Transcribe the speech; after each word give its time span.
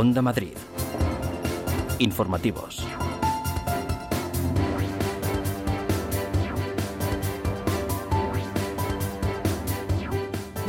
Onda 0.00 0.22
Madrid. 0.22 0.54
Informativos. 1.98 2.86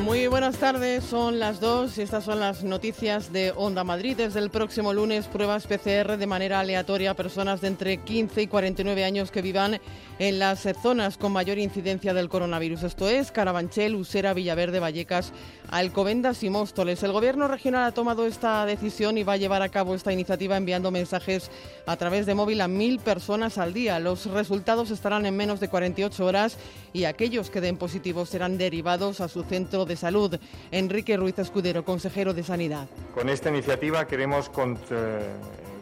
Muy 0.10 0.26
buenas 0.26 0.58
tardes, 0.58 1.04
son 1.04 1.38
las 1.38 1.60
dos 1.60 2.00
y 2.00 2.02
estas 2.02 2.24
son 2.24 2.40
las 2.40 2.64
noticias 2.64 3.32
de 3.32 3.54
Onda 3.56 3.84
Madrid. 3.84 4.18
Desde 4.18 4.40
el 4.40 4.50
próximo 4.50 4.92
lunes, 4.92 5.28
pruebas 5.28 5.68
PCR 5.68 6.18
de 6.18 6.26
manera 6.26 6.60
aleatoria 6.60 7.12
a 7.12 7.14
personas 7.14 7.62
de 7.62 7.68
entre 7.68 7.98
15 7.98 8.42
y 8.42 8.48
49 8.48 9.04
años 9.04 9.30
que 9.30 9.44
vivan 9.44 9.80
en 10.18 10.40
las 10.40 10.68
zonas 10.82 11.20
con 11.20 11.32
mayor 11.32 11.60
incidencia 11.60 12.16
del 12.16 12.28
coronavirus. 12.28 12.82
Esto 12.82 13.08
es 13.08 13.32
Carabanchel, 13.32 13.94
Usera, 13.94 14.34
Villaverde, 14.34 14.80
Vallecas, 14.80 15.32
Alcobendas 15.70 16.42
y 16.42 16.50
Móstoles. 16.50 17.04
El 17.04 17.12
Gobierno 17.12 17.48
regional 17.48 17.84
ha 17.84 17.94
tomado 17.94 18.26
esta 18.26 18.66
decisión 18.66 19.16
y 19.20 19.24
va 19.24 19.34
a 19.34 19.38
llevar 19.38 19.62
a 19.62 19.70
cabo 19.70 19.94
esta 19.94 20.12
iniciativa 20.12 20.58
enviando 20.58 20.90
mensajes 20.90 21.52
a 21.86 21.96
través 21.98 22.26
de 22.26 22.34
móvil 22.34 22.62
a 22.62 22.68
mil 22.68 22.98
personas 22.98 23.60
al 23.60 23.74
día. 23.74 24.00
Los 24.00 24.26
resultados 24.26 24.90
estarán 24.90 25.28
en 25.28 25.38
menos 25.38 25.60
de 25.60 25.70
48 25.70 26.26
horas 26.26 26.58
y 26.94 27.04
aquellos 27.04 27.52
que 27.52 27.62
den 27.62 27.78
positivos 27.78 28.30
serán 28.30 28.58
derivados 28.58 29.22
a 29.22 29.28
su 29.28 29.44
centro 29.44 29.86
de 29.86 29.99
salud. 30.00 30.40
Enrique 30.72 31.16
Ruiz 31.18 31.38
Escudero, 31.38 31.86
consejero 31.86 32.34
de 32.34 32.44
Sanidad. 32.44 32.88
Con 33.14 33.30
esta 33.30 33.50
iniciativa 33.50 34.08
queremos 34.08 34.50
eh, 34.90 35.34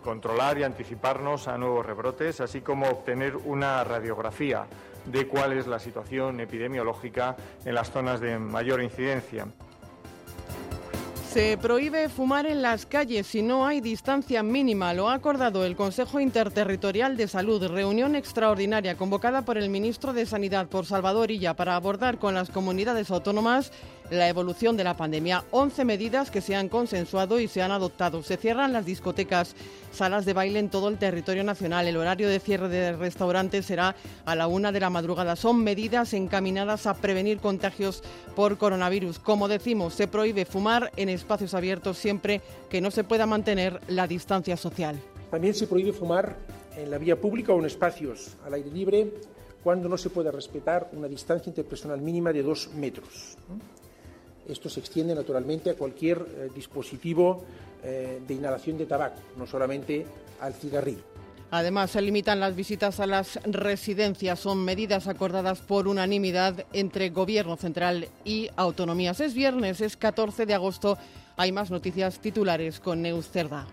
controlar 0.04 0.58
y 0.58 0.64
anticiparnos 0.64 1.48
a 1.48 1.58
nuevos 1.58 1.86
rebrotes, 1.86 2.42
así 2.42 2.62
como 2.62 2.88
obtener 2.88 3.38
una 3.38 3.84
radiografía 3.84 4.66
de 5.06 5.28
cuál 5.28 5.54
es 5.54 5.68
la 5.68 5.80
situación 5.80 6.40
epidemiológica 6.40 7.36
en 7.64 7.76
las 7.76 7.92
zonas 7.92 8.20
de 8.20 8.38
mayor 8.38 8.82
incidencia. 8.82 9.48
Se 11.38 11.56
prohíbe 11.56 12.10
fumar 12.10 12.48
en 12.48 12.64
las 12.64 12.88
calles 12.88 13.28
si 13.28 13.44
no 13.44 13.68
hay 13.68 13.80
distancia 13.80 14.42
mínima. 14.42 14.96
Lo 14.96 15.08
ha 15.08 15.14
acordado 15.14 15.66
el 15.66 15.76
Consejo 15.76 16.20
Interterritorial 16.20 17.16
de 17.16 17.28
Salud, 17.28 17.64
reunión 17.68 18.16
extraordinaria 18.16 18.98
convocada 18.98 19.44
por 19.44 19.56
el 19.56 19.70
ministro 19.70 20.14
de 20.14 20.26
Sanidad, 20.26 20.66
por 20.66 20.88
Salvador 20.88 21.30
Illa, 21.30 21.54
para 21.54 21.76
abordar 21.76 22.18
con 22.18 22.34
las 22.34 22.50
comunidades 22.50 23.12
autónomas 23.12 23.72
la 24.10 24.28
evolución 24.28 24.78
de 24.78 24.84
la 24.84 24.98
pandemia. 24.98 25.44
11 25.52 25.86
medidas 25.86 26.32
que 26.32 26.42
se 26.42 26.56
han 26.56 26.70
consensuado 26.70 27.40
y 27.40 27.48
se 27.48 27.62
han 27.62 27.72
adoptado. 27.72 28.24
Se 28.24 28.38
cierran 28.38 28.74
las 28.74 28.88
discotecas, 28.88 29.56
salas 29.98 30.26
de 30.26 30.34
baile 30.34 30.60
en 30.60 30.70
todo 30.70 30.88
el 30.88 30.98
territorio 30.98 31.44
nacional. 31.44 31.88
El 31.88 31.98
horario 31.98 32.30
de 32.30 32.40
cierre 32.40 32.70
de 32.70 32.96
restaurantes 32.96 33.66
será 33.66 33.96
a 34.26 34.36
la 34.36 34.48
una 34.48 34.72
de 34.72 34.80
la 34.80 34.90
madrugada. 34.90 35.36
Son 35.36 35.64
medidas 35.64 36.14
encaminadas 36.14 36.86
a 36.88 36.94
prevenir 36.94 37.40
contagios 37.40 38.04
por 38.36 38.58
coronavirus. 38.58 39.20
Como 39.20 39.48
decimos, 39.48 39.96
se 39.96 40.08
prohíbe 40.08 40.46
fumar 40.46 40.92
en 40.96 41.10
espacios 41.10 41.54
abiertos 41.54 41.98
siempre 41.98 42.42
que 42.70 42.80
no 42.80 42.92
se 42.92 43.04
pueda 43.04 43.26
mantener 43.26 43.82
la 43.88 44.08
distancia 44.08 44.56
social. 44.56 44.98
También 45.32 45.54
se 45.54 45.68
prohíbe 45.68 45.94
fumar 45.94 46.38
en 46.76 46.92
la 46.92 46.98
vía 46.98 47.20
pública 47.20 47.54
o 47.54 47.60
en 47.60 47.66
espacios 47.66 48.38
al 48.46 48.54
aire 48.54 48.72
libre 48.72 49.12
cuando 49.64 49.90
no 49.90 49.98
se 49.98 50.10
pueda 50.10 50.32
respetar 50.32 50.90
una 50.94 51.08
distancia 51.08 51.50
interpersonal 51.50 52.00
mínima 52.00 52.32
de 52.32 52.44
dos 52.44 52.70
metros. 52.76 53.36
Esto 54.48 54.70
se 54.70 54.80
extiende 54.80 55.14
naturalmente 55.14 55.70
a 55.70 55.76
cualquier 55.76 56.18
eh, 56.20 56.50
dispositivo 56.54 57.44
eh, 57.84 58.22
de 58.26 58.34
inhalación 58.34 58.78
de 58.78 58.86
tabaco, 58.86 59.20
no 59.38 59.46
solamente 59.46 60.06
al 60.40 60.54
cigarrillo. 60.54 61.04
Además, 61.50 61.92
se 61.92 62.02
limitan 62.02 62.40
las 62.42 62.56
visitas 62.56 63.00
a 63.00 63.08
las 63.08 63.40
residencias. 63.46 64.40
Son 64.40 64.64
medidas 64.66 65.08
acordadas 65.08 65.60
por 65.60 65.88
unanimidad 65.88 66.66
entre 66.74 67.10
Gobierno 67.10 67.56
Central 67.56 68.10
y 68.26 68.50
autonomías. 68.58 69.22
Es 69.22 69.34
viernes, 69.34 69.80
es 69.80 69.96
14 69.96 70.46
de 70.46 70.54
agosto. 70.54 70.98
Hay 71.38 71.54
más 71.54 71.72
noticias 71.72 72.20
titulares 72.20 72.82
con 72.82 73.02
Neus 73.02 73.30
Cerda. 73.30 73.66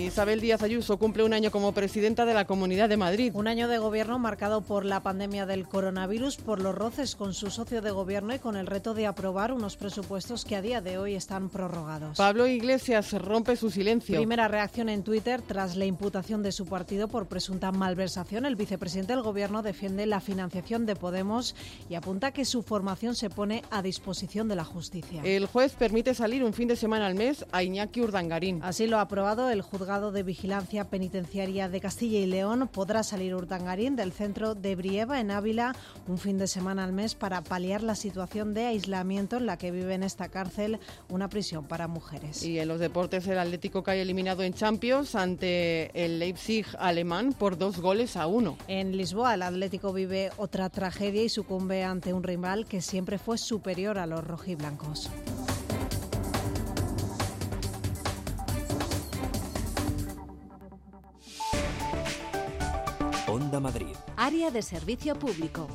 Isabel 0.00 0.40
Díaz 0.40 0.62
Ayuso 0.62 0.98
cumple 0.98 1.22
un 1.22 1.34
año 1.34 1.50
como 1.50 1.72
presidenta 1.72 2.24
de 2.24 2.32
la 2.32 2.46
Comunidad 2.46 2.88
de 2.88 2.96
Madrid. 2.96 3.32
Un 3.34 3.46
año 3.46 3.68
de 3.68 3.76
gobierno 3.76 4.18
marcado 4.18 4.62
por 4.62 4.86
la 4.86 5.02
pandemia 5.02 5.44
del 5.44 5.68
coronavirus, 5.68 6.36
por 6.36 6.62
los 6.62 6.74
roces 6.74 7.14
con 7.14 7.34
su 7.34 7.50
socio 7.50 7.82
de 7.82 7.90
gobierno 7.90 8.34
y 8.34 8.38
con 8.38 8.56
el 8.56 8.66
reto 8.66 8.94
de 8.94 9.06
aprobar 9.06 9.52
unos 9.52 9.76
presupuestos 9.76 10.46
que 10.46 10.56
a 10.56 10.62
día 10.62 10.80
de 10.80 10.96
hoy 10.96 11.14
están 11.14 11.50
prorrogados. 11.50 12.16
Pablo 12.16 12.46
Iglesias 12.46 13.12
rompe 13.12 13.54
su 13.56 13.70
silencio. 13.70 14.16
Primera 14.16 14.48
reacción 14.48 14.88
en 14.88 15.02
Twitter 15.02 15.42
tras 15.42 15.76
la 15.76 15.84
imputación 15.84 16.42
de 16.42 16.52
su 16.52 16.64
partido 16.64 17.08
por 17.08 17.26
presunta 17.26 17.70
malversación. 17.70 18.46
El 18.46 18.56
vicepresidente 18.56 19.12
del 19.12 19.22
gobierno 19.22 19.62
defiende 19.62 20.06
la 20.06 20.20
financiación 20.20 20.86
de 20.86 20.96
Podemos 20.96 21.54
y 21.90 21.96
apunta 21.96 22.32
que 22.32 22.46
su 22.46 22.62
formación 22.62 23.14
se 23.14 23.28
pone 23.28 23.62
a 23.70 23.82
disposición 23.82 24.48
de 24.48 24.56
la 24.56 24.64
justicia. 24.64 25.20
El 25.22 25.44
juez 25.44 25.74
permite 25.74 26.14
salir 26.14 26.44
un 26.44 26.54
fin 26.54 26.68
de 26.68 26.76
semana 26.76 27.06
al 27.06 27.14
mes 27.14 27.44
a 27.52 27.62
Iñaki 27.62 28.00
Urdangarín. 28.00 28.60
Así 28.62 28.86
lo 28.86 28.96
ha 28.96 29.02
aprobado 29.02 29.50
el 29.50 29.60
juzgado 29.60 29.81
juzgado 29.82 30.12
de 30.12 30.22
vigilancia 30.22 30.84
penitenciaria 30.84 31.68
de 31.68 31.80
Castilla 31.80 32.20
y 32.20 32.26
León 32.26 32.68
podrá 32.72 33.02
salir 33.02 33.34
Urdangarín 33.34 33.96
del 33.96 34.12
centro 34.12 34.54
de 34.54 34.76
Brieva 34.76 35.18
en 35.18 35.32
Ávila 35.32 35.74
un 36.06 36.18
fin 36.18 36.38
de 36.38 36.46
semana 36.46 36.84
al 36.84 36.92
mes 36.92 37.16
para 37.16 37.40
paliar 37.40 37.82
la 37.82 37.96
situación 37.96 38.54
de 38.54 38.66
aislamiento 38.66 39.38
en 39.38 39.46
la 39.46 39.56
que 39.56 39.72
vive 39.72 39.94
en 39.94 40.04
esta 40.04 40.28
cárcel 40.28 40.78
una 41.08 41.28
prisión 41.28 41.64
para 41.64 41.88
mujeres. 41.88 42.44
Y 42.44 42.60
en 42.60 42.68
los 42.68 42.78
deportes 42.78 43.26
el 43.26 43.40
Atlético 43.40 43.82
cae 43.82 44.02
eliminado 44.02 44.44
en 44.44 44.54
Champions 44.54 45.16
ante 45.16 45.90
el 46.04 46.20
Leipzig 46.20 46.66
alemán 46.78 47.32
por 47.36 47.58
dos 47.58 47.80
goles 47.80 48.16
a 48.16 48.28
uno. 48.28 48.58
En 48.68 48.96
Lisboa 48.96 49.34
el 49.34 49.42
Atlético 49.42 49.92
vive 49.92 50.30
otra 50.36 50.70
tragedia 50.70 51.24
y 51.24 51.28
sucumbe 51.28 51.82
ante 51.82 52.12
un 52.12 52.22
rival 52.22 52.66
que 52.66 52.80
siempre 52.82 53.18
fue 53.18 53.36
superior 53.36 53.98
a 53.98 54.06
los 54.06 54.22
rojiblancos. 54.22 55.10
Onda 63.32 63.58
Madrid. 63.58 63.96
Área 64.14 64.50
de 64.50 64.60
servicio 64.60 65.16
público. 65.16 65.66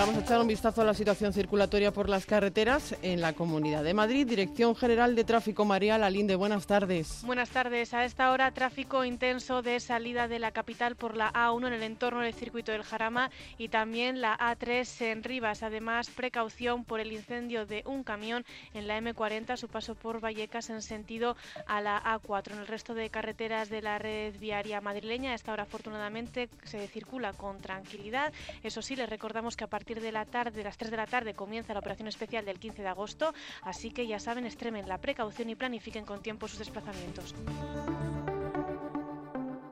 Vamos 0.00 0.16
a 0.16 0.20
echar 0.20 0.40
un 0.40 0.46
vistazo 0.46 0.80
a 0.80 0.84
la 0.86 0.94
situación 0.94 1.34
circulatoria 1.34 1.92
por 1.92 2.08
las 2.08 2.24
carreteras 2.24 2.94
en 3.02 3.20
la 3.20 3.34
Comunidad 3.34 3.84
de 3.84 3.92
Madrid. 3.92 4.26
Dirección 4.26 4.74
General 4.74 5.14
de 5.14 5.24
Tráfico 5.24 5.66
María 5.66 5.98
Lalinde, 5.98 6.36
buenas 6.36 6.66
tardes. 6.66 7.20
Buenas 7.22 7.50
tardes. 7.50 7.92
A 7.92 8.06
esta 8.06 8.32
hora 8.32 8.50
tráfico 8.52 9.04
intenso 9.04 9.60
de 9.60 9.78
salida 9.78 10.26
de 10.26 10.38
la 10.38 10.52
capital 10.52 10.96
por 10.96 11.18
la 11.18 11.30
A1 11.34 11.66
en 11.66 11.72
el 11.74 11.82
entorno 11.82 12.20
del 12.20 12.32
circuito 12.32 12.72
del 12.72 12.82
Jarama 12.82 13.30
y 13.58 13.68
también 13.68 14.22
la 14.22 14.38
A3 14.38 15.02
en 15.02 15.22
Rivas. 15.22 15.62
Además, 15.62 16.08
precaución 16.08 16.84
por 16.84 16.98
el 17.00 17.12
incendio 17.12 17.66
de 17.66 17.82
un 17.84 18.02
camión 18.02 18.46
en 18.72 18.88
la 18.88 18.98
M40 18.98 19.58
su 19.58 19.68
paso 19.68 19.96
por 19.96 20.20
Vallecas 20.24 20.70
en 20.70 20.80
sentido 20.80 21.36
a 21.66 21.82
la 21.82 22.02
A4. 22.02 22.52
En 22.52 22.60
el 22.60 22.68
resto 22.68 22.94
de 22.94 23.10
carreteras 23.10 23.68
de 23.68 23.82
la 23.82 23.98
red 23.98 24.34
viaria 24.40 24.80
madrileña, 24.80 25.32
a 25.32 25.34
esta 25.34 25.52
hora 25.52 25.64
afortunadamente 25.64 26.48
se 26.64 26.88
circula 26.88 27.34
con 27.34 27.60
tranquilidad. 27.60 28.32
Eso 28.62 28.80
sí, 28.80 28.96
les 28.96 29.10
recordamos 29.10 29.58
que 29.58 29.64
a 29.64 29.66
partir 29.66 29.89
de 29.98 30.12
la 30.12 30.24
tarde, 30.26 30.62
las 30.62 30.76
3 30.76 30.90
de 30.90 30.96
la 30.96 31.06
tarde, 31.06 31.34
comienza 31.34 31.72
la 31.74 31.80
operación 31.80 32.06
especial 32.06 32.44
del 32.44 32.60
15 32.60 32.82
de 32.82 32.88
agosto, 32.88 33.34
así 33.62 33.90
que 33.90 34.06
ya 34.06 34.20
saben, 34.20 34.46
extremen 34.46 34.88
la 34.88 34.98
precaución 34.98 35.50
y 35.50 35.56
planifiquen 35.56 36.04
con 36.04 36.22
tiempo 36.22 36.46
sus 36.46 36.60
desplazamientos. 36.60 37.34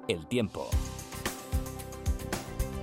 El 0.08 0.26
tiempo. 0.26 0.70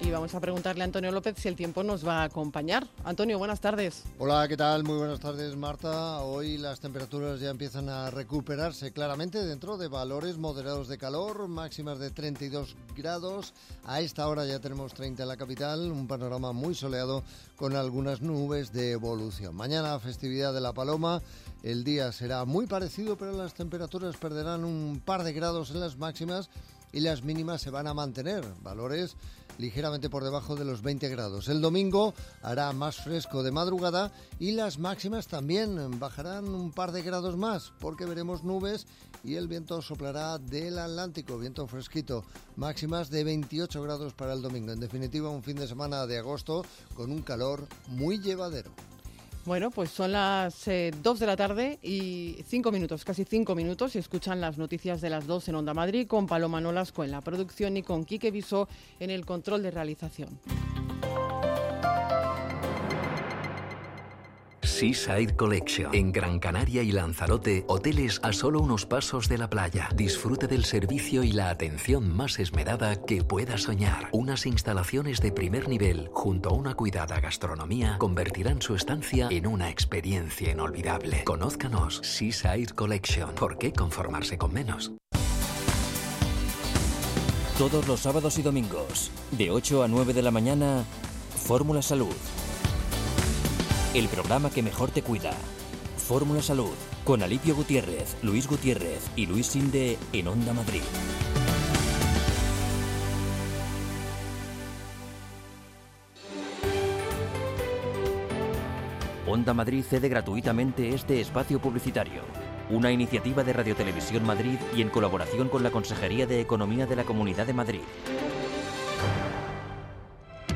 Y 0.05 0.11
vamos 0.11 0.35
a 0.35 0.39
preguntarle 0.39 0.83
a 0.83 0.85
Antonio 0.85 1.11
López 1.11 1.33
si 1.35 1.47
el 1.47 1.55
tiempo 1.55 1.81
nos 1.81 2.07
va 2.07 2.21
a 2.21 2.25
acompañar. 2.25 2.85
Antonio, 3.03 3.39
buenas 3.39 3.59
tardes. 3.59 4.03
Hola, 4.19 4.47
¿qué 4.47 4.55
tal? 4.55 4.83
Muy 4.83 4.99
buenas 4.99 5.19
tardes, 5.19 5.55
Marta. 5.55 6.19
Hoy 6.19 6.59
las 6.59 6.79
temperaturas 6.79 7.39
ya 7.39 7.49
empiezan 7.49 7.89
a 7.89 8.11
recuperarse 8.11 8.91
claramente 8.91 9.43
dentro 9.43 9.77
de 9.77 9.87
valores 9.87 10.37
moderados 10.37 10.89
de 10.89 10.99
calor, 10.99 11.47
máximas 11.47 11.97
de 11.97 12.11
32 12.11 12.75
grados. 12.95 13.55
A 13.83 13.99
esta 13.99 14.27
hora 14.27 14.45
ya 14.45 14.59
tenemos 14.59 14.93
30 14.93 15.23
en 15.23 15.27
la 15.27 15.37
capital, 15.37 15.91
un 15.91 16.07
panorama 16.07 16.51
muy 16.51 16.75
soleado 16.75 17.23
con 17.55 17.75
algunas 17.75 18.21
nubes 18.21 18.71
de 18.73 18.91
evolución. 18.91 19.55
Mañana, 19.55 19.99
festividad 19.99 20.53
de 20.53 20.61
la 20.61 20.73
Paloma. 20.73 21.23
El 21.63 21.83
día 21.83 22.11
será 22.11 22.45
muy 22.45 22.67
parecido, 22.67 23.17
pero 23.17 23.31
las 23.31 23.55
temperaturas 23.55 24.17
perderán 24.17 24.65
un 24.65 25.01
par 25.03 25.23
de 25.23 25.33
grados 25.33 25.71
en 25.71 25.79
las 25.79 25.97
máximas 25.97 26.51
y 26.95 26.99
las 26.99 27.23
mínimas 27.23 27.61
se 27.61 27.71
van 27.71 27.87
a 27.87 27.93
mantener, 27.93 28.45
valores 28.61 29.17
ligeramente 29.57 30.09
por 30.09 30.23
debajo 30.23 30.55
de 30.55 30.65
los 30.65 30.81
20 30.81 31.09
grados. 31.09 31.47
El 31.47 31.61
domingo 31.61 32.13
hará 32.41 32.71
más 32.73 32.97
fresco 32.97 33.43
de 33.43 33.51
madrugada 33.51 34.11
y 34.39 34.51
las 34.51 34.79
máximas 34.79 35.27
también 35.27 35.99
bajarán 35.99 36.47
un 36.47 36.71
par 36.71 36.91
de 36.91 37.01
grados 37.01 37.37
más 37.37 37.73
porque 37.79 38.05
veremos 38.05 38.43
nubes 38.43 38.87
y 39.23 39.35
el 39.35 39.47
viento 39.47 39.81
soplará 39.81 40.37
del 40.37 40.79
Atlántico, 40.79 41.37
viento 41.37 41.67
fresquito, 41.67 42.23
máximas 42.55 43.09
de 43.09 43.23
28 43.23 43.81
grados 43.81 44.13
para 44.13 44.33
el 44.33 44.41
domingo. 44.41 44.71
En 44.71 44.79
definitiva, 44.79 45.29
un 45.29 45.43
fin 45.43 45.55
de 45.55 45.67
semana 45.67 46.05
de 46.05 46.19
agosto 46.19 46.63
con 46.93 47.11
un 47.11 47.21
calor 47.21 47.67
muy 47.87 48.19
llevadero. 48.19 48.71
Bueno, 49.45 49.69
pues 49.69 49.91
son 49.91 50.11
las 50.11 50.65
2 50.65 50.67
eh, 50.67 50.91
de 51.19 51.25
la 51.27 51.35
tarde 51.35 51.77
y 51.83 52.37
5 52.47 52.71
minutos, 52.71 53.05
casi 53.05 53.25
5 53.25 53.53
minutos, 53.53 53.95
y 53.95 53.99
escuchan 53.99 54.41
las 54.41 54.57
noticias 54.57 55.01
de 55.01 55.11
las 55.11 55.27
2 55.27 55.49
en 55.49 55.55
Onda 55.55 55.75
Madrid 55.75 56.07
con 56.07 56.25
Paloma 56.25 56.59
Nolasco 56.59 57.03
en 57.03 57.11
la 57.11 57.21
producción 57.21 57.77
y 57.77 57.83
con 57.83 58.05
Quique 58.05 58.31
Viso 58.31 58.67
en 58.99 59.11
el 59.11 59.23
control 59.23 59.61
de 59.61 59.69
realización. 59.69 60.39
Seaside 64.65 65.35
Collection. 65.35 65.93
En 65.93 66.11
Gran 66.11 66.39
Canaria 66.39 66.81
y 66.81 66.91
Lanzarote, 66.91 67.65
hoteles 67.67 68.19
a 68.23 68.33
solo 68.33 68.59
unos 68.59 68.85
pasos 68.85 69.29
de 69.29 69.37
la 69.37 69.49
playa. 69.49 69.89
Disfrute 69.95 70.47
del 70.47 70.65
servicio 70.65 71.23
y 71.23 71.31
la 71.31 71.49
atención 71.49 72.15
más 72.15 72.39
esmerada 72.39 73.05
que 73.05 73.23
pueda 73.23 73.57
soñar. 73.57 74.09
Unas 74.11 74.45
instalaciones 74.45 75.21
de 75.21 75.31
primer 75.31 75.69
nivel 75.69 76.09
junto 76.13 76.49
a 76.49 76.53
una 76.53 76.73
cuidada 76.73 77.19
gastronomía 77.19 77.97
convertirán 77.97 78.61
su 78.61 78.75
estancia 78.75 79.27
en 79.31 79.47
una 79.47 79.69
experiencia 79.69 80.51
inolvidable. 80.51 81.23
Conózcanos 81.23 82.01
Seaside 82.03 82.73
Collection. 82.75 83.33
¿Por 83.35 83.57
qué 83.57 83.71
conformarse 83.71 84.37
con 84.37 84.53
menos? 84.53 84.91
Todos 87.57 87.87
los 87.87 88.01
sábados 88.01 88.37
y 88.37 88.41
domingos, 88.41 89.11
de 89.31 89.49
8 89.49 89.83
a 89.83 89.87
9 89.87 90.13
de 90.13 90.21
la 90.21 90.31
mañana, 90.31 90.83
Fórmula 91.37 91.81
Salud. 91.81 92.13
El 93.95 94.09
programa 94.09 94.49
que 94.49 94.61
mejor 94.61 94.91
te 94.91 95.01
cuida. 95.01 95.31
Fórmula 95.95 96.41
Salud, 96.41 96.73
con 97.05 97.23
Alipio 97.23 97.55
Gutiérrez, 97.55 98.17
Luis 98.23 98.45
Gutiérrez 98.45 99.09
y 99.15 99.25
Luis 99.25 99.47
Sinde 99.47 99.97
en 100.11 100.27
Onda 100.27 100.51
Madrid. 100.51 100.81
Onda 109.25 109.53
Madrid 109.53 109.85
cede 109.89 110.09
gratuitamente 110.09 110.89
este 110.89 111.21
espacio 111.21 111.61
publicitario 111.61 112.21
una 112.69 112.91
iniciativa 112.91 113.43
de 113.45 113.53
Radiotelevisión 113.53 114.25
Madrid 114.25 114.57
y 114.75 114.81
en 114.81 114.89
colaboración 114.89 115.47
con 115.47 115.63
la 115.63 115.71
Consejería 115.71 116.27
de 116.27 116.41
Economía 116.41 116.85
de 116.85 116.97
la 116.97 117.05
Comunidad 117.05 117.45
de 117.45 117.53
Madrid. 117.53 117.81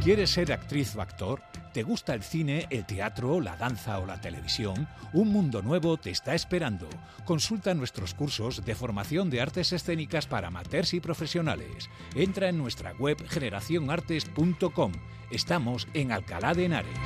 ¿Quieres 0.04 0.32
ser 0.32 0.52
actriz 0.52 0.94
o 0.96 1.02
actor? 1.02 1.40
¿Te 1.80 1.84
gusta 1.84 2.14
el 2.14 2.24
cine, 2.24 2.68
el 2.72 2.86
teatro, 2.86 3.40
la 3.40 3.56
danza 3.56 4.00
o 4.00 4.06
la 4.06 4.20
televisión? 4.20 4.86
Un 5.14 5.30
mundo 5.30 5.62
nuevo 5.62 5.96
te 5.96 6.10
está 6.10 6.36
esperando. 6.36 6.90
Consulta 7.24 7.74
nuestros 7.74 8.14
cursos 8.14 8.66
de 8.66 8.76
formación 8.76 9.30
de 9.30 9.40
artes 9.40 9.72
escénicas 9.72 10.28
para 10.28 10.50
amateurs 10.50 10.94
y 10.94 11.00
profesionales. 11.00 11.90
Entra 12.16 12.50
en 12.50 12.58
nuestra 12.58 12.92
web 13.00 13.18
generacionartes.com. 13.30 14.92
Estamos 15.32 15.88
en 15.94 16.12
Alcalá 16.12 16.54
de 16.54 16.66
Henares. 16.66 17.00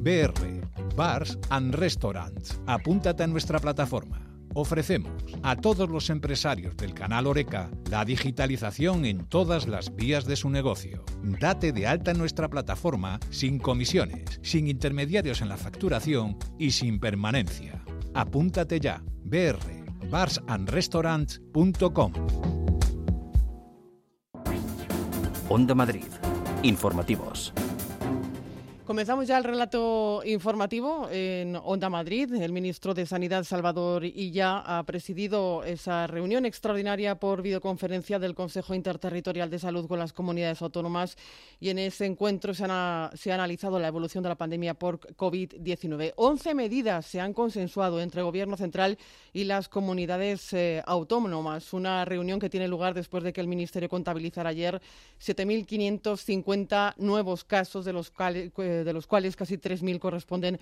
BR 0.00 0.60
Bars 0.96 1.38
and 1.50 1.72
Restaurants. 1.72 2.60
Apúntate 2.66 3.22
a 3.22 3.28
nuestra 3.28 3.60
plataforma. 3.60 4.31
Ofrecemos 4.54 5.12
a 5.42 5.56
todos 5.56 5.88
los 5.88 6.10
empresarios 6.10 6.76
del 6.76 6.94
canal 6.94 7.26
Oreca 7.26 7.70
la 7.90 8.04
digitalización 8.04 9.04
en 9.04 9.26
todas 9.26 9.66
las 9.66 9.94
vías 9.94 10.24
de 10.24 10.36
su 10.36 10.50
negocio. 10.50 11.04
Date 11.22 11.72
de 11.72 11.86
alta 11.86 12.10
en 12.10 12.18
nuestra 12.18 12.48
plataforma 12.48 13.18
sin 13.30 13.58
comisiones, 13.58 14.40
sin 14.42 14.68
intermediarios 14.68 15.40
en 15.40 15.48
la 15.48 15.56
facturación 15.56 16.36
y 16.58 16.72
sin 16.72 17.00
permanencia. 17.00 17.82
Apúntate 18.14 18.80
ya. 18.80 19.02
BR 19.24 19.82
barsandrestaurants.com 20.12 22.12
Onda 25.48 25.74
Madrid. 25.74 26.04
Informativos. 26.62 27.52
Comenzamos 28.92 29.26
ya 29.26 29.38
el 29.38 29.44
relato 29.44 30.20
informativo 30.22 31.08
en 31.10 31.56
Onda 31.56 31.88
Madrid. 31.88 32.30
El 32.34 32.52
ministro 32.52 32.92
de 32.92 33.06
Sanidad, 33.06 33.42
Salvador 33.44 34.04
Illa, 34.04 34.58
ha 34.58 34.82
presidido 34.82 35.64
esa 35.64 36.06
reunión 36.06 36.44
extraordinaria 36.44 37.14
por 37.14 37.40
videoconferencia 37.40 38.18
del 38.18 38.34
Consejo 38.34 38.74
Interterritorial 38.74 39.48
de 39.48 39.58
Salud 39.58 39.88
con 39.88 39.98
las 39.98 40.12
comunidades 40.12 40.60
autónomas 40.60 41.16
y 41.58 41.70
en 41.70 41.78
ese 41.78 42.04
encuentro 42.04 42.52
se, 42.52 42.64
ha 42.66 43.10
analizado 43.28 43.78
la 43.78 43.88
evolución 43.88 44.22
de 44.24 44.28
la 44.28 44.34
pandemia 44.34 44.74
por 44.74 45.00
COVID-19. 45.00 46.12
Once 46.16 46.54
medidas 46.54 47.06
se 47.06 47.18
han 47.18 47.32
consensuado 47.32 47.98
entre 47.98 48.20
el 48.20 48.26
Gobierno 48.26 48.58
central 48.58 48.98
y 49.32 49.44
las 49.44 49.70
comunidades 49.70 50.52
eh, 50.52 50.82
autónomas. 50.84 51.72
Una 51.72 52.04
reunión 52.04 52.38
que 52.38 52.50
tiene 52.50 52.68
lugar 52.68 52.92
después 52.92 53.24
de 53.24 53.32
que 53.32 53.40
el 53.40 53.48
Ministerio 53.48 53.88
contabilizara 53.88 54.50
ayer 54.50 54.82
7.550 55.18 56.96
nuevos 56.98 57.42
casos 57.44 57.86
de 57.86 57.94
los 57.94 58.10
cuales 58.10 58.52
de 58.84 58.92
los 58.92 59.06
cuales 59.06 59.36
casi 59.36 59.56
3.000 59.56 59.98
corresponden 59.98 60.58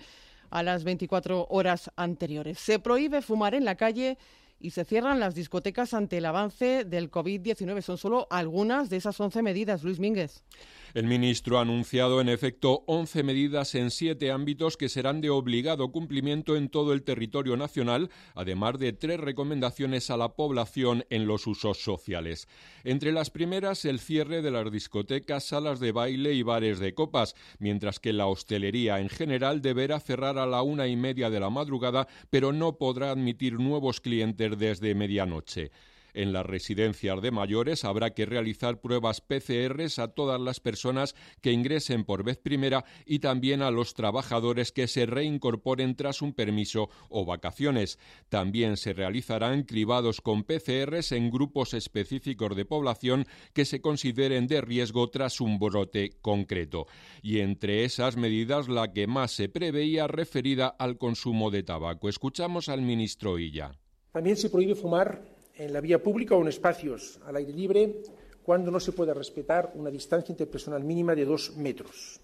a 0.49 0.63
las 0.63 0.83
24 0.83 1.47
horas 1.49 1.91
anteriores. 1.95 2.59
Se 2.59 2.79
prohíbe 2.79 3.21
fumar 3.21 3.55
en 3.55 3.65
la 3.65 3.75
calle 3.75 4.17
y 4.61 4.71
se 4.71 4.85
cierran 4.85 5.19
las 5.19 5.33
discotecas 5.33 5.93
ante 5.93 6.17
el 6.17 6.25
avance 6.25 6.85
del 6.85 7.09
COVID-19. 7.09 7.81
Son 7.81 7.97
solo 7.97 8.27
algunas 8.29 8.89
de 8.89 8.97
esas 8.97 9.19
11 9.19 9.41
medidas, 9.41 9.83
Luis 9.83 9.99
Mínguez. 9.99 10.43
El 10.93 11.07
ministro 11.07 11.57
ha 11.57 11.61
anunciado 11.61 12.19
en 12.19 12.27
efecto 12.27 12.83
11 12.85 13.23
medidas 13.23 13.75
en 13.75 13.91
siete 13.91 14.29
ámbitos 14.29 14.75
que 14.75 14.89
serán 14.89 15.21
de 15.21 15.29
obligado 15.29 15.89
cumplimiento 15.89 16.57
en 16.57 16.67
todo 16.67 16.91
el 16.91 17.03
territorio 17.03 17.55
nacional, 17.55 18.09
además 18.35 18.77
de 18.77 18.91
tres 18.91 19.19
recomendaciones 19.19 20.09
a 20.09 20.17
la 20.17 20.29
población 20.35 21.05
en 21.09 21.27
los 21.27 21.47
usos 21.47 21.81
sociales. 21.81 22.49
Entre 22.83 23.13
las 23.13 23.29
primeras, 23.29 23.85
el 23.85 23.99
cierre 23.99 24.41
de 24.41 24.51
las 24.51 24.69
discotecas, 24.69 25.45
salas 25.45 25.79
de 25.79 25.93
baile 25.93 26.33
y 26.33 26.43
bares 26.43 26.79
de 26.79 26.93
copas, 26.93 27.35
mientras 27.59 27.99
que 28.01 28.11
la 28.11 28.27
hostelería 28.27 28.99
en 28.99 29.07
general 29.07 29.61
deberá 29.61 29.99
cerrar 30.01 30.37
a 30.37 30.45
la 30.45 30.61
una 30.61 30.87
y 30.87 30.97
media 30.97 31.29
de 31.29 31.39
la 31.39 31.49
madrugada, 31.49 32.09
pero 32.29 32.51
no 32.51 32.77
podrá 32.77 33.11
admitir 33.11 33.59
nuevos 33.59 34.01
clientes 34.01 34.57
desde 34.57 34.93
medianoche. 34.93 35.71
En 36.13 36.33
las 36.33 36.45
residencias 36.45 37.21
de 37.21 37.31
mayores 37.31 37.85
habrá 37.85 38.13
que 38.13 38.25
realizar 38.25 38.81
pruebas 38.81 39.21
PCRs 39.21 39.99
a 39.99 40.09
todas 40.09 40.39
las 40.39 40.59
personas 40.59 41.15
que 41.41 41.51
ingresen 41.51 42.03
por 42.03 42.23
vez 42.23 42.37
primera 42.37 42.83
y 43.05 43.19
también 43.19 43.61
a 43.61 43.71
los 43.71 43.93
trabajadores 43.93 44.71
que 44.71 44.87
se 44.87 45.05
reincorporen 45.05 45.95
tras 45.95 46.21
un 46.21 46.33
permiso 46.33 46.89
o 47.09 47.25
vacaciones. 47.25 47.99
También 48.29 48.77
se 48.77 48.93
realizarán 48.93 49.63
cribados 49.63 50.21
con 50.21 50.43
PCRs 50.43 51.11
en 51.11 51.29
grupos 51.29 51.73
específicos 51.73 52.55
de 52.55 52.65
población 52.65 53.25
que 53.53 53.65
se 53.65 53.81
consideren 53.81 54.47
de 54.47 54.61
riesgo 54.61 55.09
tras 55.09 55.41
un 55.41 55.59
brote 55.59 56.11
concreto. 56.21 56.87
Y 57.21 57.39
entre 57.39 57.85
esas 57.85 58.17
medidas 58.17 58.67
la 58.67 58.93
que 58.93 59.07
más 59.07 59.31
se 59.31 59.49
preveía 59.49 60.07
referida 60.07 60.67
al 60.67 60.97
consumo 60.97 61.51
de 61.51 61.63
tabaco. 61.63 62.09
Escuchamos 62.09 62.69
al 62.69 62.81
ministro 62.81 63.39
Illa. 63.39 63.77
También 64.11 64.35
se 64.35 64.49
prohíbe 64.49 64.75
fumar 64.75 65.30
en 65.55 65.73
la 65.73 65.81
vía 65.81 66.01
pública 66.01 66.35
o 66.35 66.41
en 66.41 66.47
espacios 66.47 67.19
al 67.25 67.35
aire 67.35 67.53
libre 67.53 68.01
cuando 68.43 68.71
no 68.71 68.79
se 68.79 68.91
puede 68.91 69.13
respetar 69.13 69.71
una 69.75 69.89
distancia 69.89 70.33
interpersonal 70.33 70.83
mínima 70.83 71.15
de 71.15 71.25
dos 71.25 71.55
metros. 71.57 72.19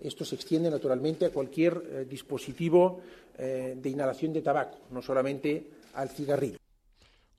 Esto 0.00 0.24
se 0.24 0.34
extiende 0.34 0.70
naturalmente 0.70 1.24
a 1.24 1.30
cualquier 1.30 1.82
eh, 1.86 2.04
dispositivo 2.04 3.00
eh, 3.38 3.74
de 3.76 3.90
inhalación 3.90 4.32
de 4.32 4.42
tabaco, 4.42 4.78
no 4.90 5.00
solamente 5.00 5.70
al 5.94 6.10
cigarrillo. 6.10 6.58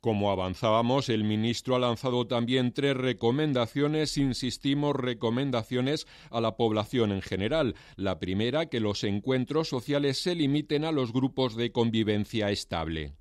Como 0.02 0.30
avanzábamos, 0.32 1.10
el 1.10 1.24
ministro 1.24 1.76
ha 1.76 1.80
lanzado 1.80 2.28
también 2.28 2.74
tres 2.74 2.96
recomendaciones, 2.96 4.18
insistimos, 4.18 4.96
recomendaciones 4.96 6.06
a 6.30 6.42
la 6.42 6.58
población 6.58 7.12
en 7.12 7.24
general. 7.24 7.76
La 7.96 8.20
primera, 8.20 8.68
que 8.68 8.80
los 8.80 9.04
encuentros 9.04 9.68
sociales 9.68 10.22
se 10.22 10.36
limiten 10.36 10.86
a 10.86 10.92
los 10.92 11.12
grupos 11.12 11.56
de 11.56 11.72
convivencia 11.72 12.52
estable. 12.52 13.14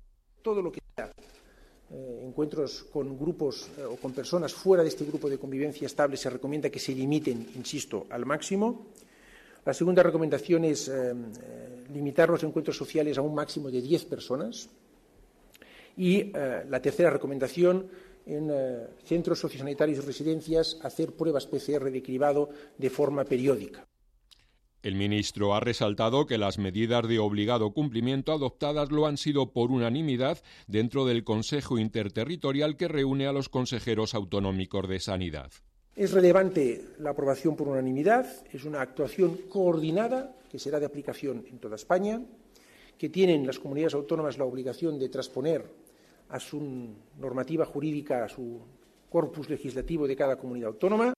Todo 0.43 0.61
lo 0.61 0.71
que 0.71 0.79
eh, 1.91 2.23
encuentros 2.25 2.83
con 2.91 3.17
grupos 3.17 3.69
eh, 3.77 3.83
o 3.83 3.95
con 3.97 4.11
personas 4.11 4.53
fuera 4.53 4.81
de 4.81 4.89
este 4.89 5.05
grupo 5.05 5.29
de 5.29 5.37
convivencia 5.37 5.85
estable 5.85 6.17
se 6.17 6.31
recomienda 6.31 6.71
que 6.71 6.79
se 6.79 6.95
limiten, 6.95 7.47
insisto, 7.55 8.07
al 8.09 8.25
máximo. 8.25 8.87
La 9.63 9.73
segunda 9.73 10.01
recomendación 10.01 10.65
es 10.65 10.87
eh, 10.87 11.13
limitar 11.93 12.29
los 12.29 12.43
encuentros 12.43 12.75
sociales 12.75 13.19
a 13.19 13.21
un 13.21 13.35
máximo 13.35 13.69
de 13.69 13.81
10 13.81 14.05
personas. 14.05 14.67
Y 15.97 16.33
la 16.33 16.81
tercera 16.81 17.09
recomendación, 17.09 17.87
en 18.25 18.51
centros 19.05 19.39
sociosanitarios 19.39 19.99
y 19.99 20.01
residencias, 20.01 20.77
hacer 20.81 21.13
pruebas 21.13 21.47
PCR 21.47 21.89
de 21.89 22.03
cribado 22.03 22.49
de 22.77 22.89
forma 22.89 23.23
periódica. 23.23 23.87
El 24.85 24.93
ministro 24.93 25.55
ha 25.55 25.59
resaltado 25.59 26.27
que 26.27 26.37
las 26.37 26.59
medidas 26.59 27.07
de 27.07 27.17
obligado 27.17 27.73
cumplimiento 27.73 28.31
adoptadas 28.31 28.91
lo 28.91 29.07
han 29.07 29.17
sido 29.17 29.51
por 29.51 29.71
unanimidad 29.71 30.43
dentro 30.67 31.05
del 31.05 31.23
Consejo 31.23 31.79
Interterritorial 31.79 32.77
que 32.77 32.87
reúne 32.87 33.25
a 33.25 33.31
los 33.31 33.49
consejeros 33.49 34.13
autonómicos 34.13 34.87
de 34.87 34.99
Sanidad. 34.99 35.51
Es 35.95 36.11
relevante 36.11 36.85
la 36.99 37.09
aprobación 37.09 37.55
por 37.55 37.67
unanimidad, 37.67 38.27
es 38.53 38.63
una 38.63 38.81
actuación 38.81 39.39
coordinada 39.49 40.35
que 40.51 40.59
será 40.59 40.79
de 40.79 40.85
aplicación 40.85 41.47
en 41.49 41.57
toda 41.57 41.77
España, 41.77 42.21
que 42.95 43.09
tienen 43.09 43.47
las 43.47 43.57
comunidades 43.57 43.95
autónomas 43.95 44.37
la 44.37 44.45
obligación 44.45 44.99
de 44.99 45.09
transponer 45.09 45.65
a 46.29 46.39
su 46.39 46.93
normativa 47.17 47.65
jurídica, 47.65 48.23
a 48.23 48.29
su 48.29 48.61
corpus 49.09 49.49
legislativo 49.49 50.07
de 50.07 50.15
cada 50.15 50.37
comunidad 50.37 50.67
autónoma 50.67 51.14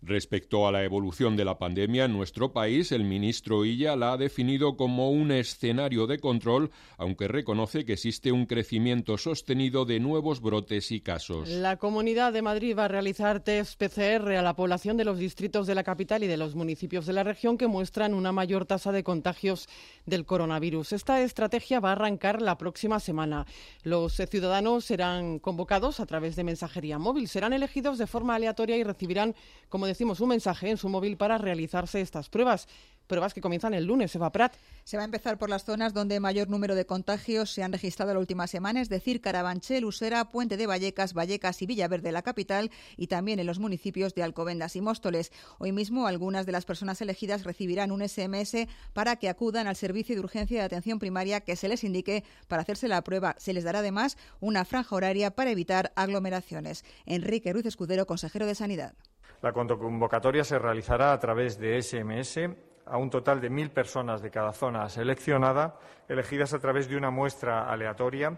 Respecto 0.00 0.68
a 0.68 0.72
la 0.72 0.84
evolución 0.84 1.36
de 1.36 1.44
la 1.44 1.58
pandemia 1.58 2.04
en 2.04 2.12
nuestro 2.12 2.52
país, 2.52 2.92
el 2.92 3.02
ministro 3.02 3.64
Illa 3.64 3.96
la 3.96 4.12
ha 4.12 4.16
definido 4.16 4.76
como 4.76 5.10
un 5.10 5.32
escenario 5.32 6.06
de 6.06 6.20
control, 6.20 6.70
aunque 6.98 7.26
reconoce 7.26 7.84
que 7.84 7.94
existe 7.94 8.30
un 8.30 8.46
crecimiento 8.46 9.18
sostenido 9.18 9.84
de 9.84 9.98
nuevos 9.98 10.40
brotes 10.40 10.92
y 10.92 11.00
casos. 11.00 11.48
La 11.48 11.78
Comunidad 11.78 12.32
de 12.32 12.42
Madrid 12.42 12.76
va 12.78 12.84
a 12.84 12.88
realizar 12.88 13.40
test 13.40 13.76
PCR 13.76 14.36
a 14.36 14.42
la 14.42 14.54
población 14.54 14.96
de 14.96 15.04
los 15.04 15.18
distritos 15.18 15.66
de 15.66 15.74
la 15.74 15.82
capital 15.82 16.22
y 16.22 16.28
de 16.28 16.36
los 16.36 16.54
municipios 16.54 17.04
de 17.04 17.14
la 17.14 17.24
región 17.24 17.58
que 17.58 17.66
muestran 17.66 18.14
una 18.14 18.30
mayor 18.30 18.66
tasa 18.66 18.92
de 18.92 19.02
contagios 19.02 19.68
del 20.06 20.24
coronavirus. 20.24 20.92
Esta 20.92 21.20
estrategia 21.22 21.80
va 21.80 21.88
a 21.88 21.92
arrancar 21.92 22.40
la 22.40 22.56
próxima 22.56 23.00
semana. 23.00 23.46
Los 23.82 24.14
ciudadanos 24.14 24.84
serán 24.84 25.40
convocados 25.40 25.98
a 25.98 26.06
través 26.06 26.36
de 26.36 26.44
mensajería 26.44 26.98
móvil, 26.98 27.26
serán 27.26 27.52
elegidos 27.52 27.98
de 27.98 28.06
forma 28.06 28.36
aleatoria 28.36 28.76
y 28.76 28.84
recibirán, 28.84 29.34
como 29.68 29.87
decimos, 29.88 30.20
un 30.20 30.28
mensaje 30.28 30.70
en 30.70 30.76
su 30.76 30.88
móvil 30.88 31.16
para 31.16 31.38
realizarse 31.38 32.00
estas 32.00 32.28
pruebas 32.28 32.68
pruebas 33.08 33.34
que 33.34 33.40
comienzan 33.40 33.74
el 33.74 33.86
lunes. 33.86 34.14
Eva 34.14 34.30
Prat. 34.30 34.54
Se 34.84 34.96
va 34.96 35.02
a 35.02 35.06
empezar 35.06 35.38
por 35.38 35.50
las 35.50 35.64
zonas 35.64 35.94
donde 35.94 36.20
mayor 36.20 36.48
número 36.48 36.76
de 36.76 36.86
contagios 36.86 37.50
se 37.50 37.62
han 37.64 37.72
registrado 37.72 38.12
la 38.12 38.20
última 38.20 38.46
semana, 38.46 38.80
es 38.80 38.88
decir, 38.88 39.20
Carabanchel, 39.20 39.84
Usera, 39.84 40.30
Puente 40.30 40.56
de 40.56 40.66
Vallecas, 40.66 41.14
Vallecas 41.14 41.60
y 41.62 41.66
Villaverde, 41.66 42.12
la 42.12 42.22
capital, 42.22 42.70
y 42.96 43.08
también 43.08 43.40
en 43.40 43.46
los 43.46 43.58
municipios 43.58 44.14
de 44.14 44.22
Alcobendas 44.22 44.76
y 44.76 44.80
Móstoles. 44.80 45.32
Hoy 45.58 45.72
mismo, 45.72 46.06
algunas 46.06 46.46
de 46.46 46.52
las 46.52 46.66
personas 46.66 47.00
elegidas 47.00 47.44
recibirán 47.44 47.90
un 47.90 48.06
SMS 48.06 48.68
para 48.92 49.16
que 49.16 49.28
acudan 49.28 49.66
al 49.66 49.76
servicio 49.76 50.14
de 50.14 50.20
urgencia 50.20 50.58
de 50.58 50.64
atención 50.64 50.98
primaria 50.98 51.40
que 51.40 51.56
se 51.56 51.68
les 51.68 51.82
indique 51.84 52.24
para 52.46 52.62
hacerse 52.62 52.88
la 52.88 53.02
prueba. 53.02 53.34
Se 53.38 53.54
les 53.54 53.64
dará 53.64 53.78
además 53.78 54.18
una 54.40 54.64
franja 54.64 54.94
horaria 54.94 55.30
para 55.30 55.50
evitar 55.50 55.92
aglomeraciones. 55.96 56.84
Enrique 57.06 57.52
Ruiz 57.52 57.64
Escudero, 57.64 58.06
consejero 58.06 58.46
de 58.46 58.54
Sanidad. 58.54 58.94
La 59.40 59.52
convocatoria 59.52 60.42
se 60.42 60.58
realizará 60.58 61.12
a 61.12 61.18
través 61.20 61.58
de 61.58 61.80
SMS 61.80 62.40
a 62.86 62.96
un 62.96 63.10
total 63.10 63.40
de 63.40 63.50
mil 63.50 63.70
personas 63.70 64.20
de 64.20 64.30
cada 64.30 64.52
zona 64.52 64.88
seleccionada, 64.88 65.78
elegidas 66.08 66.54
a 66.54 66.58
través 66.58 66.88
de 66.88 66.96
una 66.96 67.10
muestra 67.10 67.70
aleatoria 67.70 68.36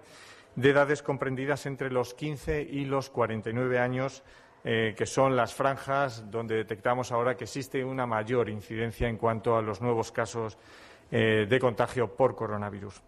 de 0.56 0.70
edades 0.70 1.02
comprendidas 1.02 1.66
entre 1.66 1.90
los 1.90 2.12
15 2.14 2.62
y 2.62 2.84
los 2.84 3.08
49 3.08 3.78
años, 3.78 4.22
eh, 4.64 4.94
que 4.96 5.06
son 5.06 5.36
las 5.36 5.54
franjas 5.54 6.30
donde 6.30 6.56
detectamos 6.56 7.12
ahora 7.12 7.36
que 7.36 7.44
existe 7.44 7.84
una 7.84 8.04
mayor 8.06 8.50
incidencia 8.50 9.08
en 9.08 9.16
cuanto 9.16 9.56
a 9.56 9.62
los 9.62 9.80
nuevos 9.80 10.12
casos 10.12 10.58
eh, 11.10 11.46
de 11.48 11.60
contagio 11.60 12.14
por 12.14 12.34
coronavirus. 12.34 13.00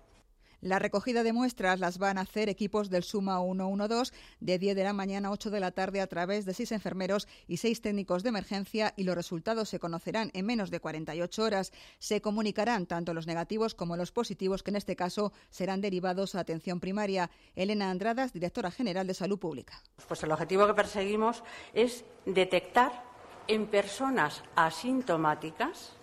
La 0.62 0.78
recogida 0.78 1.25
de 1.25 1.33
muestras 1.33 1.81
las 1.81 1.99
van 1.99 2.19
a 2.19 2.21
hacer 2.21 2.49
equipos 2.49 2.88
del 2.88 3.02
Suma 3.02 3.40
112 3.40 4.14
de 4.38 4.61
10 4.61 4.76
de 4.76 4.85
la 4.85 4.92
mañana 4.92 5.26
a 5.26 5.31
8 5.33 5.50
de 5.50 5.59
la 5.59 5.73
tarde 5.73 6.00
a 6.00 6.07
través 6.07 6.45
de 6.45 6.54
seis 6.54 6.71
enfermeros 6.71 7.26
y 7.49 7.57
seis 7.57 7.81
técnicos 7.81 8.23
de 8.23 8.28
emergencia 8.28 8.95
y 8.97 9.02
los 9.02 9.16
resultados 9.16 9.69
se 9.69 9.81
conocerán 9.81 10.31
en 10.35 10.47
menos 10.47 10.71
de 10.71 10.78
48 10.78 11.42
horas. 11.42 11.73
Se 11.99 12.21
comunicarán 12.21 12.87
tanto 12.87 13.12
los 13.12 13.26
negativos 13.26 13.75
como 13.75 13.97
los 13.97 14.12
positivos 14.12 14.62
que 14.62 14.71
en 14.71 14.76
este 14.76 14.95
caso 14.95 15.33
serán 15.50 15.81
derivados 15.81 16.37
a 16.37 16.40
atención 16.40 16.78
primaria. 16.78 17.28
Elena 17.57 17.90
Andradas, 17.90 18.33
directora 18.33 18.71
general 18.71 19.09
de 19.09 19.14
Salud 19.14 19.40
Pública. 19.40 19.83
Pues 20.07 20.23
el 20.23 20.31
objetivo 20.31 20.69
que 20.69 20.75
perseguimos 20.75 21.42
es 21.75 22.04
detectar 22.25 23.02
en 23.49 23.66
personas 23.66 24.45
asintomáticas 24.54 25.97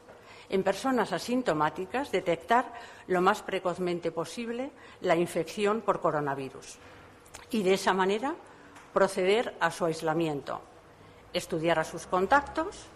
en 0.49 0.63
personas 0.63 1.13
asintomáticas 1.13 2.11
detectar 2.11 2.73
lo 3.07 3.21
más 3.21 3.41
precozmente 3.41 4.11
posible 4.11 4.71
la 5.01 5.15
infección 5.15 5.81
por 5.81 6.01
coronavirus 6.01 6.77
y 7.51 7.63
de 7.63 7.73
esa 7.73 7.93
manera 7.93 8.35
proceder 8.93 9.55
a 9.59 9.71
su 9.71 9.85
aislamiento, 9.85 10.61
estudiar 11.33 11.79
a 11.79 11.83
sus 11.83 12.07
contactos 12.07 12.87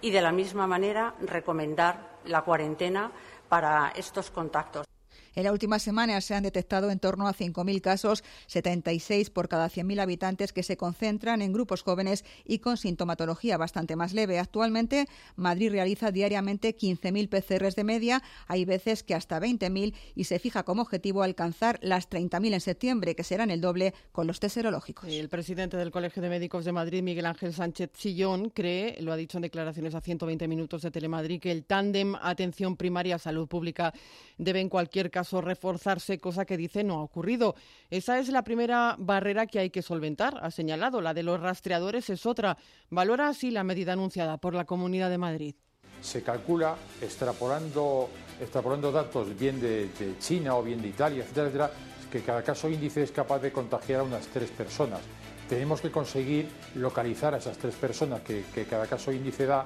y 0.00 0.10
de 0.10 0.20
la 0.20 0.32
misma 0.32 0.66
manera 0.66 1.14
recomendar 1.20 2.18
la 2.24 2.42
cuarentena 2.42 3.10
para 3.48 3.92
estos 3.96 4.30
contactos. 4.30 4.91
En 5.34 5.44
la 5.44 5.52
última 5.52 5.78
semana 5.78 6.20
se 6.20 6.34
han 6.34 6.42
detectado 6.42 6.90
en 6.90 6.98
torno 6.98 7.26
a 7.26 7.32
5.000 7.32 7.80
casos, 7.80 8.22
76 8.48 9.30
por 9.30 9.48
cada 9.48 9.70
100.000 9.70 10.00
habitantes 10.00 10.52
que 10.52 10.62
se 10.62 10.76
concentran 10.76 11.40
en 11.40 11.54
grupos 11.54 11.82
jóvenes 11.82 12.24
y 12.44 12.58
con 12.58 12.76
sintomatología 12.76 13.56
bastante 13.56 13.96
más 13.96 14.12
leve. 14.12 14.38
Actualmente, 14.38 15.06
Madrid 15.36 15.70
realiza 15.70 16.10
diariamente 16.10 16.76
15.000 16.76 17.28
PCRs 17.30 17.76
de 17.76 17.84
media, 17.84 18.22
hay 18.46 18.66
veces 18.66 19.02
que 19.02 19.14
hasta 19.14 19.40
20.000 19.40 19.94
y 20.14 20.24
se 20.24 20.38
fija 20.38 20.64
como 20.64 20.82
objetivo 20.82 21.22
alcanzar 21.22 21.78
las 21.80 22.10
30.000 22.10 22.52
en 22.52 22.60
septiembre, 22.60 23.14
que 23.14 23.24
serán 23.24 23.50
el 23.50 23.62
doble 23.62 23.94
con 24.12 24.26
los 24.26 24.38
test 24.38 24.56
serológicos. 24.56 25.08
El 25.08 25.30
presidente 25.30 25.78
del 25.78 25.90
Colegio 25.90 26.20
de 26.20 26.28
Médicos 26.28 26.66
de 26.66 26.72
Madrid, 26.72 27.02
Miguel 27.02 27.24
Ángel 27.24 27.54
Sánchez 27.54 27.90
Sillón, 27.94 28.50
cree, 28.50 29.00
lo 29.00 29.12
ha 29.12 29.16
dicho 29.16 29.38
en 29.38 29.42
declaraciones 29.42 29.94
a 29.94 30.02
120 30.02 30.46
minutos 30.46 30.82
de 30.82 30.90
Telemadrid, 30.90 31.40
que 31.40 31.50
el 31.50 31.64
tándem 31.64 32.16
atención 32.16 32.76
primaria 32.76 33.18
salud 33.18 33.48
pública 33.48 33.94
debe 34.36 34.60
en 34.60 34.68
cualquier 34.68 35.10
caso 35.10 35.21
reforzarse, 35.30 36.18
cosa 36.18 36.44
que 36.44 36.56
dice 36.56 36.84
no 36.84 36.94
ha 36.98 37.02
ocurrido. 37.02 37.54
Esa 37.90 38.18
es 38.18 38.28
la 38.28 38.42
primera 38.42 38.96
barrera 38.98 39.46
que 39.46 39.58
hay 39.58 39.70
que 39.70 39.82
solventar, 39.82 40.38
ha 40.42 40.50
señalado. 40.50 41.00
La 41.00 41.14
de 41.14 41.22
los 41.22 41.40
rastreadores 41.40 42.10
es 42.10 42.26
otra. 42.26 42.56
Valora 42.90 43.28
así 43.28 43.50
la 43.50 43.64
medida 43.64 43.92
anunciada 43.92 44.38
por 44.38 44.54
la 44.54 44.64
Comunidad 44.64 45.10
de 45.10 45.18
Madrid. 45.18 45.54
Se 46.00 46.22
calcula, 46.22 46.76
extrapolando, 47.00 48.10
extrapolando 48.40 48.90
datos 48.90 49.38
bien 49.38 49.60
de, 49.60 49.88
China 50.18 50.56
o 50.56 50.62
bien 50.62 50.82
de 50.82 50.88
Italia, 50.88 51.24
etcétera, 51.24 51.70
que 52.10 52.22
cada 52.22 52.42
caso 52.42 52.68
índice 52.68 53.02
es 53.02 53.12
capaz 53.12 53.38
de 53.38 53.52
contagiar 53.52 54.00
a 54.00 54.02
unas 54.02 54.26
tres 54.26 54.50
personas. 54.50 55.00
Tenemos 55.48 55.80
que 55.80 55.90
conseguir 55.90 56.48
localizar 56.74 57.34
a 57.34 57.38
esas 57.38 57.56
tres 57.56 57.74
personas 57.76 58.22
que, 58.22 58.44
que 58.54 58.64
cada 58.64 58.86
caso 58.86 59.12
índice 59.12 59.46
da 59.46 59.64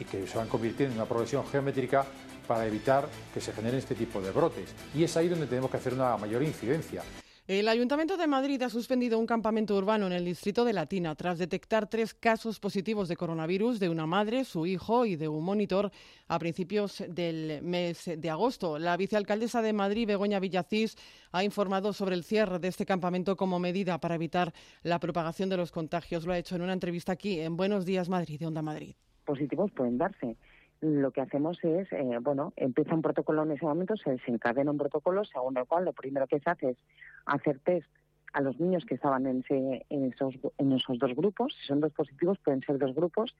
y 0.00 0.04
que 0.04 0.26
se 0.26 0.36
van 0.36 0.48
convirtiendo 0.48 0.94
en 0.94 1.00
una 1.00 1.08
progresión 1.08 1.46
geométrica 1.46 2.04
para 2.46 2.66
evitar 2.66 3.08
que 3.34 3.40
se 3.40 3.52
generen 3.52 3.78
este 3.78 3.94
tipo 3.94 4.20
de 4.20 4.30
brotes. 4.30 4.74
Y 4.94 5.04
es 5.04 5.16
ahí 5.16 5.28
donde 5.28 5.46
tenemos 5.46 5.70
que 5.70 5.76
hacer 5.76 5.94
una 5.94 6.16
mayor 6.16 6.42
incidencia. 6.42 7.02
El 7.48 7.68
Ayuntamiento 7.68 8.16
de 8.16 8.26
Madrid 8.26 8.60
ha 8.62 8.68
suspendido 8.68 9.20
un 9.20 9.26
campamento 9.26 9.76
urbano 9.76 10.08
en 10.08 10.12
el 10.12 10.24
distrito 10.24 10.64
de 10.64 10.72
Latina 10.72 11.14
tras 11.14 11.38
detectar 11.38 11.88
tres 11.88 12.12
casos 12.12 12.58
positivos 12.58 13.06
de 13.06 13.16
coronavirus 13.16 13.78
de 13.78 13.88
una 13.88 14.04
madre, 14.04 14.42
su 14.42 14.66
hijo 14.66 15.06
y 15.06 15.14
de 15.14 15.28
un 15.28 15.44
monitor 15.44 15.92
a 16.26 16.40
principios 16.40 17.04
del 17.08 17.62
mes 17.62 18.10
de 18.18 18.30
agosto. 18.30 18.80
La 18.80 18.96
vicealcaldesa 18.96 19.62
de 19.62 19.72
Madrid, 19.72 20.08
Begoña 20.08 20.40
Villacís, 20.40 20.96
ha 21.30 21.44
informado 21.44 21.92
sobre 21.92 22.16
el 22.16 22.24
cierre 22.24 22.58
de 22.58 22.66
este 22.66 22.84
campamento 22.84 23.36
como 23.36 23.60
medida 23.60 24.00
para 24.00 24.16
evitar 24.16 24.52
la 24.82 24.98
propagación 24.98 25.48
de 25.48 25.56
los 25.56 25.70
contagios. 25.70 26.26
Lo 26.26 26.32
ha 26.32 26.38
hecho 26.38 26.56
en 26.56 26.62
una 26.62 26.72
entrevista 26.72 27.12
aquí 27.12 27.38
en 27.38 27.56
Buenos 27.56 27.86
Días 27.86 28.08
Madrid, 28.08 28.40
de 28.40 28.48
Onda 28.48 28.62
Madrid. 28.62 28.96
Positivos 29.24 29.70
pueden 29.70 29.98
darse 29.98 30.36
lo 30.80 31.10
que 31.10 31.20
hacemos 31.20 31.62
es, 31.64 31.90
eh, 31.92 32.18
bueno, 32.20 32.52
empieza 32.56 32.94
un 32.94 33.02
protocolo 33.02 33.42
en 33.42 33.52
ese 33.52 33.64
momento, 33.64 33.96
se 33.96 34.10
desencadena 34.10 34.70
un 34.70 34.78
protocolo 34.78 35.24
según 35.24 35.56
el 35.56 35.66
cual 35.66 35.84
lo 35.84 35.92
primero 35.92 36.26
que 36.26 36.40
se 36.40 36.50
hace 36.50 36.70
es 36.70 36.78
hacer 37.24 37.58
test 37.60 37.88
a 38.32 38.42
los 38.42 38.60
niños 38.60 38.84
que 38.84 38.94
estaban 38.94 39.26
en, 39.26 39.42
esos, 39.88 40.34
en 40.58 40.72
esos 40.72 40.98
dos 40.98 41.14
grupos. 41.14 41.56
Si 41.58 41.66
son 41.68 41.80
dos 41.80 41.92
positivos, 41.92 42.38
pueden 42.38 42.60
ser 42.60 42.78
dos 42.78 42.94
grupos. 42.94 43.34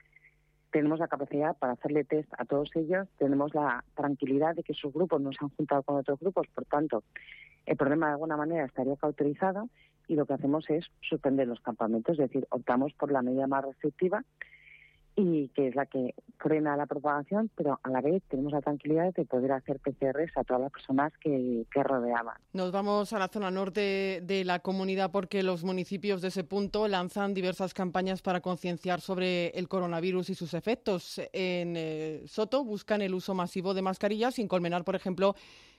Tenemos 0.70 0.98
la 0.98 1.08
capacidad 1.08 1.54
para 1.56 1.74
hacerle 1.74 2.04
test 2.04 2.32
a 2.38 2.46
todos 2.46 2.70
ellos. 2.76 3.06
Tenemos 3.18 3.54
la 3.54 3.84
tranquilidad 3.94 4.54
de 4.54 4.62
que 4.62 4.72
sus 4.72 4.94
grupos 4.94 5.20
no 5.20 5.32
se 5.32 5.38
han 5.42 5.50
juntado 5.50 5.82
con 5.82 5.96
otros 5.96 6.18
grupos. 6.18 6.46
Por 6.48 6.64
tanto, 6.64 7.02
el 7.66 7.76
problema 7.76 8.06
de 8.06 8.12
alguna 8.12 8.38
manera 8.38 8.64
estaría 8.64 8.96
cauterizado 8.96 9.68
y 10.08 10.14
lo 10.14 10.24
que 10.24 10.32
hacemos 10.32 10.64
es 10.70 10.86
suspender 11.02 11.46
los 11.46 11.60
campamentos. 11.60 12.18
Es 12.18 12.30
decir, 12.30 12.46
optamos 12.48 12.94
por 12.94 13.12
la 13.12 13.20
medida 13.20 13.46
más 13.46 13.66
restrictiva 13.66 14.24
y 15.16 15.48
que 15.48 15.68
es 15.68 15.74
la 15.74 15.86
que 15.86 16.14
frena 16.38 16.76
la 16.76 16.86
propagación, 16.86 17.50
pero 17.56 17.80
a 17.82 17.88
la 17.88 18.02
vez 18.02 18.22
tenemos 18.28 18.52
la 18.52 18.60
tranquilidad 18.60 19.14
de 19.14 19.24
poder 19.24 19.52
hacer 19.52 19.80
PCRs 19.80 20.36
a 20.36 20.44
todas 20.44 20.62
las 20.62 20.72
personas 20.72 21.12
que, 21.18 21.64
que 21.72 21.82
rodeaban. 21.82 22.36
Nos 22.52 22.70
vamos 22.70 23.12
a 23.14 23.18
la 23.18 23.28
zona 23.28 23.50
norte 23.50 24.20
de 24.22 24.44
la 24.44 24.58
comunidad 24.58 25.10
porque 25.10 25.42
los 25.42 25.64
municipios 25.64 26.20
de 26.20 26.28
ese 26.28 26.44
punto 26.44 26.86
lanzan 26.86 27.32
diversas 27.32 27.72
campañas 27.72 28.20
para 28.20 28.40
concienciar 28.40 29.00
sobre 29.00 29.48
el 29.48 29.68
coronavirus 29.68 30.30
y 30.30 30.34
sus 30.34 30.52
efectos. 30.52 31.18
En 31.32 31.74
eh, 31.76 32.22
Soto 32.26 32.62
buscan 32.64 33.00
el 33.00 33.14
uso 33.14 33.34
masivo 33.34 33.72
de 33.72 33.82
mascarillas, 33.82 34.34
sin 34.34 34.48
Colmenar, 34.48 34.84
por 34.84 34.96
ejemplo, 34.96 35.34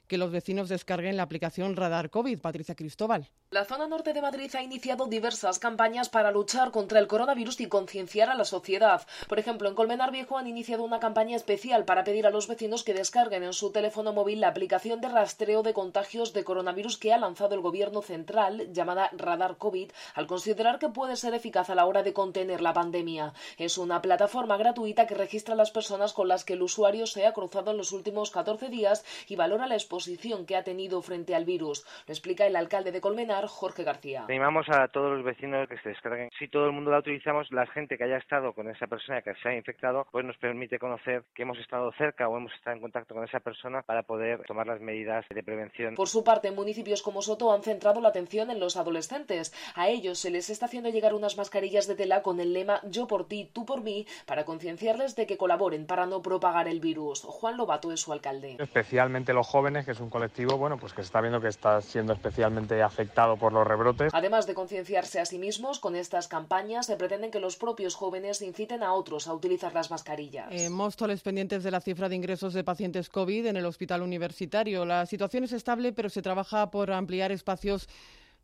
que 0.07 0.17
los 0.17 0.31
vecinos 0.31 0.69
descarguen 0.69 1.17
la 1.17 1.23
aplicación 1.23 1.75
Radar 1.75 2.09
COVID. 2.09 2.39
Patricia 2.39 2.75
Cristóbal. 2.75 3.29
La 3.49 3.65
zona 3.65 3.87
norte 3.87 4.13
de 4.13 4.21
Madrid 4.21 4.53
ha 4.55 4.61
iniciado 4.61 5.07
diversas 5.07 5.59
campañas 5.59 6.09
para 6.09 6.31
luchar 6.31 6.71
contra 6.71 6.99
el 6.99 7.07
coronavirus 7.07 7.61
y 7.61 7.67
concienciar 7.67 8.29
a 8.29 8.35
la 8.35 8.45
sociedad. 8.45 9.07
Por 9.27 9.39
ejemplo, 9.39 9.69
en 9.69 9.75
Colmenar 9.75 10.11
Viejo 10.11 10.37
han 10.37 10.47
iniciado 10.47 10.83
una 10.83 10.99
campaña 10.99 11.35
especial 11.35 11.85
para 11.85 12.03
pedir 12.03 12.25
a 12.27 12.29
los 12.29 12.47
vecinos 12.47 12.83
que 12.83 12.93
descarguen 12.93 13.43
en 13.43 13.53
su 13.53 13.71
teléfono 13.71 14.11
móvil 14.13 14.41
la 14.41 14.49
aplicación 14.49 15.01
de 15.01 15.09
rastreo 15.09 15.63
de 15.63 15.73
contagios 15.73 16.33
de 16.33 16.43
coronavirus 16.43 16.97
que 16.97 17.13
ha 17.13 17.17
lanzado 17.17 17.55
el 17.55 17.61
gobierno 17.61 18.01
central, 18.01 18.71
llamada 18.73 19.09
Radar 19.13 19.57
COVID, 19.57 19.91
al 20.15 20.27
considerar 20.27 20.79
que 20.79 20.89
puede 20.89 21.15
ser 21.15 21.33
eficaz 21.33 21.69
a 21.69 21.75
la 21.75 21.85
hora 21.85 22.03
de 22.03 22.13
contener 22.13 22.61
la 22.61 22.73
pandemia. 22.73 23.33
Es 23.57 23.77
una 23.77 24.01
plataforma 24.01 24.57
gratuita 24.57 25.07
que 25.07 25.15
registra 25.15 25.55
las 25.55 25.71
personas 25.71 26.13
con 26.13 26.27
las 26.27 26.43
que 26.43 26.53
el 26.53 26.61
usuario 26.61 27.07
se 27.07 27.25
ha 27.25 27.33
cruzado 27.33 27.71
en 27.71 27.77
los 27.77 27.91
últimos 27.91 28.31
14 28.31 28.69
días 28.69 29.05
y 29.27 29.35
valora 29.35 29.67
la 29.67 29.75
exposición 29.75 29.96
posición 29.97 30.45
que 30.45 30.55
ha 30.55 30.63
tenido 30.63 31.01
frente 31.01 31.33
al 31.33 31.43
virus. 31.43 31.83
Lo 32.05 32.13
explica 32.13 32.45
el 32.45 32.55
alcalde 32.55 32.91
de 32.91 33.01
Colmenar, 33.01 33.47
Jorge 33.47 33.83
García. 33.83 34.25
Animamos 34.25 34.67
a 34.69 34.87
todos 34.89 35.11
los 35.11 35.25
vecinos 35.25 35.67
que 35.67 35.79
se 35.79 35.89
descarguen. 35.89 36.29
Si 36.37 36.47
todo 36.47 36.67
el 36.67 36.71
mundo 36.71 36.91
la 36.91 36.99
utilizamos, 36.99 37.51
la 37.51 37.65
gente 37.65 37.97
que 37.97 38.03
haya 38.03 38.17
estado 38.17 38.53
con 38.53 38.69
esa 38.69 38.85
persona 38.85 39.23
que 39.23 39.33
se 39.41 39.49
ha 39.49 39.55
infectado, 39.55 40.05
pues 40.11 40.23
nos 40.23 40.37
permite 40.37 40.77
conocer 40.77 41.23
que 41.33 41.41
hemos 41.41 41.57
estado 41.57 41.91
cerca 41.93 42.29
o 42.29 42.37
hemos 42.37 42.53
estado 42.53 42.75
en 42.75 42.81
contacto 42.83 43.15
con 43.15 43.23
esa 43.23 43.39
persona 43.39 43.81
para 43.81 44.03
poder 44.03 44.43
tomar 44.43 44.67
las 44.67 44.79
medidas 44.81 45.25
de 45.33 45.41
prevención. 45.41 45.95
Por 45.95 46.09
su 46.09 46.23
parte, 46.23 46.51
municipios 46.51 47.01
como 47.01 47.23
Soto 47.23 47.51
han 47.51 47.63
centrado 47.63 47.99
la 47.99 48.09
atención 48.09 48.51
en 48.51 48.59
los 48.59 48.77
adolescentes. 48.77 49.51
A 49.73 49.89
ellos 49.89 50.19
se 50.19 50.29
les 50.29 50.51
está 50.51 50.67
haciendo 50.67 50.89
llegar 50.89 51.15
unas 51.15 51.37
mascarillas 51.37 51.87
de 51.87 51.95
tela 51.95 52.21
con 52.21 52.39
el 52.39 52.53
lema 52.53 52.81
Yo 52.83 53.07
por 53.07 53.27
ti, 53.27 53.49
tú 53.51 53.65
por 53.65 53.81
mí, 53.81 54.05
para 54.27 54.45
concienciarles 54.45 55.15
de 55.15 55.25
que 55.25 55.37
colaboren 55.37 55.87
para 55.87 56.05
no 56.05 56.21
propagar 56.21 56.67
el 56.67 56.81
virus. 56.81 57.23
Juan 57.23 57.57
Lobato 57.57 57.91
es 57.91 58.01
su 58.01 58.13
alcalde. 58.13 58.57
Especialmente 58.59 59.33
los 59.33 59.47
jóvenes, 59.47 59.86
que 59.87 59.93
es 59.93 60.01
un 60.01 60.09
colectivo, 60.09 60.57
bueno, 60.57 60.77
pues 60.77 60.91
que 60.91 61.01
se 61.01 61.05
está 61.05 61.21
viendo 61.21 61.39
que 61.39 61.47
está 61.47 61.79
siendo 61.79 62.11
especialmente 62.11 62.83
afectado 62.83 63.37
por 63.37 63.53
los 63.53 63.65
rebrotes. 63.65 64.13
Además 64.13 64.45
de 64.45 64.53
concienciarse 64.53 65.21
a 65.21 65.25
sí 65.25 65.39
mismos, 65.39 65.79
con 65.79 65.95
estas 65.95 66.27
campañas 66.27 66.87
se 66.87 66.97
pretenden 66.97 67.31
que 67.31 67.39
los 67.39 67.55
propios 67.55 67.95
jóvenes 67.95 68.41
inciten 68.41 68.83
a 68.83 68.91
otros 68.91 69.29
a 69.29 69.33
utilizar 69.33 69.73
las 69.73 69.89
mascarillas. 69.89 70.49
En 70.51 70.73
Móstoles, 70.73 71.21
pendientes 71.21 71.63
de 71.63 71.71
la 71.71 71.79
cifra 71.79 72.09
de 72.09 72.17
ingresos 72.17 72.53
de 72.53 72.65
pacientes 72.65 73.07
COVID 73.07 73.45
en 73.45 73.55
el 73.55 73.65
hospital 73.65 74.01
universitario. 74.01 74.83
La 74.83 75.05
situación 75.05 75.45
es 75.45 75.53
estable, 75.53 75.93
pero 75.93 76.09
se 76.09 76.21
trabaja 76.21 76.69
por 76.69 76.91
ampliar 76.91 77.31
espacios 77.31 77.87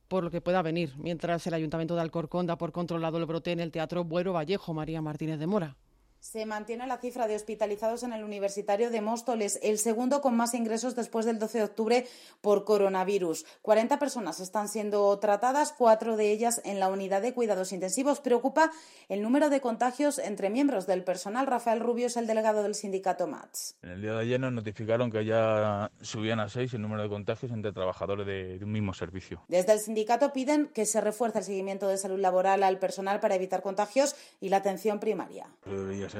por 0.08 0.24
lo 0.24 0.32
que 0.32 0.40
pueda 0.40 0.62
venir, 0.62 0.94
mientras 0.96 1.46
el 1.46 1.56
Ayuntamiento 1.56 1.96
de 1.96 2.02
Alcorcón 2.04 2.48
da 2.48 2.58
por 2.58 2.72
controlado 2.72 3.18
el 3.18 3.26
brote 3.26 3.52
en 3.52 3.60
el 3.60 3.74
Teatro 3.74 4.06
Buero 4.06 4.32
Vallejo 4.32 4.74
María 4.74 5.02
Martínez 5.02 5.40
de 5.40 5.48
Mora. 5.48 5.76
Se 6.24 6.46
mantiene 6.46 6.88
la 6.88 7.00
cifra 7.00 7.28
de 7.28 7.36
hospitalizados 7.36 8.02
en 8.04 8.14
el 8.14 8.24
Universitario 8.24 8.90
de 8.90 9.02
Móstoles, 9.02 9.60
el 9.62 9.78
segundo 9.78 10.22
con 10.22 10.38
más 10.38 10.54
ingresos 10.54 10.96
después 10.96 11.26
del 11.26 11.38
12 11.38 11.58
de 11.58 11.64
octubre 11.66 12.08
por 12.40 12.64
coronavirus. 12.64 13.46
40 13.62 14.00
personas 14.00 14.40
están 14.40 14.70
siendo 14.70 15.20
tratadas, 15.20 15.74
cuatro 15.78 16.16
de 16.16 16.32
ellas 16.32 16.62
en 16.64 16.80
la 16.80 16.88
unidad 16.88 17.22
de 17.22 17.34
cuidados 17.34 17.74
intensivos. 17.74 18.22
Preocupa 18.22 18.72
el 19.10 19.22
número 19.22 19.50
de 19.50 19.60
contagios 19.60 20.18
entre 20.18 20.50
miembros 20.50 20.88
del 20.88 21.04
personal. 21.04 21.46
Rafael 21.46 21.82
Rubio 21.82 22.08
es 22.08 22.16
el 22.16 22.26
delegado 22.26 22.64
del 22.64 22.74
sindicato 22.74 23.28
MATS. 23.28 23.76
En 23.82 23.90
el 23.90 24.02
día 24.02 24.14
de 24.14 24.22
ayer 24.22 24.40
nos 24.40 24.54
notificaron 24.54 25.12
que 25.12 25.26
ya 25.26 25.92
subían 26.00 26.40
a 26.40 26.48
seis 26.48 26.74
el 26.74 26.82
número 26.82 27.04
de 27.04 27.10
contagios 27.10 27.52
entre 27.52 27.74
trabajadores 27.74 28.26
de, 28.26 28.60
de 28.60 28.64
un 28.64 28.72
mismo 28.72 28.94
servicio. 28.94 29.44
Desde 29.50 29.74
el 29.74 29.80
sindicato 29.82 30.32
piden 30.32 30.68
que 30.68 30.86
se 30.86 31.02
refuerce 31.02 31.40
el 31.40 31.44
seguimiento 31.44 31.90
de 31.90 31.98
salud 31.98 32.18
laboral 32.18 32.64
al 32.64 32.80
personal 32.80 33.20
para 33.20 33.36
evitar 33.36 33.62
contagios 33.62 34.16
y 34.40 34.48
la 34.48 34.58
atención 34.58 35.02
primaria 35.02 35.48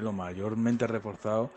lo 0.02 0.12
mayormente 0.12 0.88
reforzado 0.88 1.52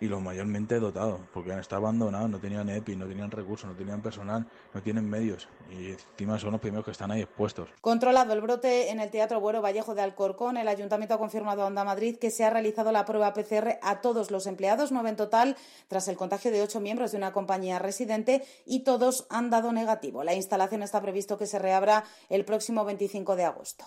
y 0.00 0.06
lo 0.06 0.20
mayormente 0.20 0.78
dotado, 0.78 1.20
porque 1.32 1.52
han 1.52 1.58
estado 1.58 1.82
abandonados, 1.82 2.30
no 2.30 2.38
tenían 2.38 2.68
EPI, 2.68 2.96
no 2.96 3.06
tenían 3.06 3.30
recursos, 3.30 3.68
no 3.68 3.76
tenían 3.76 4.00
personal, 4.00 4.46
no 4.72 4.82
tienen 4.82 5.08
medios 5.08 5.48
y 5.70 5.90
encima 5.90 6.38
son 6.38 6.52
los 6.52 6.60
primeros 6.60 6.84
que 6.84 6.90
están 6.90 7.10
ahí 7.10 7.22
expuestos. 7.22 7.68
Controlado 7.80 8.32
el 8.32 8.40
brote 8.40 8.90
en 8.90 9.00
el 9.00 9.10
Teatro 9.10 9.40
Buero 9.40 9.62
Vallejo 9.62 9.94
de 9.94 10.02
Alcorcón, 10.02 10.56
el 10.56 10.68
Ayuntamiento 10.68 11.14
ha 11.14 11.18
confirmado 11.18 11.62
a 11.62 11.66
Onda 11.66 11.84
Madrid 11.84 12.16
que 12.18 12.30
se 12.30 12.44
ha 12.44 12.50
realizado 12.50 12.92
la 12.92 13.04
prueba 13.04 13.32
PCR 13.32 13.78
a 13.82 14.00
todos 14.00 14.30
los 14.30 14.46
empleados, 14.46 14.92
nueve 14.92 15.10
en 15.10 15.16
total, 15.16 15.56
tras 15.88 16.08
el 16.08 16.16
contagio 16.16 16.50
de 16.50 16.62
ocho 16.62 16.80
miembros 16.80 17.12
de 17.12 17.18
una 17.18 17.32
compañía 17.32 17.78
residente 17.78 18.44
y 18.66 18.80
todos 18.80 19.26
han 19.30 19.50
dado 19.50 19.72
negativo. 19.72 20.24
La 20.24 20.34
instalación 20.34 20.82
está 20.82 21.00
previsto 21.00 21.38
que 21.38 21.46
se 21.46 21.58
reabra 21.58 22.04
el 22.28 22.44
próximo 22.44 22.84
25 22.84 23.36
de 23.36 23.44
agosto. 23.44 23.84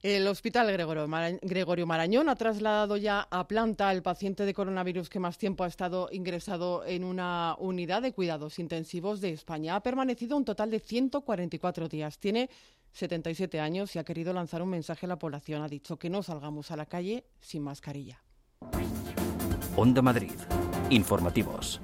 El 0.00 0.28
Hospital 0.28 0.68
Gregorio 1.42 1.86
Marañón 1.86 2.28
ha 2.28 2.36
trasladado 2.36 2.96
ya 2.96 3.26
a 3.32 3.48
planta 3.48 3.88
al 3.88 4.00
paciente 4.00 4.46
de 4.46 4.54
coronavirus 4.54 5.08
que 5.08 5.18
más 5.18 5.38
tiempo 5.38 5.64
ha 5.64 5.66
estado 5.66 6.08
ingresado 6.12 6.84
en 6.86 7.02
una 7.02 7.56
unidad 7.58 8.02
de 8.02 8.12
cuidados 8.12 8.60
intensivos 8.60 9.20
de 9.20 9.32
España. 9.32 9.74
Ha 9.74 9.82
permanecido 9.82 10.36
un 10.36 10.44
total 10.44 10.70
de 10.70 10.78
144 10.78 11.88
días. 11.88 12.20
Tiene 12.20 12.48
77 12.92 13.58
años 13.58 13.96
y 13.96 13.98
ha 13.98 14.04
querido 14.04 14.32
lanzar 14.32 14.62
un 14.62 14.70
mensaje 14.70 15.06
a 15.06 15.08
la 15.08 15.18
población. 15.18 15.62
Ha 15.62 15.68
dicho 15.68 15.96
que 15.96 16.10
no 16.10 16.22
salgamos 16.22 16.70
a 16.70 16.76
la 16.76 16.86
calle 16.86 17.24
sin 17.40 17.62
mascarilla. 17.64 18.22
Onda 19.74 20.00
Madrid. 20.00 20.38
Informativos. 20.90 21.80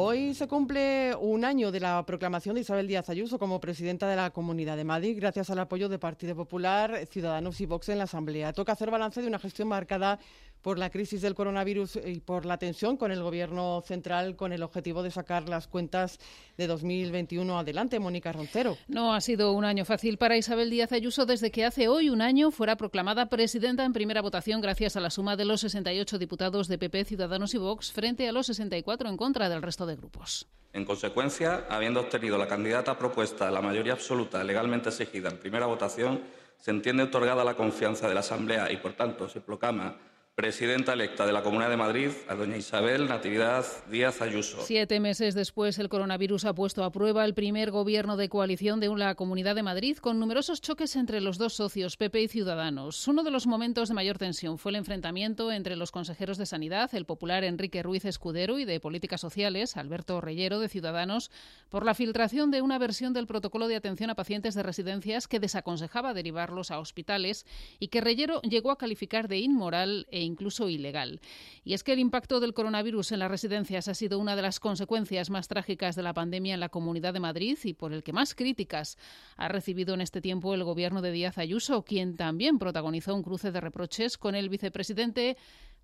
Hoy 0.00 0.32
se 0.32 0.46
cumple 0.46 1.12
un 1.16 1.44
año 1.44 1.72
de 1.72 1.80
la 1.80 2.06
proclamación 2.06 2.54
de 2.54 2.60
Isabel 2.60 2.86
Díaz 2.86 3.10
Ayuso 3.10 3.36
como 3.36 3.60
presidenta 3.60 4.06
de 4.08 4.14
la 4.14 4.30
Comunidad 4.30 4.76
de 4.76 4.84
Madrid, 4.84 5.16
gracias 5.18 5.50
al 5.50 5.58
apoyo 5.58 5.88
de 5.88 5.98
Partido 5.98 6.36
Popular, 6.36 7.04
Ciudadanos 7.10 7.60
y 7.60 7.66
Vox 7.66 7.88
en 7.88 7.98
la 7.98 8.04
Asamblea. 8.04 8.52
Toca 8.52 8.70
hacer 8.70 8.92
balance 8.92 9.20
de 9.20 9.26
una 9.26 9.40
gestión 9.40 9.66
marcada 9.66 10.20
por 10.62 10.78
la 10.78 10.90
crisis 10.90 11.22
del 11.22 11.34
coronavirus 11.34 11.98
y 12.04 12.20
por 12.20 12.46
la 12.46 12.58
tensión 12.58 12.96
con 12.96 13.12
el 13.12 13.22
Gobierno 13.22 13.82
central 13.86 14.36
con 14.36 14.52
el 14.52 14.62
objetivo 14.62 15.02
de 15.02 15.10
sacar 15.10 15.48
las 15.48 15.68
cuentas 15.68 16.18
de 16.56 16.66
2021 16.66 17.58
adelante. 17.58 17.98
Mónica 17.98 18.32
Roncero. 18.32 18.76
No 18.86 19.14
ha 19.14 19.20
sido 19.20 19.52
un 19.52 19.64
año 19.64 19.84
fácil 19.84 20.18
para 20.18 20.36
Isabel 20.36 20.70
Díaz 20.70 20.92
Ayuso 20.92 21.26
desde 21.26 21.50
que 21.50 21.64
hace 21.64 21.88
hoy 21.88 22.10
un 22.10 22.22
año 22.22 22.50
fuera 22.50 22.76
proclamada 22.76 23.26
presidenta 23.26 23.84
en 23.84 23.92
primera 23.92 24.22
votación 24.22 24.60
gracias 24.60 24.96
a 24.96 25.00
la 25.00 25.10
suma 25.10 25.36
de 25.36 25.44
los 25.44 25.60
68 25.60 26.18
diputados 26.18 26.68
de 26.68 26.78
PP, 26.78 27.04
Ciudadanos 27.04 27.54
y 27.54 27.58
Vox 27.58 27.92
frente 27.92 28.28
a 28.28 28.32
los 28.32 28.46
64 28.46 29.08
en 29.08 29.16
contra 29.16 29.48
del 29.48 29.62
resto 29.62 29.86
de 29.86 29.96
grupos. 29.96 30.48
En 30.72 30.84
consecuencia, 30.84 31.64
habiendo 31.70 32.00
obtenido 32.00 32.36
la 32.36 32.46
candidata 32.46 32.98
propuesta 32.98 33.50
la 33.50 33.62
mayoría 33.62 33.94
absoluta 33.94 34.44
legalmente 34.44 34.90
exigida 34.90 35.30
en 35.30 35.38
primera 35.38 35.66
votación, 35.66 36.22
se 36.58 36.70
entiende 36.70 37.04
otorgada 37.04 37.44
la 37.44 37.54
confianza 37.54 38.08
de 38.08 38.14
la 38.14 38.20
Asamblea 38.20 38.70
y, 38.70 38.76
por 38.76 38.92
tanto, 38.92 39.28
se 39.28 39.40
proclama 39.40 39.96
presidenta 40.38 40.92
electa 40.92 41.26
de 41.26 41.32
la 41.32 41.42
Comunidad 41.42 41.68
de 41.68 41.76
Madrid, 41.76 42.10
a 42.28 42.36
doña 42.36 42.56
Isabel 42.56 43.08
Natividad 43.08 43.66
Díaz 43.90 44.22
Ayuso. 44.22 44.58
Siete 44.62 45.00
meses 45.00 45.34
después, 45.34 45.80
el 45.80 45.88
coronavirus 45.88 46.44
ha 46.44 46.54
puesto 46.54 46.84
a 46.84 46.92
prueba 46.92 47.24
el 47.24 47.34
primer 47.34 47.72
gobierno 47.72 48.16
de 48.16 48.28
coalición 48.28 48.78
de 48.78 48.86
la 48.86 49.16
Comunidad 49.16 49.56
de 49.56 49.64
Madrid, 49.64 49.96
con 49.96 50.20
numerosos 50.20 50.60
choques 50.60 50.94
entre 50.94 51.20
los 51.20 51.38
dos 51.38 51.54
socios, 51.54 51.96
PP 51.96 52.22
y 52.22 52.28
Ciudadanos. 52.28 53.08
Uno 53.08 53.24
de 53.24 53.32
los 53.32 53.48
momentos 53.48 53.88
de 53.88 53.96
mayor 53.96 54.16
tensión 54.16 54.58
fue 54.58 54.70
el 54.70 54.76
enfrentamiento 54.76 55.50
entre 55.50 55.74
los 55.74 55.90
consejeros 55.90 56.38
de 56.38 56.46
Sanidad, 56.46 56.94
el 56.94 57.04
popular 57.04 57.42
Enrique 57.42 57.82
Ruiz 57.82 58.04
Escudero, 58.04 58.60
y 58.60 58.64
de 58.64 58.78
Políticas 58.78 59.20
Sociales, 59.20 59.76
Alberto 59.76 60.20
Reyero, 60.20 60.60
de 60.60 60.68
Ciudadanos, 60.68 61.32
por 61.68 61.84
la 61.84 61.94
filtración 61.94 62.52
de 62.52 62.62
una 62.62 62.78
versión 62.78 63.12
del 63.12 63.26
protocolo 63.26 63.66
de 63.66 63.74
atención 63.74 64.08
a 64.10 64.14
pacientes 64.14 64.54
de 64.54 64.62
residencias 64.62 65.26
que 65.26 65.40
desaconsejaba 65.40 66.14
derivarlos 66.14 66.70
a 66.70 66.78
hospitales 66.78 67.44
y 67.80 67.88
que 67.88 68.00
Reyero 68.00 68.40
llegó 68.42 68.70
a 68.70 68.78
calificar 68.78 69.26
de 69.26 69.38
inmoral 69.38 70.06
e 70.12 70.27
incluso 70.28 70.68
ilegal. 70.68 71.20
Y 71.64 71.74
es 71.74 71.82
que 71.82 71.92
el 71.92 71.98
impacto 71.98 72.38
del 72.38 72.54
coronavirus 72.54 73.10
en 73.10 73.18
las 73.18 73.30
residencias 73.30 73.88
ha 73.88 73.94
sido 73.94 74.20
una 74.20 74.36
de 74.36 74.42
las 74.42 74.60
consecuencias 74.60 75.30
más 75.30 75.48
trágicas 75.48 75.96
de 75.96 76.04
la 76.04 76.14
pandemia 76.14 76.54
en 76.54 76.60
la 76.60 76.68
Comunidad 76.68 77.12
de 77.12 77.20
Madrid 77.20 77.58
y 77.64 77.74
por 77.74 77.92
el 77.92 78.04
que 78.04 78.12
más 78.12 78.36
críticas 78.36 78.96
ha 79.36 79.48
recibido 79.48 79.94
en 79.94 80.00
este 80.00 80.20
tiempo 80.20 80.54
el 80.54 80.62
gobierno 80.62 81.02
de 81.02 81.10
Díaz 81.10 81.38
Ayuso, 81.38 81.82
quien 81.82 82.16
también 82.16 82.58
protagonizó 82.58 83.14
un 83.14 83.24
cruce 83.24 83.50
de 83.50 83.60
reproches 83.60 84.16
con 84.16 84.36
el 84.36 84.48
vicepresidente 84.48 85.36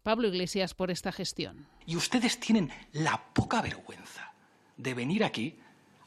Pablo 0.05 0.29
Iglesias 0.29 0.75
por 0.75 0.91
esta 0.91 1.11
gestión. 1.11 1.67
Y 1.87 1.97
ustedes 1.97 2.39
tienen 2.39 2.71
la 2.93 3.33
poca 3.33 3.63
vergüenza 3.63 4.35
de 4.77 4.95
venir 4.95 5.25
aquí 5.25 5.57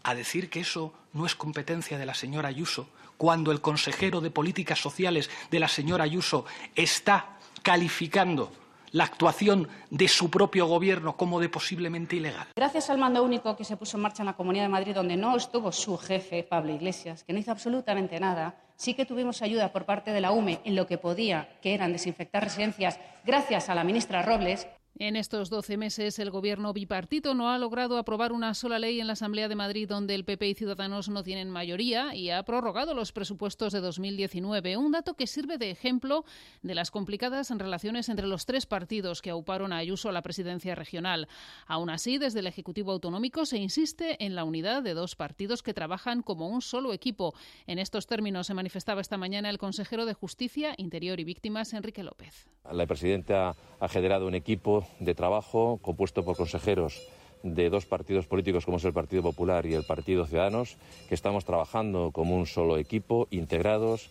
a 0.04 0.16
decir 0.16 0.50
que 0.50 0.62
eso 0.62 0.94
no 1.14 1.26
es 1.26 1.36
competencia 1.36 1.98
de 1.98 2.06
la 2.06 2.14
señora 2.14 2.48
Ayuso, 2.48 2.90
cuando 3.18 3.52
el 3.52 3.62
consejero 3.62 4.22
de 4.22 4.32
Políticas 4.32 4.80
Sociales 4.80 5.30
de 5.52 5.60
la 5.60 5.68
señora 5.68 6.04
Ayuso 6.04 6.46
está 6.76 7.37
calificando 7.68 8.50
la 8.94 9.04
actuación 9.04 9.68
de 9.90 10.08
su 10.08 10.32
propio 10.32 10.68
gobierno 10.68 11.18
como 11.18 11.42
de 11.42 11.50
posiblemente 11.50 12.16
ilegal. 12.16 12.48
Gracias 12.56 12.90
al 12.90 12.98
mando 12.98 13.22
único 13.22 13.58
que 13.58 13.66
se 13.66 13.76
puso 13.76 13.98
en 13.98 14.04
marcha 14.04 14.24
en 14.24 14.28
la 14.28 14.38
Comunidad 14.38 14.64
de 14.64 14.70
Madrid, 14.70 14.96
donde 14.96 15.18
no 15.18 15.36
estuvo 15.36 15.74
su 15.74 15.98
jefe, 15.98 16.44
Pablo 16.44 16.72
Iglesias, 16.72 17.26
que 17.26 17.34
no 17.34 17.40
hizo 17.40 17.52
absolutamente 17.52 18.22
nada, 18.22 18.56
sí 18.78 18.94
que 18.94 19.06
tuvimos 19.06 19.42
ayuda 19.42 19.74
por 19.74 19.84
parte 19.84 20.12
de 20.12 20.22
la 20.22 20.32
UME 20.32 20.62
en 20.64 20.78
lo 20.78 20.88
que 20.88 20.98
podía, 20.98 21.60
que 21.62 21.74
eran 21.74 21.92
desinfectar 21.92 22.42
residencias, 22.42 23.02
gracias 23.26 23.68
a 23.68 23.76
la 23.76 23.84
ministra 23.84 24.22
Robles, 24.22 24.66
en 25.00 25.16
estos 25.16 25.50
12 25.50 25.78
meses, 25.78 26.18
el 26.18 26.32
gobierno 26.32 26.74
bipartito 26.74 27.34
no 27.34 27.52
ha 27.52 27.58
logrado 27.58 27.98
aprobar 27.98 28.32
una 28.32 28.54
sola 28.54 28.80
ley 28.80 29.00
en 29.00 29.08
la 29.08 29.14
Asamblea 29.14 29.48
de 29.48 29.56
Madrid 29.56 29.88
donde 29.88 30.16
el 30.16 30.26
PP 30.26 30.50
y 30.50 30.54
Ciudadanos 30.56 31.10
no 31.10 31.24
tienen 31.24 31.52
mayoría 31.52 32.16
y 32.16 32.32
ha 32.32 32.42
prorrogado 32.44 32.94
los 32.94 33.12
presupuestos 33.12 33.74
de 33.74 33.80
2019, 33.80 34.76
un 34.78 34.92
dato 34.92 35.14
que 35.14 35.28
sirve 35.28 35.58
de 35.58 35.70
ejemplo 35.70 36.26
de 36.64 36.74
las 36.74 36.90
complicadas 36.90 37.52
relaciones 37.52 38.10
entre 38.10 38.28
los 38.28 38.46
tres 38.46 38.66
partidos 38.66 39.22
que 39.22 39.30
auparon 39.30 39.72
a 39.72 39.78
Ayuso 39.78 40.10
a 40.10 40.12
la 40.12 40.22
presidencia 40.22 40.74
regional. 40.74 41.28
Aún 41.68 41.90
así, 41.90 42.18
desde 42.18 42.40
el 42.40 42.48
Ejecutivo 42.48 42.92
Autonómico 42.92 43.46
se 43.46 43.58
insiste 43.58 44.24
en 44.26 44.36
la 44.36 44.44
unidad 44.44 44.82
de 44.82 44.96
dos 44.96 45.16
partidos 45.16 45.62
que 45.62 45.74
trabajan 45.74 46.24
como 46.24 46.48
un 46.48 46.62
solo 46.62 46.94
equipo. 46.94 47.36
En 47.68 47.78
estos 47.78 48.08
términos 48.08 48.48
se 48.48 48.54
manifestaba 48.56 49.02
esta 49.02 49.18
mañana 49.18 49.50
el 49.50 49.60
consejero 49.60 50.06
de 50.06 50.14
Justicia, 50.14 50.74
Interior 50.78 51.20
y 51.20 51.24
Víctimas, 51.24 51.74
Enrique 51.74 52.04
López. 52.04 52.48
La 52.72 52.86
presidenta 52.86 53.56
ha 53.80 53.88
generado 53.88 54.28
un 54.28 54.36
equipo 54.36 54.87
de 55.00 55.16
trabajo 55.16 55.80
compuesto 55.82 56.24
por 56.24 56.36
consejeros 56.36 57.02
de 57.44 57.70
dos 57.70 57.86
partidos 57.86 58.26
políticos 58.26 58.66
como 58.66 58.78
es 58.78 58.86
el 58.86 58.94
Partido 58.94 59.22
Popular 59.22 59.66
y 59.66 59.74
el 59.74 59.84
Partido 59.84 60.26
Ciudadanos, 60.26 60.78
que 61.08 61.16
estamos 61.16 61.46
trabajando 61.46 62.12
como 62.12 62.36
un 62.36 62.46
solo 62.46 62.78
equipo, 62.78 63.28
integrados 63.32 64.10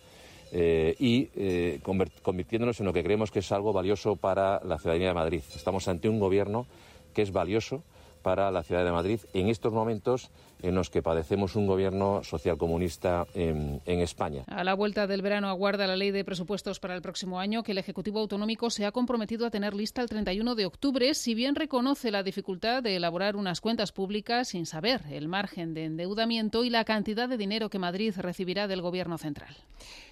eh, 0.51 0.95
y 0.97 1.29
eh, 1.35 1.79
convirtiéndonos 1.83 2.79
en 2.79 2.85
lo 2.85 2.93
que 2.93 3.03
creemos 3.03 3.31
que 3.31 3.39
es 3.39 3.51
algo 3.51 3.73
valioso 3.73 4.15
para 4.15 4.63
la 4.63 4.77
ciudadanía 4.79 5.09
de 5.09 5.13
Madrid. 5.13 5.41
Estamos 5.55 5.87
ante 5.87 6.07
un 6.07 6.19
gobierno 6.19 6.65
que 7.13 7.21
es 7.21 7.31
valioso 7.31 7.83
para 8.21 8.51
la 8.51 8.63
ciudad 8.63 8.85
de 8.85 8.91
Madrid 8.91 9.19
en 9.33 9.49
estos 9.49 9.73
momentos 9.73 10.29
en 10.61 10.75
los 10.75 10.89
que 10.89 11.01
padecemos 11.01 11.55
un 11.55 11.67
gobierno 11.67 12.23
socialcomunista 12.23 13.25
en, 13.33 13.81
en 13.85 13.99
España. 13.99 14.43
A 14.47 14.63
la 14.63 14.73
vuelta 14.73 15.07
del 15.07 15.21
verano 15.21 15.49
aguarda 15.49 15.87
la 15.87 15.95
ley 15.95 16.11
de 16.11 16.25
presupuestos 16.25 16.79
para 16.79 16.95
el 16.95 17.01
próximo 17.01 17.39
año 17.39 17.63
que 17.63 17.71
el 17.71 17.77
Ejecutivo 17.77 18.19
Autonómico 18.19 18.69
se 18.69 18.85
ha 18.85 18.91
comprometido 18.91 19.45
a 19.45 19.51
tener 19.51 19.73
lista 19.73 20.01
el 20.01 20.09
31 20.09 20.55
de 20.55 20.65
octubre, 20.65 21.13
si 21.13 21.35
bien 21.35 21.55
reconoce 21.55 22.11
la 22.11 22.23
dificultad 22.23 22.83
de 22.83 22.95
elaborar 22.95 23.35
unas 23.35 23.61
cuentas 23.61 23.91
públicas 23.91 24.49
sin 24.49 24.65
saber 24.65 25.01
el 25.09 25.27
margen 25.27 25.73
de 25.73 25.85
endeudamiento 25.85 26.63
y 26.63 26.69
la 26.69 26.85
cantidad 26.85 27.29
de 27.29 27.37
dinero 27.37 27.69
que 27.69 27.79
Madrid 27.79 28.13
recibirá 28.17 28.67
del 28.67 28.81
Gobierno 28.81 29.17
central. 29.17 29.55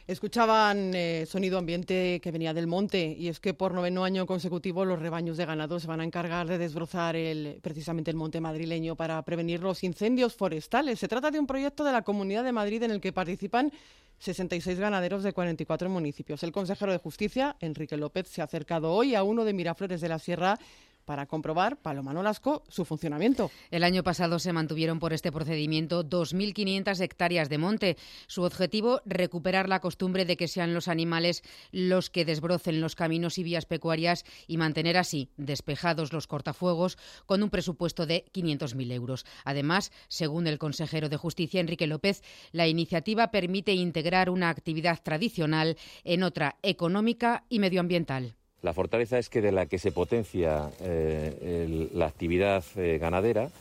Escuchaban 0.08 0.91
eh, 0.93 1.25
sonido 1.27 1.58
ambiente 1.58 2.19
que 2.21 2.31
venía 2.31 2.53
del 2.53 2.67
monte 2.67 3.15
y 3.17 3.27
es 3.27 3.39
que 3.39 3.55
por 3.55 3.73
noveno 3.73 4.03
año 4.03 4.27
consecutivo 4.27 4.86
los 4.86 4.99
rebaños 4.99 5.36
de 5.36 5.45
ganado 5.47 5.79
se 5.79 5.88
van 5.88 5.99
a 5.99 6.03
encargar 6.03 6.47
de 6.47 6.60
desbrozar 6.60 7.15
el, 7.15 7.58
precisamente 7.63 8.12
el 8.12 8.17
monte 8.17 8.39
madrileño 8.39 8.95
para 8.95 9.19
prevenir 9.23 9.62
los 9.62 9.84
incendios 9.84 10.35
forestales. 10.36 11.00
Se 11.00 11.08
trata 11.08 11.32
de 11.32 11.39
un 11.39 11.48
proyecto 11.48 11.84
de 11.84 11.91
la 11.91 12.04
Comunidad 12.04 12.43
de 12.43 12.52
Madrid 12.52 12.84
en 12.84 12.91
el 12.91 13.02
que 13.02 13.13
participan 13.13 13.71
66 14.19 14.80
ganaderos 14.80 15.24
de 15.24 15.34
44 15.34 15.89
municipios. 15.89 16.43
El 16.43 16.52
consejero 16.52 16.91
de 16.91 16.98
Justicia, 16.98 17.56
Enrique 17.60 17.98
López, 17.98 18.28
se 18.28 18.41
ha 18.41 18.45
acercado 18.45 18.91
hoy 18.91 19.15
a 19.15 19.24
uno 19.24 19.45
de 19.45 19.54
Miraflores 19.54 20.02
de 20.02 20.10
la 20.10 20.19
Sierra 20.19 20.58
para 21.06 21.28
comprobar, 21.28 21.78
Paloma 21.78 22.13
Nolasco, 22.13 22.63
su 22.68 22.84
funcionamiento. 22.84 23.52
El 23.72 23.84
año 23.84 24.04
pasado 24.04 24.39
se 24.39 24.52
mantuvieron 24.52 25.00
por 25.00 25.13
este 25.13 25.32
procedimiento 25.32 26.04
2.500 26.04 27.00
hectáreas 27.00 27.50
de 27.50 27.58
monte. 27.58 27.98
Su 28.28 28.44
objetivo, 28.44 29.02
recuperar 29.06 29.70
la 29.70 29.80
costumbre 29.80 30.26
de 30.26 30.36
que 30.36 30.48
sean 30.48 30.74
los 30.74 30.88
animales 30.88 31.44
los 31.72 32.10
que 32.10 32.26
desbrocen 32.26 32.82
los 32.82 32.96
caminos 32.96 33.38
y 33.38 33.44
vías 33.44 33.65
pecuarias 33.65 34.26
y 34.48 34.58
mantener 34.58 34.98
así 34.98 35.30
despejados 35.38 36.12
los 36.12 36.28
cortafuegos 36.28 36.98
con 37.26 37.44
un 37.44 37.50
presupuesto 37.50 38.06
de 38.06 38.26
500.000 38.34 38.91
euros. 38.91 39.26
Además, 39.44 39.91
según 40.08 40.48
el 40.48 40.58
consejero 40.58 41.10
de 41.10 41.18
Justicia, 41.18 41.62
Enrique 41.62 41.88
López, 41.88 42.24
la 42.52 42.68
iniciativa 42.68 43.32
permite 43.32 43.74
integrar 43.74 44.30
una 44.30 44.50
actividad 44.50 45.02
tradicional 45.02 45.78
en 46.04 46.24
otra 46.24 46.58
económica 46.63 47.46
y 47.50 47.60
medioambiental. 47.60 48.36
La 48.65 48.73
fortaleza 48.73 49.19
es 49.19 49.30
que 49.30 49.43
de 49.43 49.51
la 49.51 49.67
que 49.67 49.78
se 49.78 49.91
potencia 49.91 50.71
eh, 50.82 51.88
la 51.93 52.08
actividad 52.08 52.63
eh, 52.75 52.97
ganadera, 52.99 53.51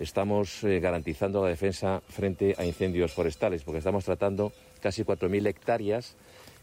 estamos 0.00 0.64
eh, 0.64 0.80
garantizando 0.80 1.42
la 1.42 1.50
defensa 1.50 2.00
frente 2.08 2.54
a 2.56 2.64
incendios 2.64 3.12
forestales, 3.12 3.64
porque 3.64 3.80
estamos 3.80 4.06
tratando 4.06 4.54
casi 4.80 5.04
4.000 5.04 5.46
hectáreas 5.46 6.16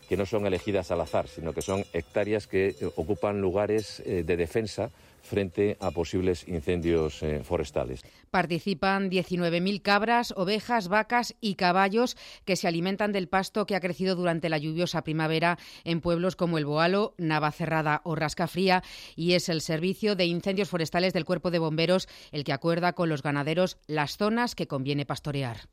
que 0.10 0.17
no 0.17 0.25
son 0.25 0.47
elegidas 0.47 0.89
al 0.89 1.01
azar, 1.01 1.27
sino 1.27 1.53
que 1.53 1.62
son 1.62 1.86
hectáreas 1.93 2.47
que 2.47 2.75
ocupan 2.95 3.41
lugares 3.41 4.01
de 4.03 4.23
defensa 4.23 4.89
frente 5.23 5.77
a 5.79 5.89
posibles 5.91 6.47
incendios 6.47 7.23
eh, 7.23 7.41
forestales. 7.43 8.03
Participan 8.29 9.09
19.000 9.09 9.81
cabras, 9.81 10.33
ovejas, 10.38 10.89
vacas 10.89 11.36
y 11.41 11.55
caballos 11.55 12.17
que 12.45 12.55
se 12.55 12.67
alimentan 12.67 13.12
del 13.12 13.27
pasto 13.27 13.65
que 13.65 13.75
ha 13.75 13.79
crecido 13.79 14.15
durante 14.15 14.49
la 14.49 14.57
lluviosa 14.57 15.03
primavera 15.03 15.57
en 15.83 16.01
pueblos 16.01 16.36
como 16.36 16.57
El 16.57 16.65
Boalo, 16.65 17.15
Navacerrada 17.17 18.01
o 18.03 18.15
Rascafría 18.15 18.83
y 19.15 19.33
es 19.33 19.49
el 19.49 19.62
servicio 19.62 20.15
de 20.15 20.25
incendios 20.25 20.69
forestales 20.69 21.13
del 21.13 21.25
Cuerpo 21.25 21.49
de 21.49 21.59
Bomberos 21.59 22.07
el 22.31 22.43
que 22.43 22.53
acuerda 22.53 22.93
con 22.93 23.09
los 23.09 23.23
ganaderos 23.23 23.77
las 23.88 24.17
zonas 24.17 24.55
que 24.55 24.67
conviene 24.67 25.05
pastorear. 25.05 25.69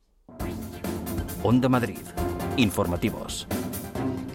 Onda 1.43 1.69
Madrid. 1.69 1.99
Informativos. 2.57 3.49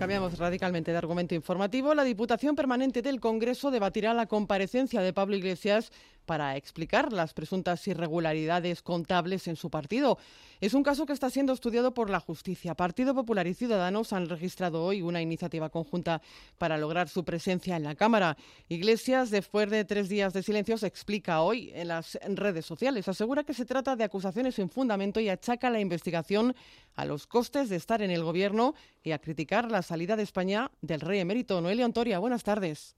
Cambiamos 0.06 0.38
radicalmente 0.38 0.91
de 0.91 1.00
argumento 1.00 1.34
informativo. 1.34 1.96
La 1.96 2.04
Diputación 2.04 2.56
Permanente 2.56 3.02
del 3.02 3.20
Congreso 3.20 3.72
debatirá 3.72 4.13
la 4.13 4.28
comparecencia 4.28 5.02
de 5.02 5.13
Pablo 5.13 5.36
Iglesias 5.36 5.91
para 6.26 6.58
explicar 6.58 7.14
las 7.14 7.34
presuntas 7.34 7.88
irregularidades 7.88 8.82
contables 8.82 9.48
en 9.48 9.56
su 9.56 9.70
partido. 9.70 10.18
Es 10.62 10.74
un 10.74 10.84
caso 10.84 11.06
que 11.06 11.14
está 11.14 11.30
siendo 11.30 11.54
estudiado 11.54 11.94
por 11.94 12.10
la 12.10 12.20
justicia. 12.20 12.76
Partido 12.76 13.14
Popular 13.14 13.46
y 13.46 13.54
Ciudadanos 13.54 14.14
han 14.14 14.30
registrado 14.30 14.84
hoy 14.84 15.02
una 15.02 15.22
iniciativa 15.22 15.70
conjunta 15.70 16.22
para 16.58 16.78
lograr 16.78 17.10
su 17.10 17.24
presencia 17.24 17.76
en 17.76 17.84
la 17.84 17.96
Cámara. 17.96 18.38
Iglesias, 18.70 19.30
después 19.30 19.70
de 19.70 19.86
tres 19.86 20.10
días 20.10 20.34
de 20.34 20.44
silencio, 20.44 20.78
se 20.78 20.88
explica 20.88 21.42
hoy 21.42 21.72
en 21.76 21.90
las 21.90 22.18
redes 22.24 22.66
sociales. 22.66 23.08
Asegura 23.08 23.44
que 23.44 23.54
se 23.54 23.66
trata 23.66 23.96
de 23.96 24.06
acusaciones 24.06 24.56
sin 24.56 24.70
fundamento 24.70 25.20
y 25.20 25.30
achaca 25.30 25.70
la 25.70 25.80
investigación 25.80 26.56
a 26.96 27.06
los 27.06 27.28
costes 27.28 27.70
de 27.70 27.76
estar 27.76 28.02
en 28.02 28.12
el 28.12 28.24
Gobierno 28.24 28.74
y 29.04 29.12
a 29.12 29.20
criticar 29.20 29.70
la 29.72 29.82
salida 29.82 30.16
de 30.16 30.24
España 30.24 30.72
del 30.82 31.02
rey 31.02 31.20
emérito. 31.20 31.60
Noelia 31.62 31.86
Antoria, 31.86 32.20
buenas 32.20 32.44
tardes. 32.44 32.96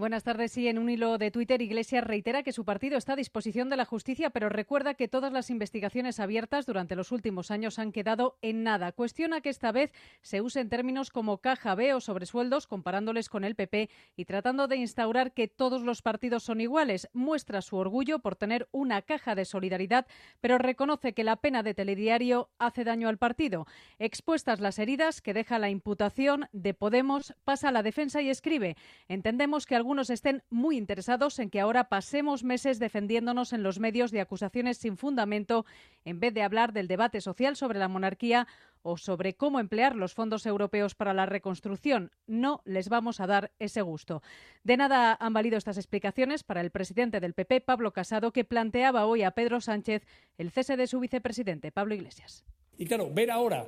Buenas 0.00 0.24
tardes. 0.24 0.52
Sí, 0.52 0.66
en 0.66 0.78
un 0.78 0.88
hilo 0.88 1.18
de 1.18 1.30
Twitter, 1.30 1.60
Iglesias 1.60 2.02
reitera 2.02 2.42
que 2.42 2.52
su 2.52 2.64
partido 2.64 2.96
está 2.96 3.12
a 3.12 3.16
disposición 3.16 3.68
de 3.68 3.76
la 3.76 3.84
justicia, 3.84 4.30
pero 4.30 4.48
recuerda 4.48 4.94
que 4.94 5.08
todas 5.08 5.30
las 5.30 5.50
investigaciones 5.50 6.20
abiertas 6.20 6.64
durante 6.64 6.96
los 6.96 7.12
últimos 7.12 7.50
años 7.50 7.78
han 7.78 7.92
quedado 7.92 8.38
en 8.40 8.62
nada. 8.62 8.92
Cuestiona 8.92 9.42
que 9.42 9.50
esta 9.50 9.72
vez 9.72 9.92
se 10.22 10.40
usen 10.40 10.70
términos 10.70 11.10
como 11.10 11.42
caja 11.42 11.74
B 11.74 11.92
o 11.92 12.00
sobresueldos, 12.00 12.66
comparándoles 12.66 13.28
con 13.28 13.44
el 13.44 13.56
PP 13.56 13.90
y 14.16 14.24
tratando 14.24 14.68
de 14.68 14.76
instaurar 14.76 15.34
que 15.34 15.48
todos 15.48 15.82
los 15.82 16.00
partidos 16.00 16.44
son 16.44 16.62
iguales. 16.62 17.10
Muestra 17.12 17.60
su 17.60 17.76
orgullo 17.76 18.20
por 18.20 18.36
tener 18.36 18.70
una 18.72 19.02
caja 19.02 19.34
de 19.34 19.44
solidaridad, 19.44 20.06
pero 20.40 20.56
reconoce 20.56 21.12
que 21.12 21.24
la 21.24 21.36
pena 21.36 21.62
de 21.62 21.74
telediario 21.74 22.48
hace 22.58 22.84
daño 22.84 23.10
al 23.10 23.18
partido. 23.18 23.66
Expuestas 23.98 24.60
las 24.60 24.78
heridas 24.78 25.20
que 25.20 25.34
deja 25.34 25.58
la 25.58 25.68
imputación 25.68 26.48
de 26.52 26.72
Podemos, 26.72 27.34
pasa 27.44 27.68
a 27.68 27.72
la 27.72 27.82
defensa 27.82 28.22
y 28.22 28.30
escribe: 28.30 28.78
Entendemos 29.06 29.66
que 29.66 29.76
algunos 29.76 29.89
estén 29.98 30.42
muy 30.50 30.76
interesados 30.76 31.38
en 31.38 31.50
que 31.50 31.60
ahora 31.60 31.88
pasemos 31.88 32.44
meses 32.44 32.78
defendiéndonos 32.78 33.52
en 33.52 33.62
los 33.62 33.80
medios 33.80 34.12
de 34.12 34.20
acusaciones 34.20 34.78
sin 34.78 34.96
fundamento 34.96 35.66
en 36.04 36.20
vez 36.20 36.32
de 36.32 36.42
hablar 36.42 36.72
del 36.72 36.86
debate 36.86 37.20
social 37.20 37.56
sobre 37.56 37.78
la 37.78 37.88
monarquía 37.88 38.46
o 38.82 38.96
sobre 38.96 39.34
cómo 39.34 39.58
emplear 39.58 39.96
los 39.96 40.14
fondos 40.14 40.46
europeos 40.46 40.94
para 40.94 41.12
la 41.12 41.26
reconstrucción. 41.26 42.12
No 42.26 42.62
les 42.64 42.88
vamos 42.88 43.20
a 43.20 43.26
dar 43.26 43.50
ese 43.58 43.82
gusto. 43.82 44.22
De 44.62 44.76
nada 44.76 45.16
han 45.20 45.32
valido 45.32 45.58
estas 45.58 45.76
explicaciones 45.76 46.44
para 46.44 46.60
el 46.60 46.70
presidente 46.70 47.20
del 47.20 47.34
PP, 47.34 47.60
Pablo 47.60 47.92
Casado, 47.92 48.32
que 48.32 48.44
planteaba 48.44 49.06
hoy 49.06 49.22
a 49.22 49.32
Pedro 49.32 49.60
Sánchez 49.60 50.06
el 50.38 50.50
cese 50.50 50.76
de 50.76 50.86
su 50.86 51.00
vicepresidente, 51.00 51.72
Pablo 51.72 51.94
Iglesias. 51.94 52.44
Y 52.78 52.86
claro, 52.86 53.10
ver 53.12 53.30
ahora 53.30 53.66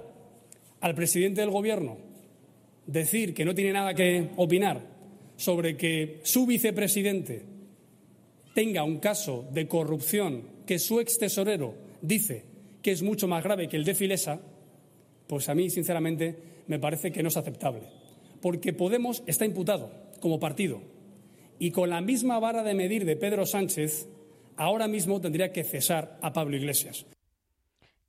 al 0.81 0.95
presidente 0.95 1.41
del 1.41 1.51
Gobierno 1.51 1.99
decir 2.87 3.35
que 3.35 3.45
no 3.45 3.55
tiene 3.55 3.73
nada 3.73 3.95
que 3.95 4.31
opinar 4.37 4.92
sobre 5.43 5.77
que 5.77 6.21
su 6.23 6.47
vicepresidente 6.47 7.43
tenga 8.55 8.85
un 8.85 8.99
caso 8.99 9.45
de 9.51 9.67
corrupción 9.67 10.45
que 10.67 10.79
su 10.79 11.01
ex 11.01 11.19
tesorero 11.19 11.75
dice 12.01 12.45
que 12.81 12.93
es 12.93 13.03
mucho 13.03 13.27
más 13.27 13.43
grave 13.43 13.69
que 13.69 13.77
el 13.77 13.83
de 13.85 13.97
Filesa, 13.97 14.41
pues 15.27 15.49
a 15.49 15.55
mí, 15.57 15.69
sinceramente, 15.69 16.37
me 16.69 16.79
parece 16.79 17.11
que 17.11 17.25
no 17.25 17.29
es 17.29 17.37
aceptable. 17.37 17.89
Porque 18.41 18.73
Podemos 18.73 19.25
está 19.27 19.45
imputado 19.45 19.91
como 20.21 20.39
partido 20.39 20.81
y 21.59 21.73
con 21.73 21.91
la 21.91 22.01
misma 22.01 22.39
vara 22.39 22.63
de 22.63 22.75
medir 22.75 23.05
de 23.05 23.17
Pedro 23.17 23.45
Sánchez, 23.45 24.07
ahora 24.57 24.87
mismo 24.87 25.21
tendría 25.21 25.51
que 25.51 25.65
cesar 25.65 26.21
a 26.23 26.33
Pablo 26.33 26.57
Iglesias. 26.57 27.05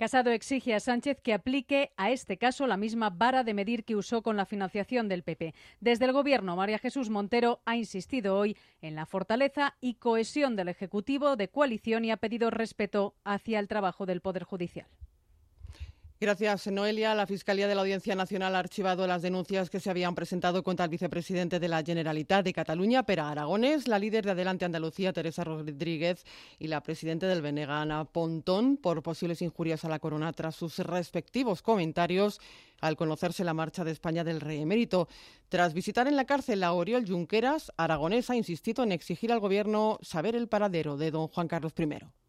Casado 0.04 0.32
exige 0.32 0.76
a 0.76 0.82
Sánchez 0.82 1.22
que 1.22 1.34
aplique 1.34 1.94
a 1.96 2.12
este 2.12 2.38
caso 2.38 2.68
la 2.68 2.76
misma 2.76 3.10
vara 3.10 3.46
de 3.46 3.54
medir 3.54 3.86
que 3.86 3.96
usó 3.96 4.22
con 4.22 4.36
la 4.36 4.46
financiación 4.46 5.08
del 5.08 5.24
PP. 5.24 5.56
Desde 5.80 6.04
el 6.04 6.12
Gobierno, 6.12 6.58
María 6.58 6.78
Jesús 6.78 7.10
Montero 7.10 7.62
ha 7.64 7.78
insistido 7.78 8.38
hoy 8.38 8.58
en 8.82 8.96
la 8.96 9.06
fortaleza 9.06 9.78
y 9.80 9.94
cohesión 9.94 10.58
del 10.58 10.68
Ejecutivo 10.68 11.38
de 11.38 11.48
coalición 11.48 12.04
y 12.04 12.12
ha 12.12 12.18
pedido 12.18 12.50
respeto 12.50 13.16
hacia 13.24 13.60
el 13.60 13.70
trabajo 13.70 14.06
del 14.06 14.20
Poder 14.20 14.44
Judicial. 14.44 14.88
Gracias, 16.24 16.68
Noelia. 16.68 17.14
La 17.16 17.28
Fiscalía 17.28 17.68
de 17.68 17.76
la 17.76 17.82
Audiencia 17.82 18.16
Nacional 18.16 18.56
ha 18.56 18.60
archivado 18.60 19.06
las 19.06 19.22
denuncias 19.22 19.70
que 19.70 19.82
se 19.82 19.90
habían 19.90 20.16
presentado 20.16 20.64
contra 20.64 20.86
el 20.86 20.90
vicepresidente 20.90 21.60
de 21.60 21.68
la 21.68 21.84
Generalitat 21.84 22.46
de 22.46 22.54
Cataluña, 22.54 23.04
Pera 23.04 23.30
Aragones, 23.30 23.90
la 23.90 24.00
líder 24.00 24.24
de 24.24 24.32
Adelante 24.32 24.64
Andalucía, 24.64 25.12
Teresa 25.12 25.44
Rodríguez, 25.44 26.24
y 26.60 26.68
la 26.68 26.82
presidenta 26.82 27.28
del 27.28 27.42
Benegana, 27.42 28.06
Pontón, 28.06 28.78
por 28.78 29.04
posibles 29.04 29.42
injurias 29.42 29.84
a 29.84 29.90
la 29.90 30.00
corona 30.00 30.32
tras 30.32 30.56
sus 30.56 30.80
respectivos 30.80 31.62
comentarios 31.62 32.40
al 32.80 32.96
conocerse 32.96 33.44
la 33.44 33.54
marcha 33.54 33.84
de 33.84 33.92
España 33.92 34.24
del 34.24 34.40
rey 34.40 34.62
emérito. 34.62 35.10
Tras 35.50 35.74
visitar 35.74 36.08
en 36.08 36.16
la 36.16 36.24
cárcel 36.24 36.64
a 36.64 36.72
Oriol 36.72 37.06
Junqueras, 37.06 37.74
Aragonés 37.76 38.30
ha 38.30 38.38
insistido 38.38 38.86
en 38.86 38.94
exigir 38.94 39.34
al 39.34 39.42
Gobierno 39.42 40.00
saber 40.02 40.38
el 40.38 40.48
paradero 40.48 40.96
de 40.96 41.12
don 41.12 41.28
Juan 41.28 41.50
Carlos 41.50 41.74
I. 41.78 42.23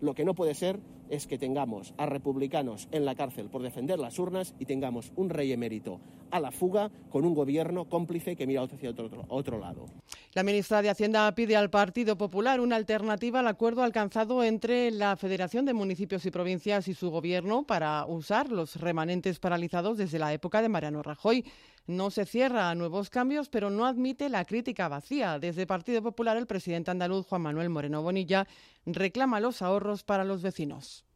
Lo 0.00 0.14
que 0.14 0.24
no 0.24 0.34
puede 0.34 0.54
ser 0.54 0.78
es 1.08 1.26
que 1.26 1.38
tengamos 1.38 1.94
a 1.96 2.06
republicanos 2.06 2.88
en 2.92 3.04
la 3.04 3.14
cárcel 3.14 3.48
por 3.48 3.62
defender 3.62 3.98
las 3.98 4.18
urnas 4.18 4.54
y 4.58 4.66
tengamos 4.66 5.12
un 5.16 5.30
rey 5.30 5.52
emérito 5.52 6.00
a 6.30 6.40
la 6.40 6.50
fuga 6.50 6.90
con 7.10 7.24
un 7.24 7.34
gobierno 7.34 7.88
cómplice 7.88 8.36
que 8.36 8.46
mira 8.46 8.62
hacia 8.62 8.90
otro, 8.90 9.08
otro 9.28 9.58
lado. 9.58 9.86
La 10.36 10.42
ministra 10.42 10.82
de 10.82 10.90
Hacienda 10.90 11.34
pide 11.34 11.56
al 11.56 11.70
Partido 11.70 12.18
Popular 12.18 12.60
una 12.60 12.76
alternativa 12.76 13.40
al 13.40 13.46
acuerdo 13.46 13.82
alcanzado 13.82 14.44
entre 14.44 14.90
la 14.90 15.16
Federación 15.16 15.64
de 15.64 15.72
Municipios 15.72 16.26
y 16.26 16.30
Provincias 16.30 16.88
y 16.88 16.92
su 16.92 17.08
gobierno 17.08 17.66
para 17.66 18.04
usar 18.04 18.52
los 18.52 18.76
remanentes 18.76 19.38
paralizados 19.38 19.96
desde 19.96 20.18
la 20.18 20.34
época 20.34 20.60
de 20.60 20.68
Mariano 20.68 21.02
Rajoy. 21.02 21.42
No 21.86 22.10
se 22.10 22.26
cierra 22.26 22.68
a 22.68 22.74
nuevos 22.74 23.08
cambios, 23.08 23.48
pero 23.48 23.70
no 23.70 23.86
admite 23.86 24.28
la 24.28 24.44
crítica 24.44 24.88
vacía. 24.88 25.38
Desde 25.38 25.62
el 25.62 25.66
Partido 25.66 26.02
Popular, 26.02 26.36
el 26.36 26.46
presidente 26.46 26.90
andaluz 26.90 27.26
Juan 27.28 27.40
Manuel 27.40 27.70
Moreno 27.70 28.02
Bonilla 28.02 28.46
reclama 28.84 29.40
los 29.40 29.62
ahorros 29.62 30.04
para 30.04 30.22
los 30.22 30.42
vecinos. 30.42 31.06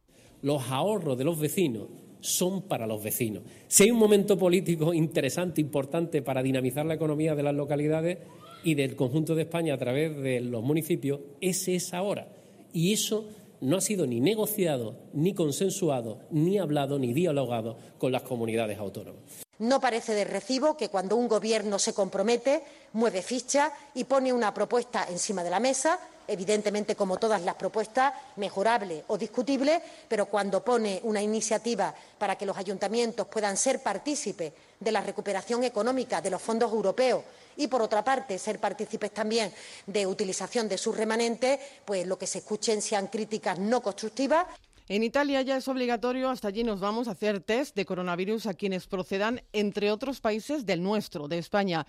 Los 0.41 0.63
ahorros 0.71 1.15
de 1.15 1.25
los 1.25 1.39
vecinos 1.39 1.89
son 2.21 2.63
para 2.63 2.87
los 2.87 3.03
vecinos. 3.03 3.43
Si 3.67 3.83
hay 3.83 3.91
un 3.91 3.99
momento 3.99 4.35
político 4.35 4.95
interesante, 4.95 5.61
importante 5.61 6.23
para 6.23 6.41
dinamizar 6.41 6.87
la 6.87 6.95
economía 6.95 7.35
de 7.35 7.43
las 7.43 7.53
localidades, 7.53 8.17
y 8.63 8.75
del 8.75 8.95
conjunto 8.95 9.35
de 9.35 9.43
España 9.43 9.73
a 9.73 9.77
través 9.77 10.15
de 10.17 10.39
los 10.41 10.63
municipios, 10.63 11.19
ese 11.39 11.75
es 11.75 11.93
ahora. 11.93 12.27
Y 12.73 12.93
eso 12.93 13.25
no 13.61 13.77
ha 13.77 13.81
sido 13.81 14.07
ni 14.07 14.19
negociado, 14.19 14.95
ni 15.13 15.33
consensuado, 15.33 16.19
ni 16.31 16.57
hablado, 16.57 16.99
ni 16.99 17.13
dialogado 17.13 17.77
con 17.97 18.11
las 18.11 18.23
comunidades 18.23 18.77
autónomas. 18.79 19.21
No 19.59 19.79
parece 19.79 20.15
de 20.15 20.23
recibo 20.23 20.75
que 20.75 20.89
cuando 20.89 21.15
un 21.15 21.27
Gobierno 21.27 21.77
se 21.77 21.93
compromete, 21.93 22.63
mueve 22.93 23.21
ficha 23.21 23.71
y 23.93 24.05
pone 24.05 24.33
una 24.33 24.51
propuesta 24.53 25.05
encima 25.07 25.43
de 25.43 25.51
la 25.51 25.59
mesa, 25.59 25.99
evidentemente 26.27 26.95
como 26.95 27.17
todas 27.17 27.43
las 27.43 27.53
propuestas, 27.53 28.13
mejorable 28.37 29.03
o 29.07 29.19
discutible, 29.19 29.79
pero 30.07 30.25
cuando 30.25 30.63
pone 30.63 30.99
una 31.03 31.21
iniciativa 31.21 31.93
para 32.17 32.35
que 32.35 32.47
los 32.47 32.57
ayuntamientos 32.57 33.27
puedan 33.27 33.55
ser 33.55 33.83
partícipes 33.83 34.51
de 34.79 34.91
la 34.91 35.01
recuperación 35.01 35.63
económica 35.63 36.21
de 36.21 36.31
los 36.31 36.41
fondos 36.41 36.71
europeos 36.71 37.23
y, 37.57 37.67
por 37.67 37.81
otra 37.81 38.03
parte, 38.03 38.37
ser 38.37 38.59
partícipes 38.59 39.13
también 39.13 39.51
de 39.85 40.07
utilización 40.07 40.67
de 40.67 40.77
sus 40.77 40.95
remanentes, 40.95 41.59
pues 41.85 42.07
lo 42.07 42.17
que 42.17 42.27
se 42.27 42.39
escuchen 42.39 42.81
sean 42.81 43.07
críticas 43.07 43.59
no 43.59 43.81
constructivas. 43.81 44.45
En 44.87 45.03
Italia 45.03 45.41
ya 45.41 45.57
es 45.57 45.67
obligatorio, 45.67 46.29
hasta 46.29 46.49
allí 46.49 46.63
nos 46.63 46.79
vamos 46.79 47.07
a 47.07 47.11
hacer 47.11 47.39
test 47.39 47.75
de 47.75 47.85
coronavirus 47.85 48.47
a 48.47 48.53
quienes 48.53 48.87
procedan, 48.87 49.41
entre 49.53 49.91
otros 49.91 50.19
países, 50.19 50.65
del 50.65 50.83
nuestro, 50.83 51.27
de 51.27 51.37
España. 51.37 51.87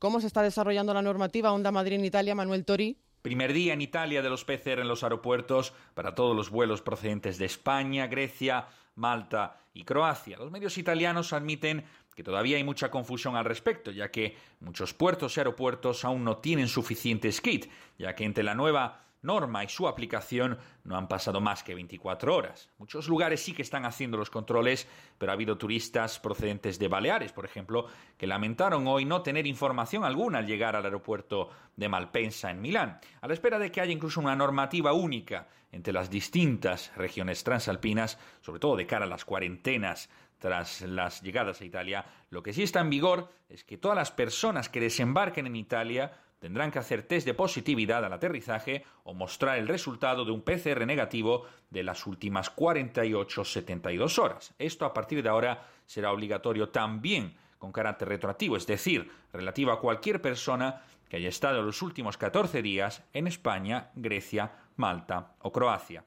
¿Cómo 0.00 0.20
se 0.20 0.26
está 0.26 0.42
desarrollando 0.42 0.94
la 0.94 1.02
normativa 1.02 1.52
Onda 1.52 1.70
Madrid 1.70 1.96
en 1.96 2.04
Italia, 2.06 2.34
Manuel 2.34 2.64
Tori? 2.64 2.96
Primer 3.22 3.52
día 3.52 3.74
en 3.74 3.82
Italia 3.82 4.22
de 4.22 4.30
los 4.30 4.44
PCR 4.44 4.80
en 4.80 4.88
los 4.88 5.02
aeropuertos 5.02 5.74
para 5.94 6.14
todos 6.14 6.34
los 6.34 6.48
vuelos 6.48 6.80
procedentes 6.80 7.36
de 7.36 7.44
España, 7.44 8.06
Grecia, 8.06 8.66
Malta 8.94 9.60
y 9.74 9.84
Croacia. 9.84 10.38
Los 10.38 10.50
medios 10.50 10.78
italianos 10.78 11.34
admiten 11.34 11.84
que 12.14 12.22
todavía 12.22 12.56
hay 12.56 12.64
mucha 12.64 12.90
confusión 12.90 13.36
al 13.36 13.44
respecto, 13.44 13.90
ya 13.90 14.10
que 14.10 14.36
muchos 14.60 14.94
puertos 14.94 15.36
y 15.36 15.40
aeropuertos 15.40 16.04
aún 16.04 16.24
no 16.24 16.38
tienen 16.38 16.68
suficientes 16.68 17.40
kits, 17.40 17.68
ya 17.98 18.14
que 18.14 18.24
entre 18.24 18.44
la 18.44 18.54
nueva 18.54 19.04
norma 19.22 19.64
y 19.64 19.68
su 19.68 19.86
aplicación 19.86 20.58
no 20.84 20.96
han 20.96 21.08
pasado 21.08 21.40
más 21.40 21.62
que 21.62 21.74
24 21.74 22.34
horas. 22.34 22.70
Muchos 22.78 23.08
lugares 23.08 23.42
sí 23.42 23.52
que 23.52 23.62
están 23.62 23.84
haciendo 23.84 24.16
los 24.16 24.30
controles, 24.30 24.86
pero 25.18 25.32
ha 25.32 25.34
habido 25.34 25.58
turistas 25.58 26.18
procedentes 26.18 26.78
de 26.78 26.88
Baleares, 26.88 27.32
por 27.32 27.44
ejemplo, 27.44 27.86
que 28.16 28.26
lamentaron 28.26 28.86
hoy 28.86 29.04
no 29.04 29.22
tener 29.22 29.46
información 29.46 30.04
alguna 30.04 30.38
al 30.38 30.46
llegar 30.46 30.76
al 30.76 30.84
aeropuerto 30.84 31.50
de 31.76 31.88
Malpensa 31.88 32.50
en 32.50 32.60
Milán, 32.60 32.98
a 33.20 33.28
la 33.28 33.34
espera 33.34 33.58
de 33.58 33.70
que 33.70 33.80
haya 33.80 33.92
incluso 33.92 34.20
una 34.20 34.36
normativa 34.36 34.92
única 34.92 35.48
entre 35.72 35.92
las 35.92 36.10
distintas 36.10 36.92
regiones 36.96 37.44
transalpinas, 37.44 38.18
sobre 38.40 38.58
todo 38.58 38.76
de 38.76 38.86
cara 38.86 39.04
a 39.04 39.08
las 39.08 39.24
cuarentenas 39.24 40.08
tras 40.40 40.80
las 40.82 41.22
llegadas 41.22 41.60
a 41.60 41.64
Italia, 41.64 42.04
lo 42.30 42.42
que 42.42 42.52
sí 42.52 42.64
está 42.64 42.80
en 42.80 42.90
vigor 42.90 43.28
es 43.48 43.62
que 43.62 43.76
todas 43.76 43.96
las 43.96 44.10
personas 44.10 44.68
que 44.68 44.80
desembarquen 44.80 45.46
en 45.46 45.54
Italia 45.54 46.12
tendrán 46.40 46.70
que 46.72 46.78
hacer 46.78 47.02
test 47.02 47.26
de 47.26 47.34
positividad 47.34 48.04
al 48.04 48.12
aterrizaje 48.12 48.84
o 49.04 49.14
mostrar 49.14 49.58
el 49.58 49.68
resultado 49.68 50.24
de 50.24 50.32
un 50.32 50.42
PCR 50.42 50.86
negativo 50.86 51.44
de 51.68 51.84
las 51.84 52.06
últimas 52.06 52.54
48-72 52.56 54.18
horas. 54.18 54.54
Esto 54.58 54.86
a 54.86 54.94
partir 54.94 55.22
de 55.22 55.28
ahora 55.28 55.68
será 55.86 56.10
obligatorio 56.10 56.70
también 56.70 57.36
con 57.58 57.72
carácter 57.72 58.08
retroactivo, 58.08 58.56
es 58.56 58.66
decir, 58.66 59.10
relativo 59.32 59.70
a 59.70 59.80
cualquier 59.80 60.22
persona 60.22 60.82
que 61.10 61.18
haya 61.18 61.28
estado 61.28 61.62
los 61.62 61.82
últimos 61.82 62.16
14 62.16 62.62
días 62.62 63.04
en 63.12 63.26
España, 63.26 63.90
Grecia, 63.94 64.52
Malta 64.76 65.34
o 65.40 65.52
Croacia. 65.52 66.04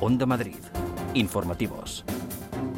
Onda 0.00 0.26
Madrid. 0.26 0.58
Informativos. 1.14 2.04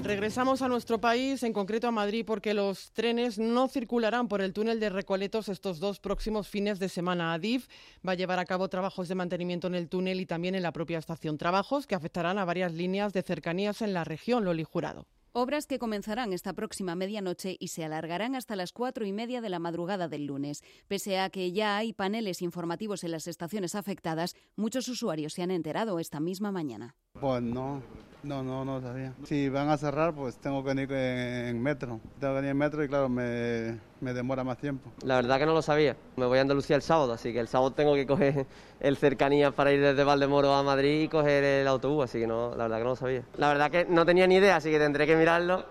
Regresamos 0.09 0.63
a 0.63 0.69
nuestro 0.69 1.03
país, 1.03 1.43
en 1.43 1.53
concreto 1.53 1.87
a 1.87 1.91
Madrid, 1.91 2.25
porque 2.27 2.55
los 2.55 2.93
trenes 2.93 3.39
no 3.39 3.69
circularán 3.69 4.27
por 4.27 4.41
el 4.41 4.55
túnel 4.55 4.81
de 4.81 4.89
Recoletos 4.89 5.51
estos 5.51 5.81
dos 5.81 6.01
próximos 6.01 6.49
fines 6.49 6.79
de 6.79 6.89
semana. 6.89 7.35
Adif 7.35 7.69
va 8.07 8.13
a 8.13 8.15
llevar 8.15 8.39
a 8.39 8.47
cabo 8.47 8.71
trabajos 8.71 9.09
de 9.09 9.15
mantenimiento 9.15 9.67
en 9.67 9.75
el 9.75 9.91
túnel 9.91 10.19
y 10.19 10.25
también 10.25 10.55
en 10.55 10.63
la 10.63 10.73
propia 10.73 10.97
estación. 10.97 11.37
Trabajos 11.37 11.87
que 11.87 11.95
afectarán 11.95 12.39
a 12.39 12.47
varias 12.47 12.73
líneas 12.73 13.13
de 13.13 13.21
cercanías 13.21 13.83
en 13.83 13.93
la 13.93 14.03
región, 14.03 14.47
Loli 14.47 14.65
Jurado. 14.65 15.07
Obras 15.33 15.67
que 15.67 15.79
comenzarán 15.79 16.33
esta 16.33 16.55
próxima 16.55 16.95
medianoche 16.95 17.59
y 17.61 17.69
se 17.69 17.85
alargarán 17.85 18.35
hasta 18.35 18.57
las 18.57 18.73
cuatro 18.73 19.05
y 19.05 19.13
media 19.13 19.43
de 19.43 19.51
la 19.51 19.59
madrugada 19.59 20.09
del 20.09 20.25
lunes. 20.25 20.65
Pese 20.89 21.21
a 21.21 21.29
que 21.29 21.53
ya 21.53 21.77
hay 21.77 21.93
paneles 21.93 22.41
informativos 22.41 23.05
en 23.05 23.11
las 23.11 23.27
estaciones 23.29 23.75
afectadas, 23.75 24.37
muchos 24.57 24.89
usuarios 24.89 25.35
se 25.35 25.43
han 25.43 25.51
enterado 25.51 25.99
esta 25.99 26.19
misma 26.19 26.51
mañana. 26.51 26.97
Pues 27.13 27.43
no, 27.43 27.83
no, 28.23 28.43
no, 28.43 28.65
no 28.65 28.81
sabía. 28.81 29.15
Si 29.25 29.49
van 29.49 29.69
a 29.69 29.77
cerrar, 29.77 30.15
pues 30.15 30.37
tengo 30.39 30.65
que 30.65 30.73
ir 30.73 30.93
en 30.93 31.63
metro. 31.63 32.01
Tengo 32.19 32.35
que 32.35 32.41
ir 32.41 32.47
en 32.47 32.57
metro 32.57 32.83
y 32.83 32.89
claro, 32.89 33.09
me, 33.09 33.79
me, 34.01 34.13
demora 34.13 34.43
más 34.45 34.59
tiempo. 34.59 34.91
La 35.03 35.17
verdad 35.17 35.39
que 35.39 35.47
no 35.47 35.55
lo 35.55 35.63
sabía. 35.63 35.97
Me 36.17 36.27
voy 36.27 36.39
a 36.39 36.43
Andalucía 36.43 36.77
el 36.77 36.83
sábado, 36.83 37.13
así 37.13 37.33
que 37.33 37.41
el 37.41 37.49
sábado 37.49 37.73
tengo 37.73 37.95
que 37.95 38.07
coger 38.07 38.47
el 38.81 38.97
cercanía 38.97 39.53
para 39.53 39.73
ir 39.73 39.81
desde 39.81 40.03
Valdemoro 40.05 40.53
a 40.55 40.63
Madrid 40.63 41.03
y 41.03 41.09
coger 41.09 41.45
el 41.45 41.69
autobús, 41.69 42.05
así 42.05 42.19
que 42.19 42.27
no, 42.27 42.55
la 42.57 42.65
verdad 42.65 42.79
que 42.79 42.85
no 42.85 42.91
lo 42.91 42.97
sabía. 42.97 43.23
La 43.37 43.49
verdad 43.49 43.71
que 43.71 43.85
no 43.85 44.05
tenía 44.05 44.27
ni 44.27 44.37
idea, 44.37 44.57
así 44.57 44.71
que 44.71 44.79
tendré 44.79 45.07
que 45.07 45.17
mirarlo 45.17 45.65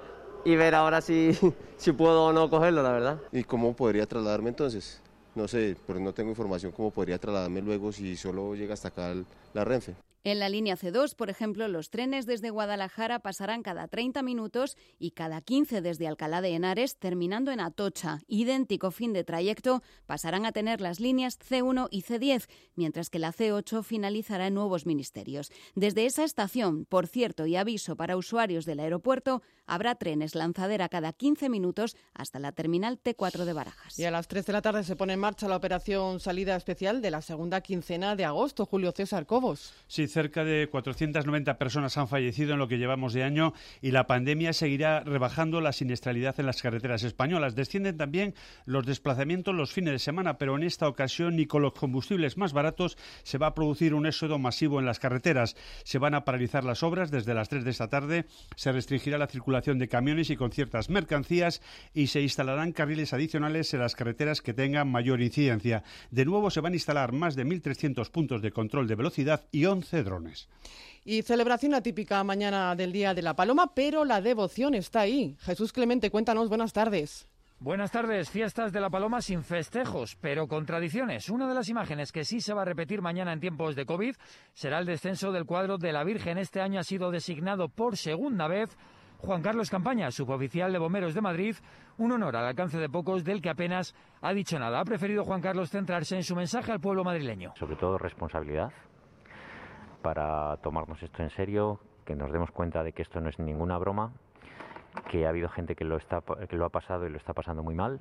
y 0.46 0.56
ver 0.56 0.76
ahora 0.76 1.02
si, 1.02 1.38
si 1.78 1.92
puedo 1.92 2.26
o 2.26 2.34
no 2.34 2.50
cogerlo, 2.50 2.82
la 2.82 2.92
verdad. 2.92 3.20
¿Y 3.32 3.44
cómo 3.44 3.76
podría 3.76 4.06
trasladarme 4.06 4.50
entonces? 4.50 5.02
No 5.36 5.48
sé, 5.48 5.76
pero 5.86 6.00
no 6.00 6.14
tengo 6.14 6.30
información 6.32 6.72
cómo 6.72 6.90
podría 6.92 7.20
trasladarme 7.20 7.62
luego 7.62 7.92
si 7.92 8.16
solo 8.16 8.56
llega 8.56 8.74
hasta 8.74 8.88
acá 8.88 9.14
la 9.54 9.64
Renfe. 9.64 9.96
En 10.28 10.40
la 10.40 10.50
línea 10.50 10.76
C2, 10.76 11.16
por 11.16 11.30
ejemplo, 11.30 11.70
los 11.70 11.90
trenes 11.90 12.26
desde 12.26 12.50
Guadalajara 12.50 13.20
pasarán 13.20 13.64
cada 13.64 13.88
30 13.88 14.24
minutos 14.24 14.76
y 15.00 15.12
cada 15.12 15.40
15 15.40 15.80
desde 15.80 16.06
Alcalá 16.06 16.42
de 16.42 16.50
Henares, 16.50 16.98
terminando 16.98 17.50
en 17.50 17.62
Atocha. 17.62 18.20
Idéntico 18.28 18.92
fin 18.92 19.14
de 19.14 19.24
trayecto 19.24 19.82
pasarán 20.06 20.46
a 20.46 20.52
tener 20.52 20.82
las 20.82 21.00
líneas 21.00 21.40
C1 21.40 21.88
y 21.92 22.02
C10, 22.02 22.50
mientras 22.76 23.10
que 23.10 23.20
la 23.20 23.32
C8 23.32 23.84
finalizará 23.84 24.48
en 24.48 24.56
nuevos 24.56 24.86
ministerios. 24.86 25.50
Desde 25.76 26.06
esa 26.06 26.26
estación, 26.26 26.84
por 26.84 27.08
cierto, 27.08 27.46
y 27.46 27.56
aviso 27.56 27.96
para 27.96 28.18
usuarios 28.18 28.66
del 28.66 28.82
aeropuerto, 28.82 29.42
habrá 29.66 29.96
trenes 29.96 30.36
lanzadera 30.36 30.90
cada 30.90 31.14
15 31.14 31.48
minutos 31.48 31.96
hasta 32.14 32.40
la 32.40 32.52
terminal 32.52 33.00
T4 33.02 33.46
de 33.46 33.54
Barajas. 33.54 33.98
Y 33.98 34.04
a 34.04 34.12
las 34.12 34.28
3 34.28 34.46
de 34.46 34.52
la 34.52 34.62
tarde 34.62 34.84
se 34.84 34.98
pone 34.98 35.14
en 35.14 35.22
marcha 35.22 35.48
la 35.48 35.56
operación 35.56 36.20
salida 36.20 36.58
especial 36.58 37.02
de 37.02 37.12
la 37.12 37.22
segunda 37.22 37.62
quincena 37.62 38.18
de 38.18 38.26
agosto. 38.26 38.66
Julio 38.66 38.92
César 38.92 39.26
Cobos. 39.26 39.74
Sí, 39.88 40.10
cerca 40.18 40.44
de 40.44 40.68
490 40.68 41.60
personas 41.60 41.96
han 41.96 42.08
fallecido 42.08 42.54
en 42.54 42.58
lo 42.58 42.68
que 42.68 42.80
llevamos 42.80 43.14
de 43.14 43.22
año 43.24 43.54
y 43.84 43.92
la 43.92 44.08
pandemia 44.08 44.52
seguirá 44.52 45.02
rebajando 45.02 45.62
la 45.62 45.72
siniestralidad 45.72 46.40
en 46.40 46.48
las 46.48 46.60
carreteras 46.60 47.04
españolas. 47.04 47.54
Descienden 47.54 47.98
también 47.98 48.34
los 48.66 48.84
desplazamientos 48.88 49.54
los 49.54 49.72
fines 49.72 49.94
de 49.94 50.00
semana, 50.00 50.40
pero 50.40 50.56
en 50.56 50.64
esta 50.64 50.88
ocasión 50.88 51.36
ni 51.36 51.46
con 51.46 51.62
los 51.62 51.74
combustibles 51.74 52.36
más 52.36 52.52
baratos 52.52 52.98
se 53.22 53.38
va 53.38 53.46
a 53.46 53.54
producir 53.54 53.94
un 53.94 54.08
éxodo 54.08 54.40
masivo 54.40 54.80
en 54.80 54.88
las 54.88 54.98
carreteras. 54.98 55.56
Se 55.84 56.00
van 56.00 56.16
a 56.16 56.26
paralizar 56.26 56.64
las 56.64 56.82
obras 56.82 57.12
desde 57.12 57.36
las 57.36 57.50
3 57.50 57.64
de 57.64 57.70
esta 57.70 57.88
tarde, 57.88 58.26
se 58.56 58.72
restringirá 58.72 59.20
la 59.20 59.28
circulación 59.28 59.78
de 59.78 59.88
camiones 59.88 60.32
y 60.32 60.36
con 60.36 60.52
ciertas 60.52 60.90
mercancías 60.90 61.62
y 61.94 62.08
se 62.08 62.24
instalarán 62.24 62.72
carriles 62.72 63.14
adicionales 63.14 63.72
en 63.76 63.82
las 63.82 63.94
carreteras 63.94 64.42
que 64.42 64.56
tengan 64.56 64.92
mayor 64.92 65.22
incidencia. 65.22 65.84
De 66.10 66.26
nuevo 66.26 66.50
se 66.50 66.62
van 66.62 66.74
a 66.74 66.78
instalar 66.78 67.12
más 67.12 67.36
de 67.36 67.46
1.300 67.46 68.10
puntos 68.10 68.42
de 68.42 68.52
control 68.52 68.88
de 68.88 68.96
velocidad 68.96 69.46
y 69.52 69.66
11 69.66 69.97
drones. 70.04 70.50
Y 71.06 71.22
celebración 71.22 71.74
atípica 71.74 72.24
mañana 72.24 72.76
del 72.76 72.92
Día 72.92 73.14
de 73.14 73.22
la 73.22 73.36
Paloma, 73.36 73.74
pero 73.74 74.04
la 74.04 74.22
devoción 74.22 74.76
está 74.76 75.02
ahí. 75.02 75.38
Jesús 75.40 75.72
Clemente, 75.72 76.10
cuéntanos, 76.10 76.50
buenas 76.50 76.74
tardes. 76.74 77.28
Buenas 77.60 77.92
tardes, 77.92 78.30
fiestas 78.30 78.72
de 78.72 78.80
la 78.80 78.92
Paloma 78.92 79.20
sin 79.20 79.42
festejos, 79.42 80.16
pero 80.22 80.48
con 80.48 80.68
tradiciones. 80.68 81.28
Una 81.30 81.48
de 81.48 81.56
las 81.56 81.70
imágenes 81.70 82.12
que 82.12 82.24
sí 82.24 82.40
se 82.40 82.54
va 82.54 82.62
a 82.62 82.66
repetir 82.66 83.02
mañana 83.02 83.34
en 83.34 83.40
tiempos 83.40 83.76
de 83.76 83.88
COVID 83.88 84.16
será 84.54 84.78
el 84.78 84.86
descenso 84.86 85.32
del 85.32 85.46
cuadro 85.46 85.80
de 85.80 85.92
la 85.92 86.04
Virgen. 86.04 86.38
Este 86.38 86.62
año 86.62 86.80
ha 86.80 86.84
sido 86.84 87.10
designado 87.10 87.68
por 87.68 87.98
segunda 87.98 88.48
vez 88.48 88.78
Juan 89.18 89.42
Carlos 89.42 89.72
Campaña, 89.72 90.12
suboficial 90.12 90.72
de 90.72 90.78
Bomberos 90.78 91.16
de 91.16 91.22
Madrid, 91.22 91.56
un 91.98 92.12
honor 92.12 92.36
al 92.36 92.46
alcance 92.46 92.78
de 92.78 92.90
pocos 92.90 93.24
del 93.24 93.42
que 93.42 93.50
apenas 93.50 93.96
ha 94.22 94.34
dicho 94.34 94.60
nada. 94.60 94.80
Ha 94.80 94.86
preferido 94.86 95.24
Juan 95.26 95.42
Carlos 95.42 95.72
centrarse 95.72 96.16
en 96.16 96.24
su 96.24 96.36
mensaje 96.36 96.72
al 96.72 96.80
pueblo 96.80 97.04
madrileño. 97.04 97.54
Sobre 97.58 97.76
todo 97.76 97.98
responsabilidad, 97.98 98.72
para 100.02 100.58
tomarnos 100.58 101.02
esto 101.04 101.24
en 101.24 101.30
serio, 101.30 101.80
que 102.06 102.16
nos 102.16 102.32
demos 102.32 102.52
cuenta 102.52 102.84
de 102.84 102.94
que 102.94 103.02
esto 103.02 103.20
no 103.22 103.30
es 103.30 103.40
ninguna 103.40 103.78
broma, 103.78 104.14
que 105.10 105.26
ha 105.26 105.30
habido 105.30 105.50
gente 105.50 105.76
que 105.76 105.86
lo, 105.86 105.98
está, 105.98 106.22
que 106.22 106.56
lo 106.56 106.66
ha 106.66 106.70
pasado 106.70 107.06
y 107.06 107.10
lo 107.10 107.18
está 107.18 107.34
pasando 107.34 107.64
muy 107.64 107.76
mal, 107.76 108.00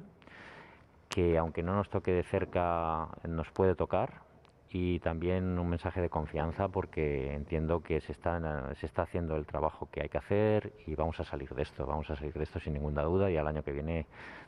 que 1.09 1.39
aunque 1.39 1.63
no 1.63 1.75
nos 1.75 1.91
toque 1.91 2.13
de 2.13 2.23
cerca, 2.23 3.09
nos 3.27 3.51
puede 3.51 3.75
tocar 3.75 4.27
y 4.71 4.99
también 5.01 5.59
un 5.59 5.69
mensaje 5.69 6.01
de 6.01 6.11
confianza 6.11 6.69
porque 6.69 7.33
entiendo 7.33 7.81
que 7.81 8.01
se 8.01 8.13
está, 8.13 8.75
se 8.75 8.87
está 8.87 9.03
haciendo 9.03 9.37
el 9.37 9.47
trabajo 9.47 9.89
que 9.91 10.03
hay 10.03 10.09
que 10.09 10.19
hacer 10.19 10.73
y 10.87 10.95
vamos 10.95 11.19
a 11.21 11.25
salir 11.25 11.49
de 11.55 11.63
esto, 11.63 11.87
vamos 11.87 12.11
a 12.11 12.17
salir 12.17 12.35
de 12.35 12.43
esto 12.43 12.59
sin 12.61 12.75
ninguna 12.75 13.03
duda 13.03 13.31
y 13.31 13.37
al 13.37 13.47
año 13.47 13.63
que 13.63 13.73
viene 13.73 14.07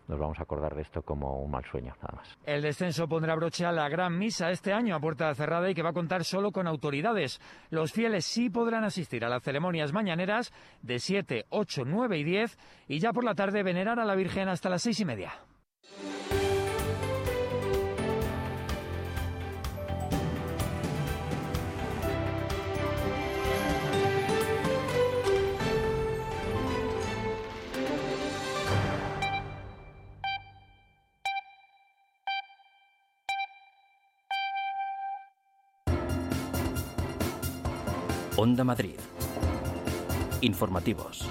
nos 0.08 0.18
vamos 0.18 0.38
a 0.38 0.42
acordar 0.42 0.74
de 0.74 0.82
esto 0.82 1.02
como 1.02 1.40
un 1.40 1.50
mal 1.50 1.64
sueño, 1.70 1.94
nada 2.02 2.16
más. 2.16 2.38
El 2.44 2.62
descenso 2.62 3.06
pondrá 3.06 3.34
broche 3.36 3.66
a 3.66 3.72
la 3.72 3.88
gran 3.88 4.18
misa 4.18 4.50
este 4.50 4.72
año 4.72 4.96
a 4.96 5.00
puerta 5.00 5.32
cerrada 5.34 5.70
y 5.70 5.74
que 5.74 5.82
va 5.82 5.90
a 5.90 5.94
contar 5.94 6.24
solo 6.24 6.50
con 6.50 6.66
autoridades. 6.66 7.40
Los 7.70 7.92
fieles 7.92 8.24
sí 8.24 8.48
podrán 8.48 8.84
asistir 8.84 9.24
a 9.24 9.28
las 9.28 9.42
ceremonias 9.42 9.92
mañaneras 9.92 10.52
de 10.82 10.98
7, 10.98 11.44
8, 11.50 11.82
9 11.84 12.18
y 12.18 12.24
10 12.24 12.58
y 12.88 12.98
ya 12.98 13.12
por 13.12 13.24
la 13.24 13.34
tarde 13.34 13.62
venerar 13.62 14.00
a 14.00 14.04
la 14.04 14.14
Virgen 14.14 14.48
hasta 14.48 14.70
las 14.70 14.82
seis 14.82 14.98
y 15.00 15.04
media. 15.04 15.32
Onda 38.38 38.62
Madrid. 38.62 39.00
Informativos. 40.42 41.26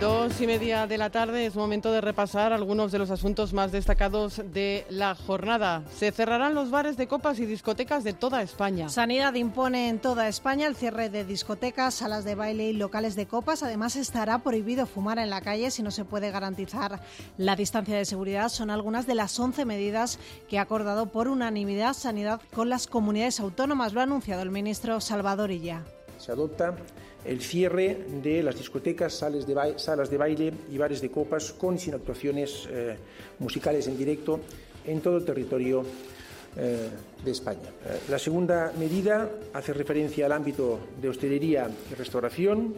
Dos 0.00 0.40
y 0.40 0.46
media 0.46 0.86
de 0.86 0.96
la 0.96 1.10
tarde 1.10 1.44
es 1.44 1.56
momento 1.56 1.90
de 1.90 2.00
repasar 2.00 2.52
algunos 2.52 2.92
de 2.92 3.00
los 3.00 3.10
asuntos 3.10 3.52
más 3.52 3.72
destacados 3.72 4.40
de 4.52 4.86
la 4.90 5.16
jornada. 5.16 5.82
Se 5.92 6.12
cerrarán 6.12 6.54
los 6.54 6.70
bares 6.70 6.96
de 6.96 7.08
copas 7.08 7.40
y 7.40 7.46
discotecas 7.46 8.04
de 8.04 8.12
toda 8.12 8.40
España. 8.42 8.88
Sanidad 8.90 9.34
impone 9.34 9.88
en 9.88 9.98
toda 9.98 10.28
España 10.28 10.68
el 10.68 10.76
cierre 10.76 11.10
de 11.10 11.24
discotecas, 11.24 11.94
salas 11.94 12.24
de 12.24 12.36
baile 12.36 12.70
y 12.70 12.74
locales 12.74 13.16
de 13.16 13.26
copas. 13.26 13.64
Además, 13.64 13.96
estará 13.96 14.38
prohibido 14.38 14.86
fumar 14.86 15.18
en 15.18 15.30
la 15.30 15.40
calle 15.40 15.72
si 15.72 15.82
no 15.82 15.90
se 15.90 16.04
puede 16.04 16.30
garantizar 16.30 17.00
la 17.36 17.56
distancia 17.56 17.96
de 17.96 18.04
seguridad. 18.04 18.50
Son 18.50 18.70
algunas 18.70 19.04
de 19.04 19.16
las 19.16 19.36
11 19.36 19.64
medidas 19.64 20.20
que 20.48 20.60
ha 20.60 20.62
acordado 20.62 21.06
por 21.06 21.26
unanimidad 21.26 21.94
Sanidad 21.94 22.40
con 22.54 22.68
las 22.68 22.86
comunidades 22.86 23.40
autónomas. 23.40 23.92
Lo 23.94 24.00
ha 24.00 24.04
anunciado 24.04 24.42
el 24.42 24.52
ministro 24.52 25.00
Salvador 25.00 25.50
Illa. 25.50 25.82
Se 26.18 26.32
adopta 26.32 26.76
el 27.24 27.40
cierre 27.40 27.96
de 28.22 28.42
las 28.42 28.56
discotecas, 28.56 29.14
salas 29.14 29.46
de, 29.46 29.54
baile, 29.54 29.78
salas 29.78 30.10
de 30.10 30.16
baile 30.16 30.52
y 30.70 30.78
bares 30.78 31.00
de 31.00 31.10
copas 31.10 31.52
con 31.52 31.78
sin 31.78 31.94
actuaciones 31.94 32.68
eh, 32.70 32.96
musicales 33.38 33.86
en 33.86 33.96
directo 33.96 34.40
en 34.86 35.00
todo 35.00 35.18
el 35.18 35.24
territorio 35.24 35.84
eh, 36.56 36.88
de 37.24 37.30
España. 37.30 37.68
Eh, 37.84 38.00
la 38.08 38.18
segunda 38.18 38.72
medida 38.78 39.28
hace 39.52 39.72
referencia 39.72 40.26
al 40.26 40.32
ámbito 40.32 40.78
de 41.00 41.08
hostelería 41.08 41.68
y 41.90 41.94
restauración, 41.94 42.74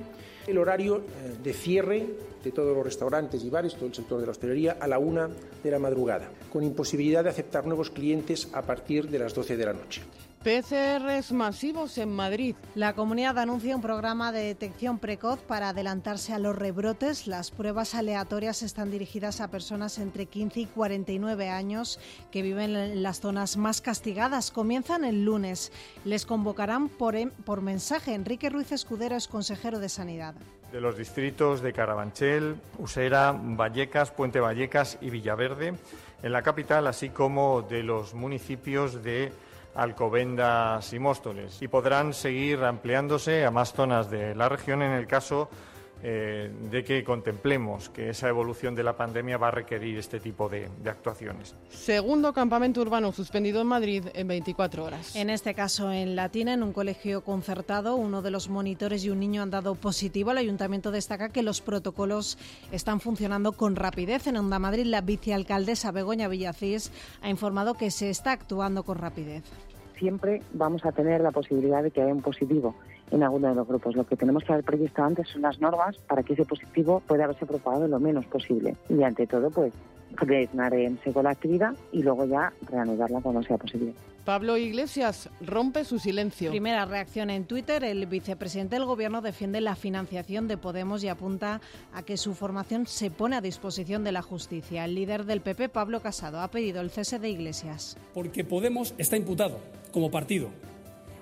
el 0.46 0.58
horario 0.58 1.02
de 1.44 1.52
cierre 1.52 2.06
de 2.42 2.50
todos 2.50 2.74
los 2.74 2.84
restaurantes 2.84 3.44
y 3.44 3.50
bares, 3.50 3.74
todo 3.74 3.86
el 3.86 3.94
sector 3.94 4.18
de 4.18 4.26
la 4.26 4.32
hostelería, 4.32 4.78
a 4.80 4.88
la 4.88 4.98
una 4.98 5.28
de 5.62 5.70
la 5.70 5.78
madrugada, 5.78 6.30
con 6.50 6.64
imposibilidad 6.64 7.22
de 7.22 7.30
aceptar 7.30 7.66
nuevos 7.66 7.90
clientes 7.90 8.48
a 8.52 8.62
partir 8.62 9.08
de 9.08 9.18
las 9.18 9.34
12 9.34 9.56
de 9.56 9.64
la 9.64 9.74
noche. 9.74 10.02
PCRs 10.42 11.32
masivos 11.32 11.98
en 11.98 12.10
Madrid. 12.10 12.56
La 12.74 12.94
comunidad 12.94 13.38
anuncia 13.38 13.76
un 13.76 13.82
programa 13.82 14.32
de 14.32 14.42
detección 14.42 14.98
precoz 14.98 15.38
para 15.40 15.68
adelantarse 15.68 16.32
a 16.32 16.38
los 16.38 16.56
rebrotes. 16.56 17.26
Las 17.26 17.50
pruebas 17.50 17.94
aleatorias 17.94 18.62
están 18.62 18.90
dirigidas 18.90 19.42
a 19.42 19.50
personas 19.50 19.98
entre 19.98 20.24
15 20.24 20.60
y 20.60 20.66
49 20.66 21.50
años 21.50 22.00
que 22.32 22.40
viven 22.40 22.74
en 22.74 23.02
las 23.02 23.20
zonas 23.20 23.58
más 23.58 23.82
castigadas. 23.82 24.50
Comienzan 24.50 25.04
el 25.04 25.26
lunes. 25.26 25.72
Les 26.06 26.24
convocarán 26.24 26.88
por, 26.88 27.14
por 27.44 27.60
mensaje. 27.60 28.14
Enrique 28.14 28.48
Ruiz 28.48 28.72
Escudero 28.72 29.16
es 29.16 29.28
consejero 29.28 29.78
de 29.78 29.90
Sanidad 29.90 30.34
de 30.72 30.80
los 30.80 30.96
distritos 30.96 31.62
de 31.62 31.72
Carabanchel, 31.72 32.54
Usera, 32.78 33.32
Vallecas, 33.32 34.12
Puente 34.12 34.38
Vallecas 34.38 34.98
y 35.00 35.10
Villaverde 35.10 35.74
en 36.22 36.32
la 36.32 36.42
capital, 36.42 36.86
así 36.86 37.08
como 37.08 37.62
de 37.62 37.82
los 37.82 38.14
municipios 38.14 39.02
de 39.02 39.32
Alcobendas 39.74 40.92
y 40.92 40.98
Móstoles 40.98 41.62
y 41.62 41.68
podrán 41.68 42.14
seguir 42.14 42.64
ampliándose 42.64 43.44
a 43.44 43.50
más 43.50 43.72
zonas 43.72 44.10
de 44.10 44.34
la 44.34 44.48
región 44.48 44.82
en 44.82 44.92
el 44.92 45.06
caso 45.06 45.48
eh, 46.02 46.50
de 46.70 46.84
que 46.84 47.04
contemplemos 47.04 47.90
que 47.90 48.10
esa 48.10 48.28
evolución 48.28 48.74
de 48.74 48.82
la 48.82 48.96
pandemia 48.96 49.36
va 49.36 49.48
a 49.48 49.50
requerir 49.50 49.98
este 49.98 50.18
tipo 50.18 50.48
de, 50.48 50.68
de, 50.82 50.90
actuaciones. 50.90 51.54
Segundo 51.68 52.32
campamento 52.32 52.80
urbano 52.80 53.12
suspendido 53.12 53.60
en 53.60 53.66
Madrid 53.66 54.04
en 54.14 54.28
24 54.28 54.84
horas. 54.84 55.14
En 55.14 55.28
este 55.28 55.54
caso 55.54 55.92
en 55.92 56.16
Latina, 56.16 56.54
en 56.54 56.62
un 56.62 56.72
colegio 56.72 57.22
concertado, 57.22 57.96
uno 57.96 58.22
de 58.22 58.30
los 58.30 58.48
monitores 58.48 59.04
y 59.04 59.10
un 59.10 59.20
niño 59.20 59.42
han 59.42 59.50
dado 59.50 59.74
positivo. 59.74 60.30
El 60.30 60.38
ayuntamiento 60.38 60.90
destaca 60.90 61.28
que 61.28 61.42
los 61.42 61.60
protocolos 61.60 62.38
están 62.72 63.00
funcionando 63.00 63.52
con 63.52 63.76
rapidez. 63.76 64.26
En 64.26 64.36
Onda 64.36 64.58
Madrid, 64.58 64.86
la 64.86 65.02
vicealcaldesa 65.02 65.92
Begoña 65.92 66.28
Villacís 66.28 66.92
ha 67.20 67.28
informado 67.28 67.74
que 67.74 67.90
se 67.90 68.10
está 68.10 68.32
actuando 68.32 68.84
con 68.84 68.98
rapidez 68.98 69.44
siempre 70.00 70.42
vamos 70.54 70.84
a 70.84 70.92
tener 70.92 71.20
la 71.20 71.30
posibilidad 71.30 71.82
de 71.82 71.90
que 71.90 72.00
haya 72.00 72.12
un 72.12 72.22
positivo 72.22 72.74
en 73.10 73.22
alguno 73.22 73.48
de 73.48 73.54
los 73.54 73.66
grupos. 73.66 73.96
Lo 73.96 74.04
que 74.04 74.16
tenemos 74.16 74.44
que 74.44 74.52
haber 74.52 74.64
previsto 74.64 75.02
antes 75.02 75.28
son 75.28 75.42
las 75.42 75.60
normas 75.60 75.96
para 76.06 76.22
que 76.22 76.34
ese 76.34 76.44
positivo 76.44 77.02
pueda 77.06 77.24
haberse 77.24 77.46
propagado 77.46 77.88
lo 77.88 78.00
menos 78.00 78.26
posible. 78.26 78.76
Y 78.88 79.02
ante 79.02 79.26
todo, 79.26 79.50
pues, 79.50 79.72
frenar 80.16 80.74
en 80.74 80.98
seco 81.02 81.22
la 81.22 81.30
actividad 81.30 81.74
y 81.92 82.02
luego 82.02 82.26
ya 82.26 82.52
reanudarla 82.68 83.20
cuando 83.20 83.42
sea 83.42 83.58
posible. 83.58 83.94
Pablo 84.24 84.56
Iglesias 84.58 85.30
rompe 85.40 85.84
su 85.84 85.98
silencio. 85.98 86.50
Primera 86.50 86.84
reacción 86.84 87.30
en 87.30 87.46
Twitter. 87.46 87.82
El 87.84 88.06
vicepresidente 88.06 88.76
del 88.76 88.84
Gobierno 88.84 89.22
defiende 89.22 89.60
la 89.60 89.74
financiación 89.74 90.46
de 90.46 90.56
Podemos 90.56 91.02
y 91.02 91.08
apunta 91.08 91.60
a 91.94 92.02
que 92.02 92.16
su 92.16 92.34
formación 92.34 92.86
se 92.86 93.10
pone 93.10 93.36
a 93.36 93.40
disposición 93.40 94.04
de 94.04 94.12
la 94.12 94.22
justicia. 94.22 94.84
El 94.84 94.94
líder 94.94 95.24
del 95.24 95.40
PP, 95.40 95.70
Pablo 95.70 96.00
Casado, 96.00 96.40
ha 96.40 96.50
pedido 96.50 96.80
el 96.80 96.90
cese 96.90 97.18
de 97.18 97.30
Iglesias. 97.30 97.96
Porque 98.12 98.44
Podemos 98.44 98.94
está 98.98 99.16
imputado 99.16 99.58
como 99.90 100.10
partido 100.10 100.50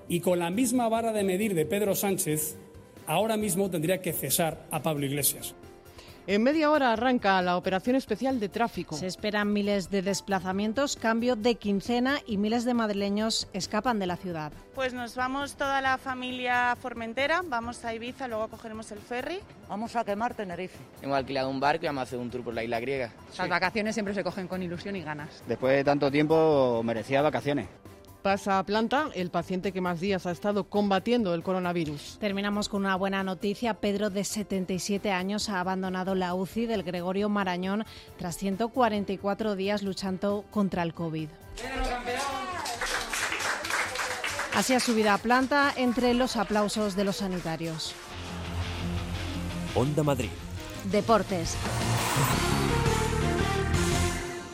y 0.09 0.21
con 0.21 0.39
la 0.39 0.51
misma 0.51 0.89
vara 0.89 1.13
de 1.13 1.25
medir 1.25 1.55
de 1.55 1.67
Pedro 1.67 1.95
Sánchez, 1.95 2.57
ahora 3.07 3.37
mismo 3.37 3.71
tendría 3.71 4.01
que 4.01 4.13
cesar 4.13 4.67
a 4.71 4.83
Pablo 4.83 5.07
Iglesias. 5.07 5.55
En 6.27 6.43
media 6.43 6.71
hora 6.71 6.93
arranca 6.93 7.41
la 7.41 7.57
operación 7.57 7.97
especial 7.97 8.39
de 8.39 8.51
tráfico. 8.51 8.95
Se 8.95 9.07
esperan 9.07 9.51
miles 9.51 9.89
de 9.89 10.03
desplazamientos, 10.03 10.97
cambio 10.97 11.37
de 11.37 11.55
quincena 11.55 12.19
y 12.27 12.37
miles 12.37 12.67
de 12.67 12.75
madrileños 12.75 13.49
escapan 13.55 13.99
de 13.99 14.07
la 14.07 14.17
ciudad. 14.19 14.53
Pues 14.75 14.93
nos 14.93 15.17
vamos 15.17 15.57
toda 15.57 15.81
la 15.81 15.97
familia 15.97 16.73
a 16.73 16.77
Formentera, 16.77 17.41
vamos 17.47 17.83
a 17.87 17.95
Ibiza, 17.95 18.29
luego 18.29 18.49
cogeremos 18.49 18.93
el 18.93 18.99
ferry. 18.99 19.41
Vamos 19.71 19.97
a 19.97 20.05
quemar 20.05 20.35
Tenerife. 20.35 20.77
Hemos 21.01 21.17
alquilado 21.17 21.49
un 21.49 21.61
barco 21.61 21.87
y 21.87 21.89
vamos 21.89 22.01
a 22.01 22.03
hacer 22.03 22.19
un 22.19 22.31
tour 22.31 22.45
por 22.45 22.53
la 22.53 22.63
isla 22.63 22.79
griega. 22.79 23.11
Las 23.29 23.47
sí. 23.47 23.49
vacaciones 23.49 23.95
siempre 23.95 24.13
se 24.13 24.23
cogen 24.23 24.49
con 24.49 24.63
ilusión 24.63 24.97
y 24.97 25.03
ganas. 25.03 25.43
Después 25.47 25.77
de 25.77 25.85
tanto 25.85 26.11
tiempo 26.11 26.83
merecía 26.85 27.23
vacaciones 27.23 27.69
pasa 28.23 28.59
a 28.59 28.65
planta 28.65 29.09
el 29.15 29.31
paciente 29.31 29.73
que 29.73 29.81
más 29.81 30.01
días 30.01 30.27
ha 30.27 30.31
estado 30.31 30.65
combatiendo 30.65 31.35
el 31.35 31.43
coronavirus. 31.43 32.19
Terminamos 32.21 32.69
con 32.69 32.85
una 32.85 32.97
buena 32.97 33.23
noticia. 33.23 33.75
Pedro, 33.75 34.11
de 34.11 34.25
77 34.25 35.13
años, 35.13 35.49
ha 35.49 35.61
abandonado 35.61 36.15
la 36.15 36.35
UCI 36.35 36.67
del 36.67 36.83
Gregorio 36.83 37.29
Marañón 37.29 37.85
tras 38.17 38.37
144 38.37 39.57
días 39.57 39.83
luchando 39.83 40.45
contra 40.51 40.83
el 40.83 40.95
COVID. 40.95 41.29
Así 44.55 44.75
ha 44.75 44.81
subido 44.81 45.13
a 45.13 45.19
planta 45.19 45.73
entre 45.77 46.15
los 46.15 46.37
aplausos 46.37 46.97
de 46.97 47.05
los 47.05 47.17
sanitarios. 47.17 47.95
Onda 49.75 50.03
Madrid. 50.03 50.31
Deportes. 50.91 51.57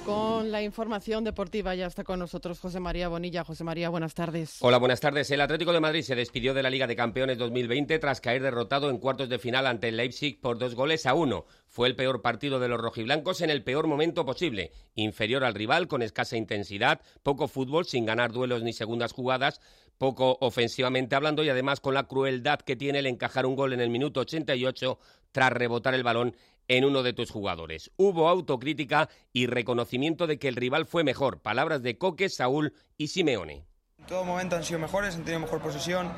Con 0.05 0.53
la 0.53 0.61
información 0.61 1.25
deportiva 1.25 1.75
ya 1.75 1.87
está 1.87 2.05
con 2.05 2.19
nosotros 2.19 2.61
José 2.61 2.79
María 2.79 3.09
Bonilla. 3.09 3.43
José 3.43 3.65
María, 3.65 3.89
buenas 3.89 4.13
tardes. 4.13 4.59
Hola, 4.61 4.77
buenas 4.77 5.01
tardes. 5.01 5.31
El 5.31 5.41
Atlético 5.41 5.73
de 5.73 5.81
Madrid 5.81 6.03
se 6.03 6.15
despidió 6.15 6.53
de 6.53 6.63
la 6.63 6.69
Liga 6.69 6.87
de 6.87 6.95
Campeones 6.95 7.39
2020 7.39 7.99
tras 7.99 8.21
caer 8.21 8.43
derrotado 8.43 8.91
en 8.91 8.99
cuartos 8.99 9.31
de 9.31 9.39
final 9.39 9.67
ante 9.67 9.89
el 9.89 9.97
Leipzig 9.97 10.43
por 10.43 10.59
dos 10.59 10.75
goles 10.75 11.07
a 11.07 11.15
uno. 11.15 11.47
Fue 11.69 11.89
el 11.89 11.97
peor 11.97 12.21
partido 12.21 12.61
de 12.61 12.69
los 12.69 12.79
rojiblancos 12.79 13.41
en 13.41 13.49
el 13.49 13.65
peor 13.65 13.87
momento 13.87 14.27
posible. 14.27 14.73
Inferior 14.95 15.43
al 15.43 15.55
rival, 15.55 15.89
con 15.89 16.03
escasa 16.03 16.37
intensidad, 16.37 17.01
poco 17.23 17.49
fútbol, 17.49 17.87
sin 17.87 18.05
ganar 18.05 18.31
duelos 18.31 18.63
ni 18.63 18.75
segundas 18.75 19.13
jugadas, 19.13 19.63
poco 19.97 20.37
ofensivamente 20.43 21.17
hablando 21.17 21.43
y 21.45 21.49
además 21.49 21.81
con 21.81 21.95
la 21.95 22.09
crueldad 22.09 22.61
que 22.61 22.77
tiene 22.77 22.99
el 22.99 23.07
encajar 23.07 23.47
un 23.47 23.57
gol 23.57 23.73
en 23.73 23.81
el 23.81 23.89
minuto 23.89 24.21
88 24.21 24.99
tras 25.33 25.53
rebotar 25.53 25.95
el 25.95 26.05
balón 26.05 26.37
en 26.69 26.85
uno 26.85 27.03
de 27.03 27.13
tus 27.13 27.31
jugadores. 27.31 27.91
Hubo 27.97 28.29
autocrítica 28.29 29.09
y 29.33 29.47
reconocimiento 29.47 30.27
de 30.27 30.39
que 30.39 30.49
el 30.49 30.57
rival 30.57 30.87
fue 30.87 31.05
mejor. 31.05 31.41
Palabras 31.41 31.83
de 31.83 31.99
Coque, 31.99 32.29
Saúl 32.29 32.73
y 32.97 33.09
Simeone. 33.09 33.65
En 33.99 34.07
todo 34.07 34.25
momento 34.25 34.57
han 34.57 34.65
sido 34.65 34.79
mejores, 34.81 35.15
han 35.15 35.23
tenido 35.25 35.41
mejor 35.41 35.61
posesión, 35.61 36.13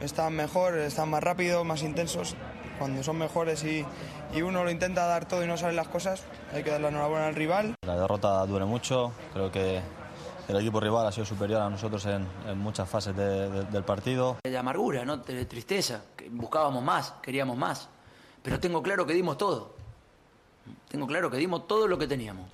están 0.00 0.34
mejor, 0.34 0.78
están 0.78 1.10
más 1.10 1.22
rápidos, 1.22 1.64
más 1.66 1.82
intensos. 1.82 2.34
cuando 2.78 3.02
son 3.02 3.16
mejores 3.16 3.64
y, 3.64 3.86
y 4.34 4.42
uno 4.42 4.62
lo 4.62 4.70
intenta 4.70 5.06
dar 5.06 5.26
todo 5.26 5.42
y 5.42 5.46
no 5.46 5.56
salen 5.56 5.76
las 5.76 5.88
cosas, 5.88 6.24
hay 6.52 6.62
que 6.62 6.70
darle 6.70 6.84
la 6.84 6.88
enhorabuena 6.90 7.26
al 7.28 7.34
rival. 7.34 7.74
La 7.86 7.96
derrota 7.98 8.44
duele 8.44 8.66
mucho, 8.66 9.12
creo 9.32 9.50
que 9.50 9.80
el 10.48 10.56
equipo 10.56 10.78
rival 10.78 11.06
ha 11.06 11.12
sido 11.12 11.24
superior 11.24 11.62
a 11.62 11.70
nosotros 11.70 12.04
en, 12.04 12.26
en 12.46 12.58
muchas 12.58 12.86
fases 12.88 13.16
de- 13.16 13.48
de- 13.50 13.64
del 13.64 13.82
partido. 13.84 14.36
De 14.44 14.56
amargura, 14.58 15.04
¿no? 15.06 15.16
De 15.16 15.46
tristeza. 15.46 16.04
buscábamos 16.30 16.82
más, 16.84 17.14
queríamos 17.22 17.56
más. 17.56 17.88
Pero 18.42 18.60
tengo 18.60 18.82
claro 18.82 19.06
que 19.06 19.14
dimos 19.14 19.38
todo. 19.38 19.75
Tengo 20.88 21.06
claro 21.06 21.30
que 21.30 21.36
dimos 21.36 21.66
todo 21.66 21.88
lo 21.88 21.98
que 21.98 22.06
teníamos. 22.06 22.50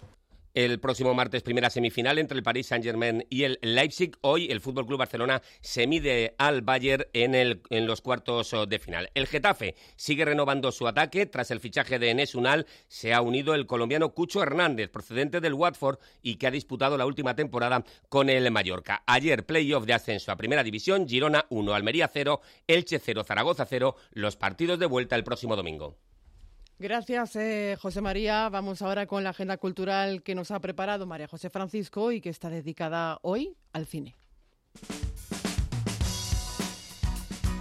El 0.55 0.81
próximo 0.81 1.15
martes, 1.15 1.43
primera 1.43 1.71
semifinal 1.71 2.19
entre 2.19 2.37
el 2.37 2.43
Paris 2.43 2.67
Saint-Germain 2.67 3.25
y 3.31 3.45
el 3.45 3.59
Leipzig. 3.63 4.19
Hoy 4.21 4.51
el 4.51 4.61
Fútbol 4.61 4.87
Club 4.87 4.99
Barcelona 4.99 5.41
se 5.63 5.87
mide 5.87 6.35
al 6.37 6.61
Bayern 6.61 7.07
en, 7.15 7.35
en 7.71 7.87
los 7.87 8.03
cuartos 8.03 8.53
oh, 8.53 8.67
de 8.67 8.79
final. 8.79 9.11
El 9.15 9.27
Getafe 9.27 9.77
sigue 9.97 10.27
renovando 10.27 10.71
su 10.71 10.87
ataque. 10.87 11.25
Tras 11.25 11.51
el 11.53 11.61
fichaje 11.61 11.99
de 11.99 12.11
Enes 12.11 12.35
Unal, 12.35 12.67
se 12.87 13.15
ha 13.15 13.23
unido 13.23 13.55
el 13.55 13.67
colombiano 13.67 14.13
Cucho 14.13 14.43
Hernández, 14.43 14.91
procedente 14.91 15.41
del 15.41 15.55
Watford 15.55 15.99
y 16.21 16.37
que 16.37 16.49
ha 16.49 16.51
disputado 16.51 16.99
la 16.99 17.07
última 17.07 17.35
temporada 17.35 17.83
con 18.11 18.29
el 18.29 18.51
Mallorca. 18.51 19.05
Ayer, 19.07 19.47
playoff 19.47 19.87
de 19.87 19.95
ascenso 19.95 20.33
a 20.33 20.37
Primera 20.37 20.63
División, 20.63 21.09
Girona 21.09 21.47
1, 21.49 21.73
Almería 21.73 22.11
0, 22.13 22.43
Elche 22.67 22.99
0, 22.99 23.25
Zaragoza 23.25 23.65
0. 23.65 23.97
Los 24.11 24.37
partidos 24.37 24.79
de 24.79 24.85
vuelta 24.85 25.17
el 25.17 25.25
próximo 25.25 25.57
domingo. 25.57 25.97
Gracias, 26.83 27.37
eh, 27.37 27.76
José 27.80 28.01
María. 28.01 28.49
Vamos 28.49 28.83
ahora 28.83 29.07
con 29.07 29.22
la 29.22 29.30
agenda 29.30 29.57
cultural 29.57 30.24
que 30.24 30.35
nos 30.35 30.51
ha 30.51 30.59
preparado 30.59 31.07
María 31.07 31.28
José 31.28 31.49
Francisco 31.49 32.11
y 32.11 32.20
que 32.20 32.28
está 32.28 32.51
dedicada 32.51 33.20
hoy 33.22 33.57
al 33.72 33.87
cine. 33.87 34.16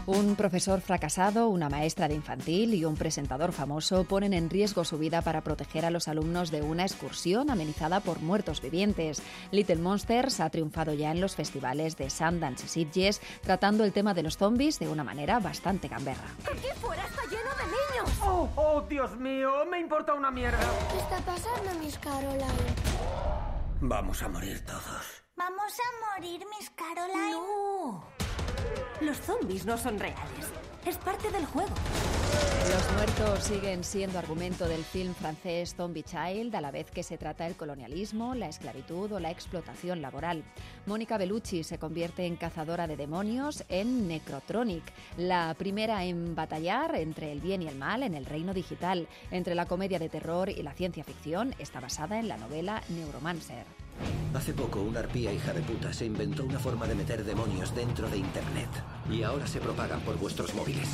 Un 0.08 0.36
profesor 0.36 0.82
fracasado, 0.82 1.50
una 1.50 1.70
maestra 1.70 2.08
de 2.08 2.16
infantil 2.16 2.74
y 2.74 2.84
un 2.84 2.98
presentador 2.98 3.52
famoso 3.52 4.06
ponen 4.06 4.34
en 4.34 4.50
riesgo 4.50 4.84
su 4.84 4.98
vida 4.98 5.22
para 5.22 5.42
proteger 5.42 5.86
a 5.86 5.92
los 5.92 6.08
alumnos 6.08 6.50
de 6.50 6.64
una 6.64 6.82
excursión 6.82 7.52
amenizada 7.52 8.00
por 8.00 8.22
muertos 8.22 8.60
vivientes. 8.60 9.22
Little 9.52 9.76
Monsters 9.76 10.40
ha 10.40 10.50
triunfado 10.50 10.96
ya 10.96 11.12
en 11.12 11.22
los 11.22 11.36
festivales 11.36 11.96
de 11.96 12.10
Sundance 12.10 12.66
y 12.66 12.70
Sitges, 12.70 13.22
tratando 13.42 13.84
el 13.84 13.94
tema 13.94 14.16
de 14.16 14.24
los 14.24 14.38
zombies 14.38 14.80
de 14.80 14.88
una 14.88 15.04
manera 15.04 15.40
bastante 15.40 15.88
gamberra. 15.88 16.26
Aquí 16.52 16.68
fuera 16.82 17.06
está 17.06 17.22
lleno 17.30 17.52
de. 17.52 17.81
¡Oh, 18.34 18.50
oh, 18.56 18.82
Dios 18.88 19.18
mío! 19.18 19.66
Me 19.70 19.80
importa 19.80 20.14
una 20.14 20.32
mierda. 20.32 20.58
¿Qué 20.90 21.00
está 21.00 21.18
pasando, 21.20 21.74
Miss 21.80 21.98
Caroline? 21.98 22.46
Vamos 23.82 24.24
a 24.24 24.30
morir 24.30 24.64
todos. 24.66 25.24
Vamos 25.36 25.74
a 25.74 26.16
morir, 26.16 26.42
Miss 26.58 26.70
Caroline. 26.70 27.32
No. 27.32 28.06
Los 29.02 29.18
zombies 29.18 29.66
no 29.66 29.78
son 29.78 30.00
reales. 30.00 30.48
Es 30.86 30.98
parte 30.98 31.30
del 31.30 31.46
juego. 31.46 31.74
Los 32.72 32.92
muertos 32.94 33.44
siguen 33.44 33.84
siendo 33.84 34.18
argumento 34.18 34.68
del 34.68 34.84
film 34.84 35.14
francés 35.14 35.76
Zombie 35.76 36.04
Child, 36.04 36.56
a 36.56 36.62
la 36.62 36.72
vez 36.72 36.90
que 36.90 37.04
se 37.04 37.18
trata 37.18 37.46
el 37.46 37.56
colonialismo, 37.56 38.34
la 38.34 38.48
esclavitud 38.48 39.12
o 39.12 39.20
la 39.20 39.30
explotación 39.30 40.02
laboral. 40.02 40.44
Mónica 40.86 41.18
Bellucci 41.18 41.64
se 41.64 41.78
convierte 41.78 42.26
en 42.26 42.38
cazadora 42.38 42.88
de 42.88 42.98
demonios 42.98 43.64
en 43.68 44.08
Necrotronic, 44.08 44.84
la 45.18 45.54
primera 45.56 46.06
en 46.06 46.34
batallar 46.34 46.96
entre 46.96 47.32
el 47.32 47.42
bien 47.42 47.62
y 47.62 47.68
el 47.68 47.76
mal 47.76 48.04
en 48.04 48.16
el 48.16 48.26
reino 48.26 48.54
digital. 48.54 49.08
Entre 49.32 49.54
la 49.54 49.66
comedia 49.66 50.00
de 50.00 50.10
terror 50.10 50.50
y 50.50 50.64
la 50.64 50.74
ciencia 50.74 51.04
ficción, 51.04 51.54
está 51.60 51.80
basada 51.80 52.20
en 52.20 52.28
la 52.28 52.38
novela 52.38 52.82
Neuromancer. 52.90 53.66
Hace 54.34 54.54
poco 54.54 54.82
una 54.82 55.02
arpía 55.02 55.34
hija 55.34 55.54
de 55.54 55.62
puta 55.62 55.92
se 55.92 56.06
inventó 56.06 56.46
una 56.46 56.58
forma 56.58 56.88
de 56.88 56.96
meter 56.96 57.24
demonios 57.24 57.76
dentro 57.76 58.10
de 58.10 58.18
Internet. 58.18 58.70
Y 59.12 59.24
ahora 59.24 59.46
se 59.46 59.60
propagan 59.60 60.00
por 60.02 60.18
vuestros 60.18 60.56
móviles. 60.56 60.88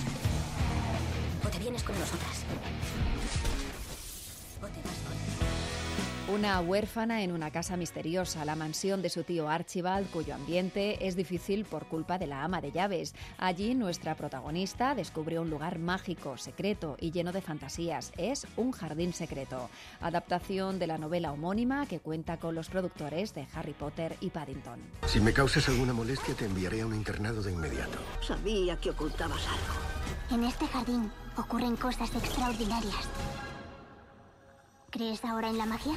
Te 1.58 1.64
vienes 1.64 1.82
con 1.82 1.98
nosotras. 1.98 2.44
Una 6.32 6.62
huérfana 6.62 7.24
en 7.24 7.32
una 7.32 7.50
casa 7.50 7.76
misteriosa, 7.78 8.46
la 8.46 8.56
mansión 8.56 9.02
de 9.02 9.10
su 9.10 9.24
tío 9.24 9.50
Archibald, 9.50 10.08
cuyo 10.12 10.36
ambiente 10.36 11.08
es 11.08 11.16
difícil 11.16 11.66
por 11.66 11.88
culpa 11.88 12.20
de 12.20 12.28
la 12.28 12.44
ama 12.44 12.62
de 12.62 12.72
llaves. 12.72 13.16
Allí 13.40 13.74
nuestra 13.74 14.14
protagonista 14.14 14.94
descubre 14.94 15.40
un 15.40 15.50
lugar 15.50 15.80
mágico, 15.80 16.38
secreto 16.38 16.96
y 17.00 17.10
lleno 17.10 17.32
de 17.32 17.42
fantasías. 17.42 18.12
Es 18.18 18.46
un 18.56 18.72
jardín 18.72 19.14
secreto. 19.14 19.68
Adaptación 20.00 20.78
de 20.78 20.86
la 20.86 21.00
novela 21.00 21.32
homónima 21.32 21.88
que 21.88 22.00
cuenta 22.00 22.38
con 22.38 22.54
los 22.54 22.70
productores 22.70 23.34
de 23.34 23.48
Harry 23.56 23.74
Potter 23.74 24.16
y 24.20 24.30
Paddington. 24.30 24.80
Si 25.08 25.20
me 25.20 25.34
causas 25.34 25.68
alguna 25.70 25.94
molestia, 25.94 26.36
te 26.36 26.46
enviaré 26.46 26.82
a 26.82 26.86
un 26.86 26.94
internado 26.94 27.42
de 27.42 27.52
inmediato. 27.52 27.98
Sabía 28.22 28.78
que 28.78 28.92
ocultabas 28.92 29.42
algo. 29.48 29.88
En 30.30 30.44
este 30.44 30.68
jardín 30.68 31.10
ocurren 31.38 31.76
cosas 31.76 32.14
extraordinarias. 32.16 33.10
¿Crees 34.90 35.24
ahora 35.26 35.50
en 35.50 35.58
la 35.58 35.66
magia? 35.66 35.94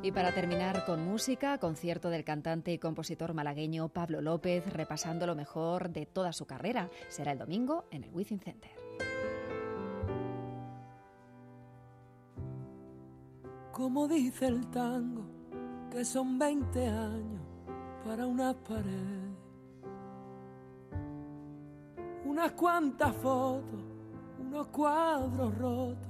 Y 0.00 0.12
para 0.12 0.32
terminar 0.32 0.84
con 0.84 1.04
música, 1.04 1.58
concierto 1.58 2.08
del 2.08 2.22
cantante 2.24 2.72
y 2.72 2.78
compositor 2.78 3.34
malagueño 3.34 3.88
Pablo 3.88 4.20
López, 4.20 4.64
repasando 4.72 5.26
lo 5.26 5.34
mejor 5.34 5.90
de 5.90 6.06
toda 6.06 6.32
su 6.32 6.46
carrera. 6.46 6.88
Será 7.08 7.32
el 7.32 7.38
domingo 7.38 7.86
en 7.90 8.04
el 8.04 8.10
Wizzing 8.12 8.38
Center. 8.38 8.70
Como 13.72 14.06
dice 14.06 14.46
el 14.46 14.68
tango, 14.70 15.24
que 15.90 16.04
son 16.04 16.38
20 16.38 16.86
años 16.86 17.42
para 18.04 18.26
una 18.26 18.54
pared. 18.54 19.27
Unas 22.38 22.52
cuantas 22.52 23.16
fotos, 23.16 23.64
unos 24.38 24.68
cuadros 24.68 25.58
rotos 25.58 26.06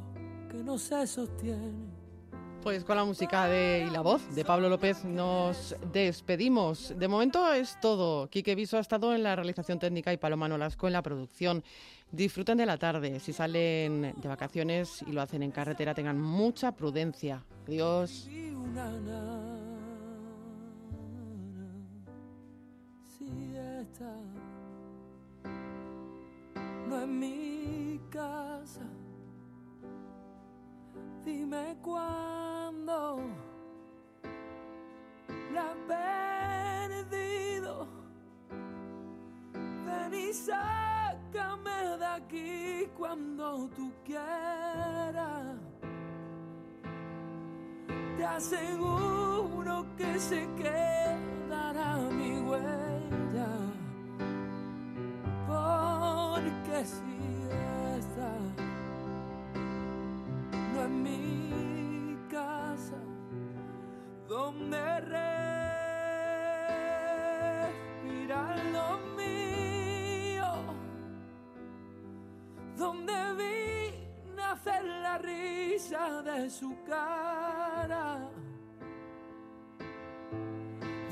que 0.51 0.59
no 0.59 0.77
se 0.77 1.07
sostienen. 1.07 1.91
Pues 2.63 2.85
con 2.85 2.97
la 2.97 3.05
música 3.07 3.47
de, 3.47 3.87
y 3.89 3.91
la 3.91 4.03
voz 4.03 4.35
de 4.35 4.45
Pablo 4.45 4.69
López 4.69 5.07
nos 5.07 5.75
despedimos. 5.91 6.93
De 6.99 7.09
momento 7.09 7.51
es 7.55 7.81
todo. 7.81 8.29
Quique 8.29 8.55
Viso 8.55 8.77
ha 8.77 8.81
estado 8.81 9.15
en 9.15 9.23
la 9.23 9.37
realización 9.37 9.79
técnica 9.79 10.13
y 10.13 10.19
Paloma 10.19 10.51
Nolasco 10.51 10.87
en 10.87 10.93
la 10.93 11.01
producción. 11.01 11.65
Disfruten 12.13 12.59
de 12.59 12.67
la 12.67 12.77
tarde. 12.77 13.21
Si 13.21 13.33
salen 13.33 14.13
de 14.15 14.29
vacaciones 14.29 15.03
y 15.09 15.13
lo 15.13 15.23
hacen 15.23 15.43
en 15.43 15.51
carretera, 15.51 15.95
tengan 15.95 16.21
mucha 16.21 16.73
prudencia. 16.73 17.43
Adiós. 17.67 18.11
Si 18.11 18.53
no 26.89 27.01
es 27.03 27.07
mi 27.07 28.01
casa, 28.11 28.81
dime 31.23 31.77
cuándo 31.83 33.21
la 35.53 35.73
he 35.73 37.05
perdido. 37.05 37.87
Ven 39.85 40.15
y 40.15 40.33
sácame 40.33 41.99
de 41.99 42.07
aquí 42.07 42.89
cuando 42.97 43.69
tú 43.77 43.93
quieras. 44.05 45.57
Te 48.17 48.25
aseguro 48.25 49.85
que 49.99 50.19
se 50.19 50.49
quedará 50.57 51.97
mi 52.11 52.41
huella. 52.41 53.78
No 56.79 56.85
es 56.85 57.03
mi 60.91 62.17
casa, 62.31 63.01
donde 64.29 65.01
respirar 68.21 68.57
lo 68.67 68.99
mío, 69.17 70.47
donde 72.77 73.13
vi 73.35 74.37
nacer 74.37 74.85
la 74.85 75.19
risa 75.19 76.23
de 76.23 76.49
su 76.49 76.77
cara. 76.87 78.21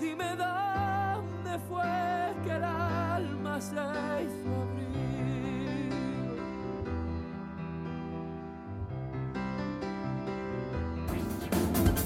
Dime 0.00 0.36
dónde 0.36 1.58
fue 1.68 2.34
que 2.44 2.52
el 2.52 2.62
alma 2.62 3.60
se 3.60 3.74
hizo 3.74 4.75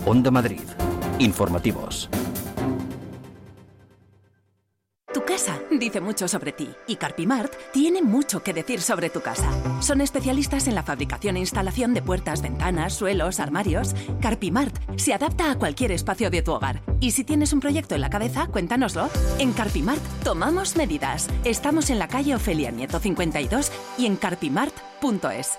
Onda 0.07 0.31
Madrid. 0.31 0.63
Informativos. 1.19 2.09
Tu 5.13 5.25
casa 5.25 5.59
dice 5.71 6.01
mucho 6.01 6.29
sobre 6.29 6.53
ti 6.53 6.71
y 6.87 6.97
Carpimart 6.97 7.53
tiene 7.73 8.01
mucho 8.01 8.43
que 8.43 8.55
decir 8.55 8.81
sobre 8.81 9.11
tu 9.11 9.21
casa. 9.21 9.51
Son 9.83 10.01
especialistas 10.01 10.69
en 10.69 10.75
la 10.75 10.85
fabricación 10.85 11.37
e 11.37 11.41
instalación 11.41 11.93
de 11.93 12.01
puertas, 12.01 12.41
ventanas, 12.41 12.95
suelos, 12.95 13.41
armarios. 13.41 13.95
Carpimart 14.23 14.75
se 14.97 15.13
adapta 15.13 15.51
a 15.51 15.59
cualquier 15.59 15.93
espacio 15.93 16.31
de 16.31 16.43
tu 16.43 16.53
hogar. 16.53 16.81
Y 17.01 17.11
si 17.11 17.25
tienes 17.25 17.53
un 17.53 17.61
proyecto 17.61 17.95
en 17.95 18.01
la 18.01 18.11
cabeza, 18.11 18.47
cuéntanoslo. 18.47 19.11
En 19.39 19.53
Carpimart 19.53 20.03
tomamos 20.25 20.77
medidas. 20.77 21.29
Estamos 21.45 21.91
en 21.91 21.99
la 21.99 22.09
calle 22.09 22.37
Ofelia 22.37 22.71
Nieto 22.71 23.01
52 23.01 23.71
y 23.99 24.07
en 24.07 24.17
carpimart.es. 24.17 25.59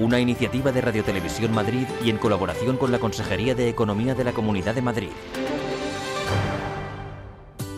una 0.00 0.18
iniciativa 0.18 0.72
de 0.72 0.80
Radio 0.80 1.04
Televisión 1.04 1.52
Madrid 1.52 1.86
y 2.02 2.08
en 2.08 2.16
colaboración 2.16 2.78
con 2.78 2.90
la 2.90 2.98
Consejería 2.98 3.54
de 3.54 3.68
Economía 3.68 4.14
de 4.14 4.24
la 4.24 4.32
Comunidad 4.32 4.74
de 4.74 4.80
Madrid. 4.80 5.10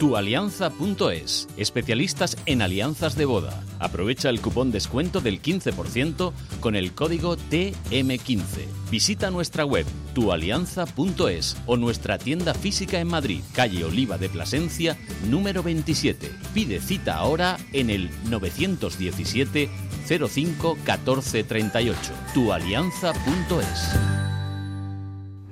Tualianza.es, 0.03 1.47
especialistas 1.57 2.37
en 2.47 2.61
alianzas 2.61 3.15
de 3.15 3.25
boda. 3.25 3.63
Aprovecha 3.79 4.31
el 4.31 4.41
cupón 4.41 4.73
descuento 4.73 5.21
del 5.21 5.41
15% 5.41 6.33
con 6.59 6.75
el 6.75 6.93
código 6.93 7.37
TM15. 7.37 8.67
Visita 8.91 9.31
nuestra 9.31 9.65
web 9.65 9.87
tualianza.es 10.13 11.57
o 11.67 11.77
nuestra 11.77 12.19
tienda 12.19 12.53
física 12.53 12.99
en 12.99 13.07
Madrid, 13.07 13.43
calle 13.55 13.85
Oliva 13.85 14.19
de 14.19 14.29
Plasencia, 14.29 14.99
número 15.31 15.63
27. 15.63 16.33
Pide 16.53 16.81
cita 16.81 17.15
ahora 17.15 17.57
en 17.73 17.89
el 17.89 18.11
917 18.29 19.71
05 20.09 20.79
14 20.85 21.45
38. 21.45 22.13
Tualianza.es. 22.35 23.95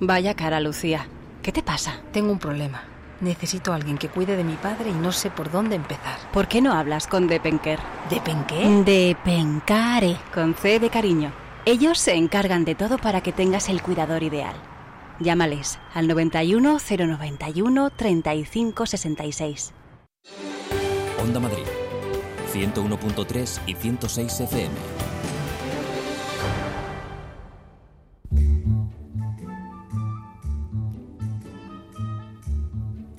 Vaya 0.00 0.34
cara, 0.34 0.58
Lucía. 0.58 1.06
¿Qué 1.40 1.52
te 1.52 1.62
pasa? 1.62 2.00
Tengo 2.10 2.32
un 2.32 2.40
problema. 2.40 2.82
Necesito 3.20 3.72
a 3.72 3.76
alguien 3.76 3.98
que 3.98 4.08
cuide 4.08 4.36
de 4.36 4.44
mi 4.44 4.54
padre 4.54 4.90
y 4.90 4.94
no 4.94 5.12
sé 5.12 5.30
por 5.30 5.50
dónde 5.50 5.76
empezar. 5.76 6.18
¿Por 6.32 6.48
qué 6.48 6.62
no 6.62 6.72
hablas 6.72 7.06
con 7.06 7.26
Depenker? 7.26 7.78
¿Depenqué? 8.08 8.82
Depencare. 8.84 10.16
Con 10.32 10.54
C 10.54 10.80
de 10.80 10.88
cariño. 10.88 11.32
Ellos 11.66 11.98
se 11.98 12.14
encargan 12.14 12.64
de 12.64 12.74
todo 12.74 12.96
para 12.96 13.20
que 13.20 13.32
tengas 13.32 13.68
el 13.68 13.82
cuidador 13.82 14.22
ideal. 14.22 14.54
Llámales 15.18 15.78
al 15.92 16.08
91 16.08 16.78
091 16.78 17.90
35 17.90 18.86
66. 18.86 19.72
Onda 21.22 21.40
Madrid 21.40 21.66
101.3 22.50 23.60
y 23.66 23.74
106 23.74 24.40
FM. 24.40 24.74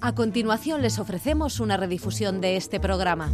A 0.03 0.15
continuación 0.15 0.81
les 0.81 0.97
ofrecemos 0.97 1.59
una 1.59 1.77
redifusión 1.77 2.41
de 2.41 2.57
este 2.57 2.79
programa. 2.79 3.31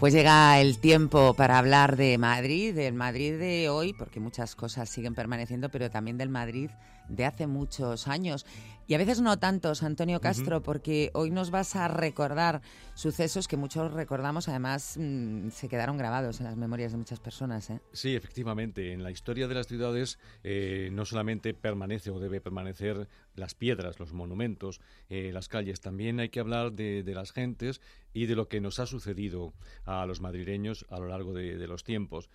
Pues 0.00 0.12
llega 0.12 0.60
el 0.60 0.80
tiempo 0.80 1.34
para 1.34 1.56
hablar 1.56 1.96
de 1.96 2.18
Madrid, 2.18 2.74
del 2.74 2.94
Madrid 2.94 3.38
de 3.38 3.68
hoy, 3.68 3.92
porque 3.92 4.18
muchas 4.18 4.56
cosas 4.56 4.88
siguen 4.88 5.14
permaneciendo, 5.14 5.68
pero 5.68 5.88
también 5.88 6.18
del 6.18 6.30
Madrid 6.30 6.70
de 7.08 7.24
hace 7.24 7.46
muchos 7.46 8.08
años. 8.08 8.46
Y 8.86 8.92
a 8.92 8.98
veces 8.98 9.22
no 9.22 9.38
tantos, 9.38 9.82
Antonio 9.82 10.20
Castro, 10.20 10.62
porque 10.62 11.10
hoy 11.14 11.30
nos 11.30 11.50
vas 11.50 11.74
a 11.74 11.88
recordar 11.88 12.60
sucesos 12.94 13.48
que 13.48 13.56
muchos 13.56 13.92
recordamos, 13.92 14.46
además 14.48 14.98
mm, 15.00 15.48
se 15.48 15.68
quedaron 15.70 15.96
grabados 15.96 16.40
en 16.40 16.44
las 16.44 16.56
memorias 16.56 16.92
de 16.92 16.98
muchas 16.98 17.18
personas. 17.18 17.70
¿eh? 17.70 17.80
Sí, 17.92 18.14
efectivamente. 18.14 18.92
En 18.92 19.02
la 19.02 19.10
historia 19.10 19.48
de 19.48 19.54
las 19.54 19.68
ciudades 19.68 20.18
eh, 20.42 20.90
no 20.92 21.06
solamente 21.06 21.54
permanece 21.54 22.10
o 22.10 22.18
debe 22.18 22.42
permanecer 22.42 23.08
las 23.34 23.54
piedras, 23.54 23.98
los 23.98 24.12
monumentos, 24.12 24.82
eh, 25.08 25.30
las 25.32 25.48
calles, 25.48 25.80
también 25.80 26.20
hay 26.20 26.28
que 26.28 26.40
hablar 26.40 26.72
de, 26.72 27.02
las 27.14 27.32
gentes 27.32 27.80
y 28.12 28.26
de 28.26 28.36
lo 28.36 28.48
que 28.48 28.60
nos 28.60 28.80
ha 28.80 28.86
sucedido 28.86 29.54
a 29.86 30.04
los 30.04 30.20
madrileños 30.20 30.84
a 30.90 30.98
lo 30.98 31.08
largo 31.08 31.32
de, 31.32 31.56
de 31.56 31.66
los 31.66 31.84
tiempos. 31.84 32.28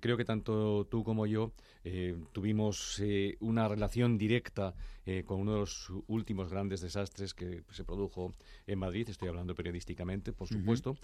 creo 0.00 0.16
que 0.16 0.24
tanto 0.24 0.86
tú 0.86 1.04
como 1.04 1.26
yo 1.26 1.52
tuvimos 2.32 3.00
una 3.40 3.68
relación 3.68 4.15
directa 4.18 4.74
con 5.24 5.40
uno 5.40 5.52
de 5.52 5.58
los 5.60 5.92
últimos 6.08 6.50
grandes 6.50 6.80
desastres 6.80 7.32
que 7.32 7.62
se 7.70 7.84
produjo 7.84 8.34
en 8.66 8.78
Madrid, 8.78 9.08
estoy 9.08 9.28
hablando 9.28 9.54
periodísticamente, 9.54 10.32
por 10.32 10.48
supuesto. 10.48 10.96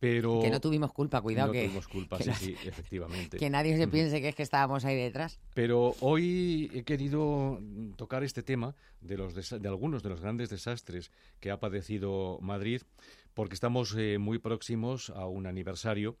Pero 0.00 0.40
que 0.42 0.50
no 0.50 0.60
tuvimos 0.60 0.92
culpa, 0.92 1.22
cuidado 1.22 1.48
no 1.48 1.52
que 1.54 1.64
tuvimos 1.64 1.88
culpa, 1.88 2.18
sí, 2.20 2.30
sí, 2.32 2.56
efectivamente. 2.66 3.38
Que 3.38 3.48
nadie 3.48 3.76
se 3.76 3.88
piense 3.88 4.20
que 4.20 4.28
es 4.28 4.34
que 4.34 4.42
estábamos 4.42 4.84
ahí 4.84 4.96
detrás. 4.96 5.40
Pero 5.54 5.94
hoy 6.00 6.70
he 6.74 6.82
querido 6.82 7.58
tocar 7.96 8.22
este 8.24 8.42
tema 8.42 8.74
de 9.00 9.16
los 9.16 9.34
de 9.34 9.68
algunos 9.68 10.02
de 10.02 10.10
los 10.10 10.20
grandes 10.20 10.50
desastres 10.50 11.10
que 11.40 11.50
ha 11.50 11.58
padecido 11.58 12.38
Madrid, 12.42 12.82
porque 13.32 13.54
estamos 13.54 13.94
eh, 13.96 14.18
muy 14.18 14.38
próximos 14.38 15.10
a 15.10 15.26
un 15.26 15.46
aniversario, 15.46 16.18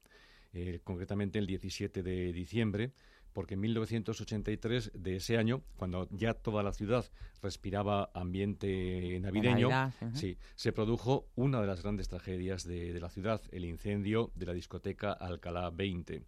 eh, 0.54 0.80
concretamente 0.84 1.38
el 1.38 1.46
17 1.46 2.02
de 2.02 2.32
diciembre, 2.32 2.92
porque 3.34 3.54
en 3.54 3.60
1983 3.60 4.92
de 4.94 5.16
ese 5.16 5.36
año, 5.36 5.62
cuando 5.76 6.08
ya 6.10 6.32
toda 6.32 6.62
la 6.62 6.72
ciudad 6.72 7.04
respiraba 7.42 8.10
ambiente 8.14 9.18
navideño, 9.20 9.68
sí, 10.14 10.38
se 10.54 10.72
produjo 10.72 11.26
una 11.34 11.60
de 11.60 11.66
las 11.66 11.82
grandes 11.82 12.08
tragedias 12.08 12.64
de, 12.64 12.94
de 12.94 13.00
la 13.00 13.10
ciudad, 13.10 13.42
el 13.50 13.66
incendio 13.66 14.30
de 14.34 14.46
la 14.46 14.54
discoteca 14.54 15.12
Alcalá 15.12 15.68
20. 15.70 16.22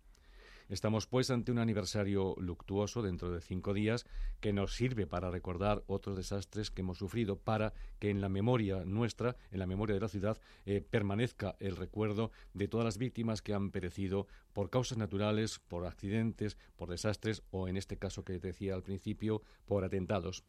Estamos 0.68 1.06
pues 1.06 1.30
ante 1.30 1.52
un 1.52 1.58
aniversario 1.58 2.34
luctuoso 2.38 3.02
dentro 3.02 3.30
de 3.30 3.40
cinco 3.40 3.72
días 3.72 4.04
que 4.40 4.52
nos 4.52 4.74
sirve 4.74 5.06
para 5.06 5.30
recordar 5.30 5.84
otros 5.86 6.16
desastres 6.16 6.70
que 6.70 6.80
hemos 6.80 6.98
sufrido 6.98 7.38
para 7.38 7.72
que 7.98 8.10
en 8.10 8.20
la 8.20 8.28
memoria 8.28 8.84
nuestra, 8.84 9.36
en 9.52 9.60
la 9.60 9.66
memoria 9.66 9.94
de 9.94 10.00
la 10.00 10.08
ciudad, 10.08 10.38
eh, 10.64 10.80
permanezca 10.80 11.56
el 11.60 11.76
recuerdo 11.76 12.32
de 12.52 12.66
todas 12.66 12.84
las 12.84 12.98
víctimas 12.98 13.42
que 13.42 13.54
han 13.54 13.70
perecido 13.70 14.26
por 14.52 14.70
causas 14.70 14.98
naturales, 14.98 15.60
por 15.68 15.86
accidentes, 15.86 16.56
por 16.76 16.88
desastres 16.88 17.42
o 17.50 17.68
en 17.68 17.76
este 17.76 17.96
caso 17.96 18.24
que 18.24 18.38
decía 18.38 18.74
al 18.74 18.82
principio, 18.82 19.42
por 19.66 19.84
atentados. 19.84 20.44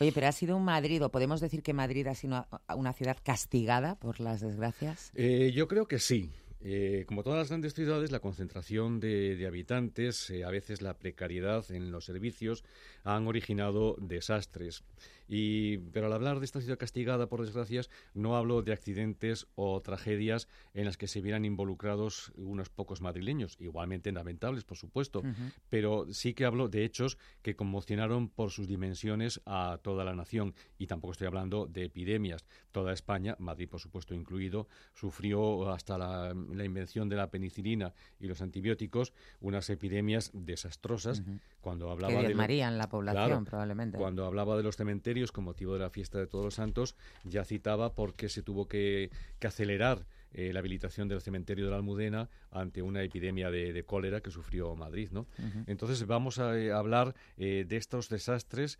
Oye, 0.00 0.12
pero 0.12 0.26
ha 0.26 0.32
sido 0.32 0.56
un 0.56 0.64
Madrid, 0.64 1.02
o 1.04 1.10
podemos 1.10 1.40
decir 1.40 1.62
que 1.62 1.72
Madrid 1.72 2.06
ha 2.08 2.14
sido 2.14 2.46
una, 2.74 2.92
ciudad 2.92 3.16
castigada 3.22 3.94
por 3.96 4.20
las 4.20 4.40
desgracias? 4.40 5.12
Eh, 5.14 5.52
yo 5.54 5.68
creo 5.68 5.86
que 5.86 5.98
sí. 5.98 6.32
Eh, 6.68 7.04
como 7.06 7.22
todas 7.22 7.38
las 7.38 7.48
grandes 7.48 7.74
ciudades, 7.74 8.10
la 8.10 8.18
concentración 8.18 8.98
de, 8.98 9.46
habitantes, 9.46 10.30
eh, 10.30 10.42
a 10.42 10.50
veces 10.50 10.82
la 10.82 10.98
precariedad 10.98 11.64
en 11.70 11.92
los 11.92 12.04
servicios, 12.04 12.64
han 13.04 13.28
originado 13.28 13.94
desastres. 14.00 14.82
Y, 15.28 15.78
pero 15.78 16.06
al 16.06 16.12
hablar 16.12 16.38
de 16.38 16.44
esta 16.44 16.60
ciudad 16.60 16.78
castigada 16.78 17.28
por 17.28 17.44
desgracias, 17.44 17.90
no 18.14 18.36
hablo 18.36 18.62
de 18.62 18.72
accidentes 18.72 19.46
o 19.54 19.80
tragedias 19.80 20.48
en 20.74 20.84
las 20.84 20.96
que 20.96 21.08
se 21.08 21.20
vieran 21.20 21.44
involucrados 21.44 22.32
unos 22.36 22.68
pocos 22.68 23.00
madrileños, 23.00 23.56
igualmente 23.60 24.12
lamentables, 24.12 24.64
por 24.64 24.76
supuesto, 24.76 25.22
pero 25.68 26.06
sí 26.10 26.34
que 26.34 26.44
hablo 26.44 26.68
de 26.68 26.84
hechos 26.84 27.18
que 27.42 27.56
conmocionaron 27.56 28.28
por 28.28 28.50
sus 28.50 28.68
dimensiones 28.68 29.40
a 29.46 29.78
toda 29.82 30.04
la 30.04 30.14
nación. 30.14 30.54
Y 30.78 30.86
tampoco 30.86 31.12
estoy 31.12 31.26
hablando 31.26 31.66
de 31.66 31.84
epidemias. 31.84 32.44
Toda 32.72 32.92
España, 32.92 33.36
Madrid 33.38 33.68
por 33.68 33.80
supuesto 33.80 34.14
incluido, 34.14 34.68
sufrió 34.94 35.70
hasta 35.70 35.98
la, 35.98 36.34
invención 36.64 37.08
de 37.08 37.16
la 37.16 37.30
penicilina 37.30 37.92
y 38.18 38.26
los 38.26 38.40
antibióticos 38.42 39.12
unas 39.40 39.68
epidemias 39.70 40.30
desastrosas. 40.34 41.22
Cuando 41.60 41.90
hablaba 41.90 42.20
que 42.20 42.28
de 42.28 42.70
la 42.70 42.88
población, 42.88 43.44
probablemente. 43.44 43.98
Cuando 43.98 44.24
hablaba 44.24 44.56
de 44.56 44.62
los 44.62 44.76
cementerios, 44.76 45.15
con 45.32 45.44
motivo 45.44 45.72
de 45.72 45.80
la 45.80 45.90
fiesta 45.90 46.18
de 46.18 46.26
Todos 46.26 46.44
los 46.44 46.54
Santos, 46.54 46.94
ya 47.24 47.44
citaba 47.44 47.94
porque 47.94 48.28
se 48.28 48.42
tuvo 48.42 48.68
que, 48.68 49.10
acelerar 49.40 50.04
eh, 50.32 50.52
la 50.52 50.58
habilitación 50.58 51.06
del 51.08 51.20
cementerio 51.20 51.66
de 51.66 51.70
la 51.70 51.76
Almudena 51.76 52.28
ante 52.50 52.82
una 52.82 53.02
epidemia 53.02 53.48
de, 53.50 53.84
cólera 53.84 54.20
que 54.20 54.30
sufrió 54.32 54.74
Madrid. 54.74 55.08
¿no? 55.12 55.26
Entonces 55.66 56.04
vamos 56.06 56.38
a 56.38 56.58
eh, 56.58 56.72
hablar 56.72 57.14
eh, 57.38 57.64
de 57.66 57.76
estos 57.76 58.08
desastres 58.08 58.78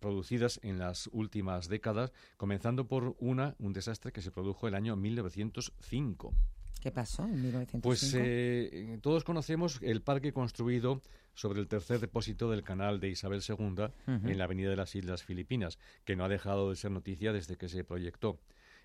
producidos 0.00 0.58
en 0.62 0.78
las 0.78 1.08
últimas 1.12 1.68
décadas, 1.68 2.12
comenzando 2.38 2.88
por 2.88 3.14
una, 3.18 3.54
un 3.58 3.74
desastre 3.74 4.10
que 4.10 4.22
se 4.22 4.30
produjo 4.30 4.66
el 4.66 4.74
año 4.74 4.96
1905. 4.96 6.34
¿Qué 6.80 6.90
pasó 6.90 7.24
en 7.24 7.42
1905? 7.42 7.82
Pues 7.82 9.00
todos 9.02 9.24
conocemos 9.24 9.78
el 9.82 10.02
parque 10.02 10.32
construido 10.32 11.02
sobre 11.34 11.60
el 11.60 11.68
tercer 11.68 12.00
depósito 12.00 12.50
del 12.50 12.62
canal 12.62 13.00
de 13.00 13.10
Isabel 13.10 13.42
II 13.46 13.86
en 14.06 14.38
la 14.38 14.44
Avenida 14.44 14.70
de 14.70 14.76
las 14.76 14.94
Islas 14.94 15.22
Filipinas, 15.22 15.78
que 16.04 16.16
no 16.16 16.24
ha 16.24 16.28
dejado 16.28 16.70
de 16.70 16.76
ser 16.76 16.90
noticia 16.90 17.32
desde 17.32 17.56
que 17.56 17.68
se 17.68 17.84
proyectó. 17.84 18.38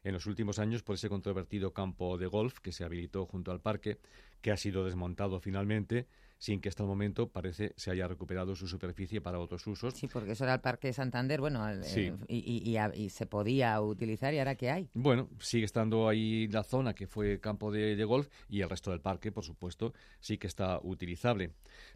en 0.03 0.13
los 0.13 0.27
últimos 0.27 0.59
años 0.59 0.83
por 0.83 0.95
ese 0.95 1.09
controvertido 1.09 1.73
campo 1.73 2.19
de 2.19 2.27
golf 2.27 2.59
que 2.59 2.71
se 2.71 2.83
habilitó 2.83 3.25
junto 3.25 3.51
al 3.51 3.59
parque, 3.59 3.97
que 4.41 4.51
ha 4.51 4.57
sido 4.57 4.85
desmontado 4.85 5.39
finalmente 5.39 6.05
sin 6.37 6.61
que 6.61 6.69
hasta 6.69 6.83
el 6.83 6.89
momento 6.89 7.29
parece 7.29 7.73
se 7.75 7.91
haya 7.91 8.07
recuperado 8.07 8.55
su 8.55 8.67
superficie 8.67 9.21
para 9.21 9.39
otros 9.39 9.65
usos. 9.67 9.93
Sí, 9.93 10.07
porque 10.07 10.31
eso 10.31 10.43
era 10.43 10.55
el 10.55 10.61
Parque 10.61 10.93
Santander, 10.93 11.39
bueno, 11.41 11.67
eh, 11.69 12.13
y, 12.27 13.09
se 13.09 13.25
podía 13.25 13.79
utilizar 13.81 14.33
y 14.33 14.39
ahora 14.39 14.55
qué 14.55 14.71
hay. 14.71 14.89
Bueno, 14.93 15.29
sigue 15.39 15.65
estando 15.65 16.09
ahí 16.09 16.47
la 16.47 16.63
zona 16.63 16.93
que 16.93 17.07
fue 17.07 17.39
campo 17.39 17.71
de, 17.71 18.03
golf 18.05 18.27
y 18.49 18.61
el 18.61 18.69
resto 18.69 18.91
del 18.91 19.01
parque, 19.01 19.31
por 19.31 19.43
supuesto, 19.43 19.93
sí 20.19 20.37
que 20.37 20.47
está 20.47 20.79
utilizable. 20.81 21.51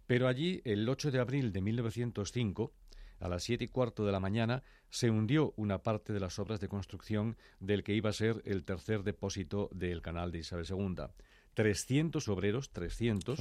Pero 0.08 0.28
allí, 0.28 0.62
el 0.64 0.88
8 0.88 1.12
de 1.12 1.20
abril 1.20 1.52
de 1.52 1.62
1905, 1.62 2.72
a 3.20 3.28
las 3.28 3.44
siete 3.44 3.66
y 3.66 3.68
cuarto 3.68 4.06
de 4.06 4.12
la 4.12 4.20
mañana 4.20 4.64
se 4.90 5.10
hundió 5.10 5.54
una 5.58 5.84
parte 5.84 6.14
de 6.14 6.20
las 6.20 6.40
obras 6.40 6.60
de 6.60 6.70
construcción 6.70 7.38
del 7.60 7.84
que 7.84 7.94
iba 7.94 8.10
a 8.10 8.14
ser 8.14 8.42
el 8.46 8.64
tercer 8.64 9.04
depósito 9.04 9.70
del 9.74 10.02
canal 10.02 10.32
de 10.32 10.40
Isabel 10.40 10.66
II. 10.68 11.06
300 11.54 12.28
obreros, 12.28 12.72
300, 12.72 13.40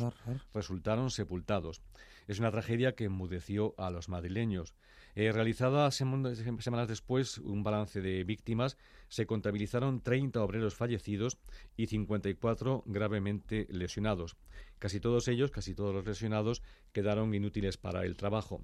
resultaron 0.55 1.11
sepultados. 1.11 1.83
Es 2.27 2.39
una 2.39 2.51
tragedia 2.51 2.95
que 2.95 3.05
enmudeció 3.05 3.75
a 3.79 3.91
los 3.91 4.09
madrileños. 4.09 4.75
Eh, 5.15 5.33
realizada 5.33 5.91
semanas 5.91 6.89
después 6.89 7.39
un 7.39 7.63
balance 7.65 8.01
de 8.01 8.23
víctimas, 8.25 8.77
se 9.09 9.27
contabilizaron 9.27 10.01
30 10.01 10.43
obreros 10.43 10.75
fallecidos 10.75 11.39
y 11.77 11.87
54 11.87 12.85
gravemente 12.87 13.67
lesionados. 13.71 14.37
Casi 14.79 15.01
todos 15.01 15.27
ellos, 15.29 15.51
casi 15.51 15.75
todos 15.75 15.95
los 15.95 16.05
lesionados, 16.05 16.63
quedaron 16.93 17.35
inútiles 17.35 17.79
para 17.79 18.05
el 18.05 18.17
trabajo. 18.17 18.63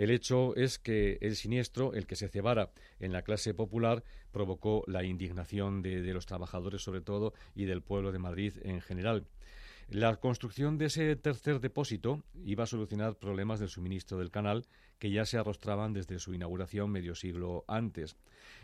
El 0.00 0.10
hecho 0.10 0.56
es 0.56 0.78
que 0.78 1.18
el 1.20 1.36
siniestro, 1.36 1.92
el 1.92 2.06
que 2.06 2.16
se 2.16 2.30
cebara 2.30 2.70
en 3.00 3.12
la 3.12 3.20
clase 3.20 3.52
popular, 3.52 4.02
provocó 4.32 4.82
la 4.86 5.04
indignación 5.04 5.82
de, 5.82 6.00
los 6.14 6.24
trabajadores 6.24 6.80
sobre 6.80 7.02
todo 7.02 7.34
y 7.54 7.66
del 7.66 7.82
pueblo 7.82 8.10
de 8.10 8.18
Madrid 8.18 8.54
en 8.62 8.80
general. 8.80 9.26
La 9.90 10.16
construcción 10.16 10.78
de 10.78 10.86
ese 10.86 11.16
tercer 11.16 11.60
depósito 11.60 12.22
iba 12.46 12.64
a 12.64 12.66
solucionar 12.66 13.18
problemas 13.18 13.60
del 13.60 13.68
suministro 13.68 14.16
del 14.16 14.30
canal 14.30 14.64
que 14.98 15.10
ya 15.10 15.26
se 15.26 15.36
arrostraban 15.36 15.92
desde 15.92 16.18
su 16.18 16.32
inauguración 16.32 16.90
medio 16.90 17.14
siglo 17.14 17.66
antes. 17.68 18.16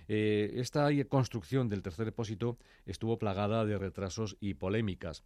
Eh, 0.09 0.53
esta 0.55 0.89
construcción 1.07 1.69
del 1.69 1.83
tercer 1.83 2.07
depósito 2.07 2.57
estuvo 2.87 3.19
plagada 3.19 3.67
de 3.67 3.77
retrasos 3.77 4.39
y 4.41 4.55
polémicas. 4.55 5.23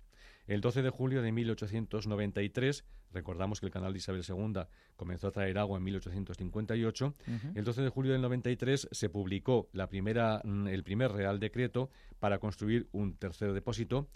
El 0.50 0.60
12 0.62 0.82
de 0.82 0.90
julio 0.90 1.22
de 1.22 1.30
1893, 1.30 2.84
recordamos 3.12 3.60
que 3.60 3.66
el 3.66 3.72
canal 3.72 3.92
de 3.92 3.98
Isabel 4.00 4.24
II 4.28 4.62
comenzó 4.96 5.28
a 5.28 5.30
traer 5.30 5.56
agua 5.58 5.78
en 5.78 5.84
1858, 5.84 7.14
el 7.54 7.62
12 7.62 7.82
de 7.82 7.88
julio 7.88 8.10
del 8.10 8.20
93 8.20 8.88
se 8.90 9.08
publicó 9.08 9.68
la 9.72 9.88
primera, 9.88 10.40
mm, 10.42 10.66
el 10.66 10.82
primer 10.82 11.12
Real 11.12 11.38
Decreto 11.38 11.88
para 12.18 12.40
construir 12.40 12.88
un 12.90 13.14
tercer 13.14 13.52
depósito, 13.52 14.08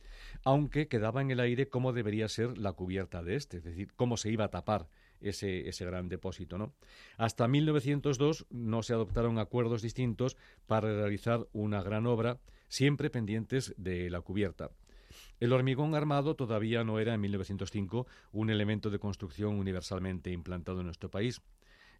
aunque 0.42 0.88
quedaba 0.88 1.22
en 1.22 1.30
el 1.30 1.38
aire 1.38 1.68
cómo 1.68 1.92
debería 1.92 2.28
ser 2.28 2.58
la 2.58 2.72
cubierta 2.72 3.22
de 3.22 3.36
este, 3.36 3.58
es 3.58 3.62
decir, 3.62 3.92
cómo 3.94 4.16
se 4.16 4.32
iba 4.32 4.46
a 4.46 4.50
tapar 4.50 4.88
ese, 5.20 5.68
ese, 5.68 5.84
gran 5.84 6.08
depósito. 6.08 6.58
¿no? 6.58 6.74
Hasta 7.16 7.46
1902 7.46 8.46
no 8.50 8.82
se 8.82 8.92
adoptaron 8.92 9.38
acuerdos 9.38 9.82
distintos 9.82 10.36
para 10.66 10.92
realizar 10.96 11.46
una 11.52 11.80
gran 11.84 12.08
obra, 12.08 12.40
siempre 12.66 13.08
pendientes 13.08 13.72
de 13.76 14.10
la 14.10 14.20
cubierta. 14.20 14.72
El 15.40 15.52
hormigón 15.52 15.94
armado 15.94 16.36
todavía 16.36 16.84
no 16.84 16.98
era 17.00 17.14
en 17.14 17.20
1905 17.20 18.06
un 18.32 18.50
elemento 18.50 18.90
de 18.90 18.98
construcción 18.98 19.58
universalmente 19.58 20.30
implantado 20.30 20.80
en 20.80 20.86
nuestro 20.86 21.10
país. 21.10 21.42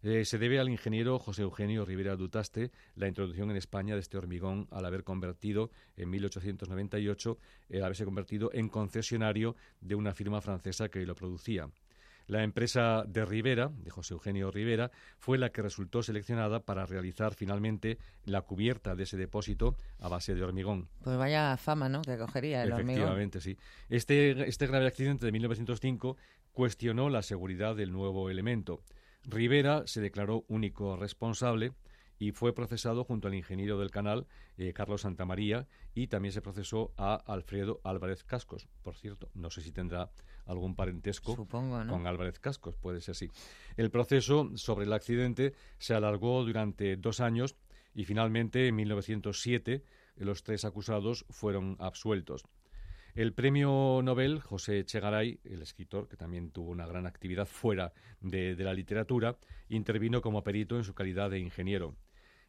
Eh, 0.03 0.23
se 0.23 0.37
debe 0.37 0.59
al 0.59 0.69
ingeniero 0.69 1.17
José 1.19 1.41
Eugenio 1.41 1.83
Rivera 1.83 2.15
Dutaste 2.15 2.71
la 2.95 3.07
introducción 3.07 3.49
en 3.49 3.57
España 3.57 3.95
de 3.95 4.01
este 4.01 4.17
hormigón 4.17 4.67
al 4.71 4.85
haber 4.85 5.03
convertido 5.03 5.71
en 5.97 6.11
1898 6.11 7.37
el 7.69 7.83
haberse 7.83 8.05
convertido 8.05 8.51
en 8.53 8.69
concesionario 8.69 9.55
de 9.81 9.95
una 9.95 10.13
firma 10.13 10.41
francesa 10.41 10.89
que 10.89 11.05
lo 11.05 11.15
producía. 11.15 11.69
La 12.27 12.43
empresa 12.43 13.03
de 13.07 13.23
Rivera, 13.25 13.71
de 13.83 13.91
José 13.91 14.13
Eugenio 14.13 14.51
Rivera, 14.51 14.91
fue 15.19 15.37
la 15.37 15.51
que 15.51 15.61
resultó 15.61 16.01
seleccionada 16.01 16.59
para 16.61 16.85
realizar 16.85 17.35
finalmente 17.35 17.99
la 18.25 18.41
cubierta 18.41 18.95
de 18.95 19.03
ese 19.03 19.17
depósito 19.17 19.75
a 19.99 20.07
base 20.07 20.33
de 20.33 20.43
hormigón. 20.43 20.89
Pues 21.03 21.17
vaya 21.17 21.55
fama, 21.57 21.87
¿no?, 21.89 22.01
que 22.01 22.17
cogería 22.17 22.63
el 22.63 22.71
hormigón. 22.71 22.91
Efectivamente, 22.91 23.41
sí. 23.41 23.57
Este, 23.89 24.47
este 24.47 24.67
grave 24.67 24.87
accidente 24.87 25.25
de 25.25 25.31
1905 25.31 26.17
cuestionó 26.51 27.09
la 27.09 27.21
seguridad 27.21 27.75
del 27.75 27.91
nuevo 27.91 28.29
elemento. 28.29 28.81
Rivera 29.23 29.83
se 29.85 30.01
declaró 30.01 30.45
único 30.47 30.95
responsable 30.95 31.73
y 32.19 32.31
fue 32.31 32.53
procesado 32.53 33.03
junto 33.03 33.27
al 33.27 33.35
ingeniero 33.35 33.77
del 33.77 33.91
canal, 33.91 34.27
eh, 34.57 34.73
Carlos 34.73 35.01
Santamaría, 35.01 35.67
y 35.93 36.07
también 36.07 36.31
se 36.31 36.41
procesó 36.41 36.93
a 36.97 37.15
Alfredo 37.15 37.81
Álvarez 37.83 38.23
Cascos. 38.23 38.67
Por 38.81 38.95
cierto, 38.95 39.29
no 39.33 39.49
sé 39.49 39.61
si 39.61 39.71
tendrá 39.71 40.11
algún 40.45 40.75
parentesco 40.75 41.47
con 41.47 42.07
Álvarez 42.07 42.39
Cascos, 42.39 42.75
puede 42.77 43.01
ser 43.01 43.13
así. 43.13 43.29
El 43.77 43.91
proceso 43.91 44.51
sobre 44.55 44.85
el 44.85 44.93
accidente 44.93 45.53
se 45.77 45.93
alargó 45.93 46.43
durante 46.43 46.95
dos 46.97 47.19
años 47.19 47.55
y 47.93 48.05
finalmente 48.05 48.67
en 48.67 48.75
1907 48.75 49.83
los 50.17 50.43
tres 50.43 50.65
acusados 50.65 51.25
fueron 51.29 51.75
absueltos. 51.79 52.43
El 53.15 53.31
premio 53.31 54.01
Nobel, 54.03 54.41
José 54.41 54.83
Chegaray, 54.83 55.39
el 55.45 55.61
escritor, 55.61 56.09
que 56.09 56.17
también 56.17 56.51
tuvo 56.51 56.71
una 56.71 56.85
gran 56.85 57.05
actividad 57.05 57.45
fuera 57.45 57.93
de, 58.19 58.55
la 58.57 58.73
literatura, 58.73 59.37
intervino 59.69 60.21
como 60.21 60.43
perito 60.43 60.75
en 60.75 60.83
su 60.83 60.93
calidad 60.93 61.29
de 61.29 61.39
ingeniero. 61.39 61.95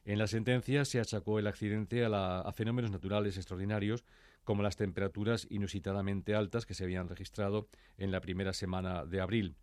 En 0.07 0.18
la 0.18 0.28
sentencia 0.28 0.84
se 0.84 1.00
achacó 1.00 1.40
el 1.40 1.48
accidente 1.48 2.04
a 2.04 2.52
fenómenos 2.54 2.92
naturales 2.92 3.36
extraordinarios 3.36 4.04
como 4.44 4.62
las 4.62 4.76
temperaturas 4.76 5.48
inusitadamente 5.50 6.36
altas 6.36 6.64
que 6.64 6.74
se 6.74 6.84
habían 6.84 7.09
registrado 7.09 7.66
en 7.98 8.12
la 8.12 8.20
primera 8.20 8.52
semana 8.52 9.04
de 9.04 9.20
abril. 9.20 9.57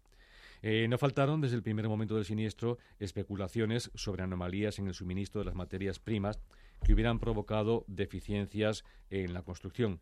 Eh, 0.61 0.87
no 0.89 0.97
faltaron 0.97 1.39
desde 1.39 1.55
el 1.55 1.63
primer 1.63 1.87
momento 1.87 2.15
del 2.15 2.25
siniestro 2.25 2.77
especulaciones 2.99 3.89
sobre 3.95 4.23
anomalías 4.23 4.79
en 4.79 4.87
el 4.87 4.93
suministro 4.93 5.39
de 5.39 5.45
las 5.45 5.55
materias 5.55 5.99
primas 5.99 6.41
que 6.83 6.93
hubieran 6.93 7.19
provocado 7.19 7.85
deficiencias 7.87 8.83
en 9.09 9.33
la 9.33 9.43
construcción. 9.43 10.01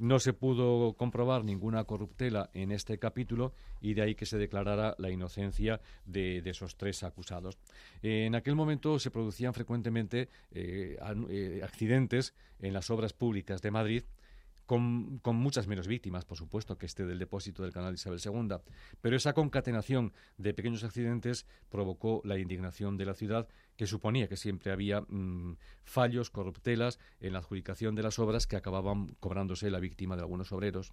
No 0.00 0.18
se 0.18 0.32
pudo 0.32 0.94
comprobar 0.94 1.44
ninguna 1.44 1.84
corruptela 1.84 2.48
en 2.54 2.72
este 2.72 2.98
capítulo 2.98 3.52
y 3.82 3.92
de 3.92 4.00
ahí 4.00 4.14
que 4.14 4.24
se 4.24 4.38
declarara 4.38 4.94
la 4.96 5.10
inocencia 5.10 5.78
de, 6.06 6.38
esos 6.38 6.78
tres 6.78 7.02
acusados. 7.02 7.58
en 8.00 8.34
aquel 8.34 8.54
momento 8.54 8.98
se 8.98 9.10
producían 9.10 9.52
frecuentemente 9.52 10.30
eh, 10.52 10.96
eh, 11.28 11.60
accidentes 11.62 12.32
en 12.60 12.72
las 12.72 12.88
obras 12.88 13.12
públicas 13.12 13.60
de 13.60 13.70
Madrid 13.70 14.04
con, 14.70 15.20
muchas 15.34 15.66
menos 15.66 15.88
víctimas, 15.88 16.24
por 16.24 16.38
supuesto, 16.38 16.78
que 16.78 16.86
este 16.86 17.04
del 17.04 17.18
depósito 17.18 17.64
del 17.64 17.72
canal 17.72 17.94
Isabel 17.94 18.20
II. 18.24 18.58
Pero 19.00 19.16
esa 19.16 19.32
concatenación 19.32 20.12
de 20.38 20.54
pequeños 20.54 20.84
accidentes 20.84 21.44
provocó 21.68 22.20
la 22.24 22.38
indignación 22.38 22.96
de 22.96 23.04
la 23.04 23.14
ciudad, 23.14 23.48
que 23.80 23.86
suponía 23.86 24.28
que 24.28 24.36
siempre 24.36 24.72
había 24.72 25.00
mm, 25.00 25.56
fallos, 25.84 26.28
corruptelas 26.28 26.98
en 27.18 27.32
la 27.32 27.38
adjudicación 27.38 27.94
de 27.94 28.02
las 28.02 28.18
obras 28.18 28.46
que 28.46 28.56
acababan 28.56 29.16
cobrándose 29.20 29.70
la 29.70 29.80
víctima 29.80 30.16
de 30.16 30.20
algunos 30.20 30.52
obreros. 30.52 30.92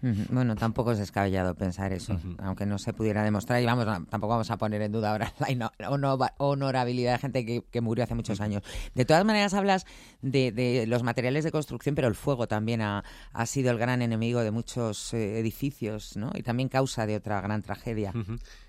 Bueno, 0.00 0.54
tampoco 0.54 0.92
es 0.92 0.98
descabellado 0.98 1.54
pensar 1.54 1.92
eso, 1.92 2.20
aunque 2.38 2.66
no 2.66 2.78
se 2.78 2.92
pudiera 2.92 3.24
demostrar. 3.24 3.60
Y 3.62 3.66
vamos, 3.66 3.84
tampoco 4.08 4.28
vamos 4.28 4.50
a 4.50 4.56
poner 4.56 4.80
en 4.82 4.92
duda 4.92 5.12
ahora 5.12 5.32
la 5.78 6.34
honorabilidad 6.38 7.12
de 7.12 7.18
gente 7.18 7.64
que, 7.70 7.80
murió 7.80 8.04
hace 8.04 8.14
muchos 8.14 8.40
años. 8.40 8.62
De 8.94 9.04
todas 9.04 9.24
maneras, 9.24 9.54
hablas 9.54 9.86
de, 10.22 10.84
los 10.86 11.02
materiales 11.02 11.44
de 11.44 11.52
construcción, 11.52 11.94
pero 11.94 12.08
el 12.08 12.14
fuego 12.14 12.46
también 12.46 12.80
ha, 12.82 13.02
sido 13.46 13.70
el 13.70 13.78
gran 13.78 14.02
enemigo 14.02 14.40
de 14.40 14.50
muchos 14.50 15.14
eh, 15.14 15.38
edificios, 15.38 16.16
¿no? 16.16 16.30
Y 16.34 16.42
también 16.42 16.68
causa 16.68 17.06
de 17.06 17.16
otra 17.16 17.40
gran 17.40 17.62
tragedia. 17.62 18.12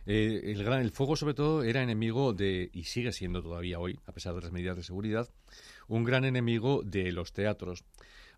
Eh, 0.06 0.42
el, 0.46 0.64
gran, 0.64 0.82
el 0.82 0.92
fuego, 0.92 1.16
sobre 1.16 1.34
todo, 1.34 1.64
era 1.64 1.84
enemigo 1.84 2.34
de, 2.34 2.70
y 2.74 2.86
sigue 2.86 3.12
siendo 3.12 3.44
todavía 3.44 3.80
hoy, 3.80 4.00
a 4.08 4.12
pesar 4.12 4.34
de 4.36 4.42
las 4.42 4.52
medidas 4.52 4.78
de 4.78 4.84
seguridad, 4.84 5.30
un 5.88 6.04
gran 6.04 6.26
enemigo 6.26 6.82
de 6.84 7.12
los 7.12 7.34
teatros. 7.34 7.84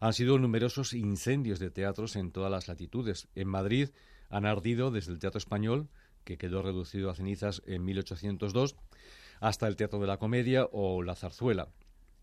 Han 0.02 0.14
sido 0.14 0.40
numerosos 0.40 0.94
incendios 0.94 1.60
de 1.60 1.70
teatros 1.70 2.16
en 2.16 2.32
todas 2.32 2.50
las 2.50 2.68
latitudes. 2.68 3.28
En 3.36 3.48
Madrid 3.48 3.90
han 4.30 4.48
ardido 4.48 4.90
desde 4.90 5.12
el 5.12 5.20
Teatro 5.20 5.38
Español, 5.38 5.90
que 6.24 6.40
quedó 6.40 6.64
reducido 6.64 7.12
a 7.12 7.16
cenizas 7.16 7.62
en 7.68 7.86
1802, 7.86 8.76
hasta 9.42 9.68
el 9.68 9.76
Teatro 9.76 10.00
de 10.00 10.08
la 10.08 10.18
Comedia 10.18 10.68
o 10.72 11.04
la 11.04 11.14
Zarzuela. 11.14 11.70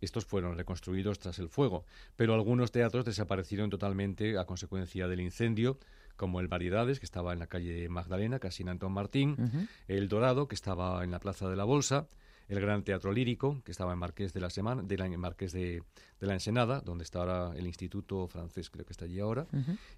Estos 0.01 0.25
fueron 0.25 0.57
reconstruidos 0.57 1.21
tras 1.21 1.39
el 1.39 1.49
fuego, 1.49 1.85
pero 2.17 2.35
algunos 2.35 2.73
teatros 2.73 3.05
desaparecieron 3.05 3.71
totalmente 3.71 4.39
a 4.39 4.45
consecuencia 4.45 5.07
del 5.07 5.21
incendio, 5.21 5.79
como 6.17 6.41
el 6.41 6.49
Variedades, 6.49 6.99
que 6.99 7.07
estaba 7.07 7.33
en 7.33 7.39
la 7.39 7.47
calle 7.47 7.89
Magdalena, 7.89 8.41
casi 8.41 8.65
en 8.65 8.71
Antón 8.71 8.91
Martín, 8.93 9.69
el 9.87 10.09
Dorado, 10.09 10.49
que 10.49 10.57
estaba 10.57 11.05
en 11.05 11.13
la 11.13 11.21
Plaza 11.21 11.49
de 11.49 11.55
la 11.55 11.65
Bolsa, 11.65 12.09
el 12.49 12.61
Gran 12.61 12.83
Teatro 12.83 13.13
Lírico, 13.13 13.63
que 13.65 13.71
estaba 13.71 13.93
en 13.93 13.99
Marqués 13.99 14.33
de 14.33 14.41
la 14.41 14.51
Semana, 14.51 14.83
de 14.83 14.97
la, 14.97 15.09
Marqués 15.19 15.53
de, 15.53 15.83
la 16.21 16.33
Ensenada, 16.33 16.81
donde 16.81 17.05
está 17.05 17.21
ahora 17.21 17.53
el 17.57 17.67
Instituto 17.67 18.27
Francés, 18.27 18.71
creo 18.71 18.87
que 18.87 18.93
está 18.93 19.05
allí 19.05 19.21
ahora, 19.21 19.47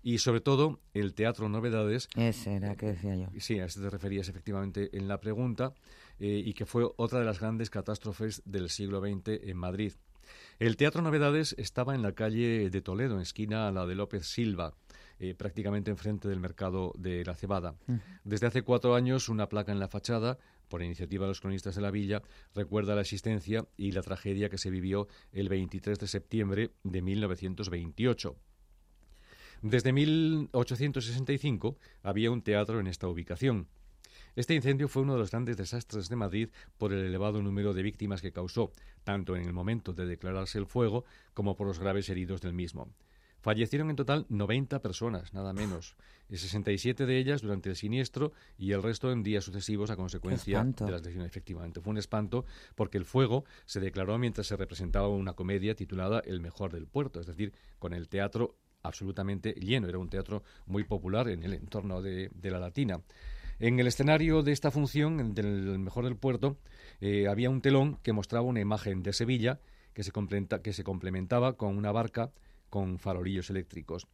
y 0.03 0.19
sobre 0.19 0.41
todo 0.41 0.81
el 0.93 1.15
Teatro 1.15 1.49
Novedades. 1.49 2.09
Ese 2.17 2.57
era 2.57 2.77
que 2.77 2.87
decía 2.87 3.17
yo. 3.17 3.29
Sí, 3.39 3.59
a 3.61 3.67
eso 3.67 3.81
te 3.81 3.89
referías 3.89 4.29
efectivamente 4.29 4.97
en 4.97 5.09
la 5.09 5.21
pregunta, 5.21 5.75
eh, 6.19 6.43
y 6.45 6.53
que 6.53 6.67
fue 6.67 6.89
otra 6.97 7.21
de 7.21 7.25
las 7.25 7.41
grandes 7.41 7.71
catástrofes 7.71 8.43
del 8.45 8.69
siglo 8.69 9.01
XX 9.01 9.43
en 9.45 9.57
Madrid. 9.57 9.93
El 10.59 10.77
Teatro 10.77 11.03
Novedades 11.03 11.55
estaba 11.59 11.95
en 11.95 12.03
la 12.03 12.13
calle 12.13 12.71
de 12.71 12.83
Toledo, 12.83 13.15
en 13.15 13.23
esquina 13.23 13.69
a 13.69 13.73
la 13.73 13.87
de 13.87 13.95
López 13.95 14.27
Silva. 14.27 14.75
Eh, 15.23 15.35
prácticamente 15.35 15.91
enfrente 15.91 16.29
del 16.29 16.41
mercado 16.41 16.95
de 16.97 17.23
la 17.27 17.35
cebada. 17.35 17.75
Desde 18.25 18.47
hace 18.47 18.63
cuatro 18.63 18.95
años, 18.95 19.29
una 19.29 19.51
placa 19.51 19.71
en 19.71 19.79
la 19.79 19.87
fachada, 19.87 20.39
por 20.71 20.83
iniciativa 20.83 21.27
de 21.27 21.33
los 21.33 21.43
cronistas 21.43 21.75
de 21.75 21.83
la 21.83 21.91
villa, 21.91 22.23
recuerda 22.55 22.95
la 22.95 23.03
existencia 23.03 23.67
y 23.77 23.93
la 23.93 24.01
tragedia 24.01 24.49
que 24.49 24.57
se 24.57 24.71
vivió 24.71 25.09
el 25.33 25.51
23 25.51 25.99
de 25.99 26.07
septiembre 26.07 26.71
de 26.83 27.03
1928. 27.03 28.37
Desde 29.61 29.93
1865 29.93 31.77
había 32.03 32.31
un 32.31 32.41
teatro 32.41 32.81
en 32.81 32.87
esta 32.87 33.09
ubicación. 33.09 33.69
Este 34.37 34.55
incendio 34.55 34.89
fue 34.89 35.03
uno 35.03 35.15
de 35.15 35.19
los 35.19 35.33
grandes 35.33 35.59
desastres 35.59 36.09
de 36.09 36.17
Madrid 36.17 36.49
por 36.79 36.95
el 36.95 37.05
elevado 37.05 37.43
número 37.43 37.75
de 37.75 37.83
víctimas 37.83 38.23
que 38.23 38.33
causó, 38.33 38.73
tanto 39.05 39.37
en 39.37 39.45
el 39.45 39.53
momento 39.53 39.93
de 39.93 40.07
declararse 40.07 40.59
el 40.59 40.67
fuego 40.67 41.05
como 41.35 41.57
por 41.57 41.67
los 41.67 41.79
graves 41.79 42.09
heridos 42.09 42.41
del 42.41 42.55
mismo. 42.55 42.89
Fallecieron 43.41 43.89
en 43.91 43.97
total 43.97 44.27
90 44.29 44.83
personas, 44.83 45.33
nada 45.33 45.53
menos, 45.53 45.97
y 46.29 46.37
67 46.37 47.07
de 47.07 47.19
ellas 47.19 47.41
durante 47.41 47.71
el 47.71 47.77
siniestro 47.77 48.33
y 48.59 48.73
el 48.73 48.83
resto 48.83 49.11
en 49.13 49.23
días 49.23 49.45
sucesivos 49.45 49.91
a 49.91 49.97
consecuencia 49.97 50.63
de 50.63 50.91
las 50.91 51.03
lesiones. 51.03 51.29
Efectivamente, 51.29 51.81
fue 51.81 51.91
un 51.93 51.99
espanto 51.99 52.45
porque 52.75 52.99
el 52.99 53.07
fuego 53.07 53.45
se 53.65 53.81
declaró 53.81 54.19
mientras 54.19 54.47
se 54.47 54.57
representaba 54.57 55.09
una 55.09 55.33
comedia 55.33 55.75
titulada 55.75 56.21
El 56.25 56.41
mejor 56.41 56.73
del 56.73 56.87
puerto, 56.87 57.19
es 57.19 57.27
decir, 57.27 57.53
con 57.79 57.95
el 57.95 58.09
teatro 58.09 58.57
absolutamente 58.83 59.53
lleno. 59.55 59.89
Era 59.89 59.99
un 59.99 60.11
teatro 60.11 60.43
muy 60.67 60.85
popular 60.85 61.29
en 61.29 61.43
el 61.43 61.55
entorno 61.55 62.03
de, 62.03 62.31
la 62.43 62.59
Latina. 62.59 63.01
En 63.59 63.79
el 63.81 63.87
escenario 63.87 64.43
de 64.43 64.53
esta 64.53 64.71
función, 64.71 65.35
del 65.35 65.79
Mejor 65.79 66.05
del 66.05 66.17
Puerto, 66.17 66.57
eh, 67.01 67.29
había 67.29 67.51
un 67.51 67.61
telón 67.61 67.99
que 68.03 68.13
mostraba 68.13 68.47
una 68.47 68.61
imagen 68.61 69.03
de 69.03 69.13
Sevilla 69.13 69.61
que 69.93 70.03
se, 70.03 70.13
que 70.63 70.73
se 70.73 70.85
complementaba 70.85 71.55
con 71.57 71.77
una 71.77 71.93
barca 71.93 72.33
con 72.71 72.99
farolillos 72.99 73.51
eléctricos. 73.51 74.07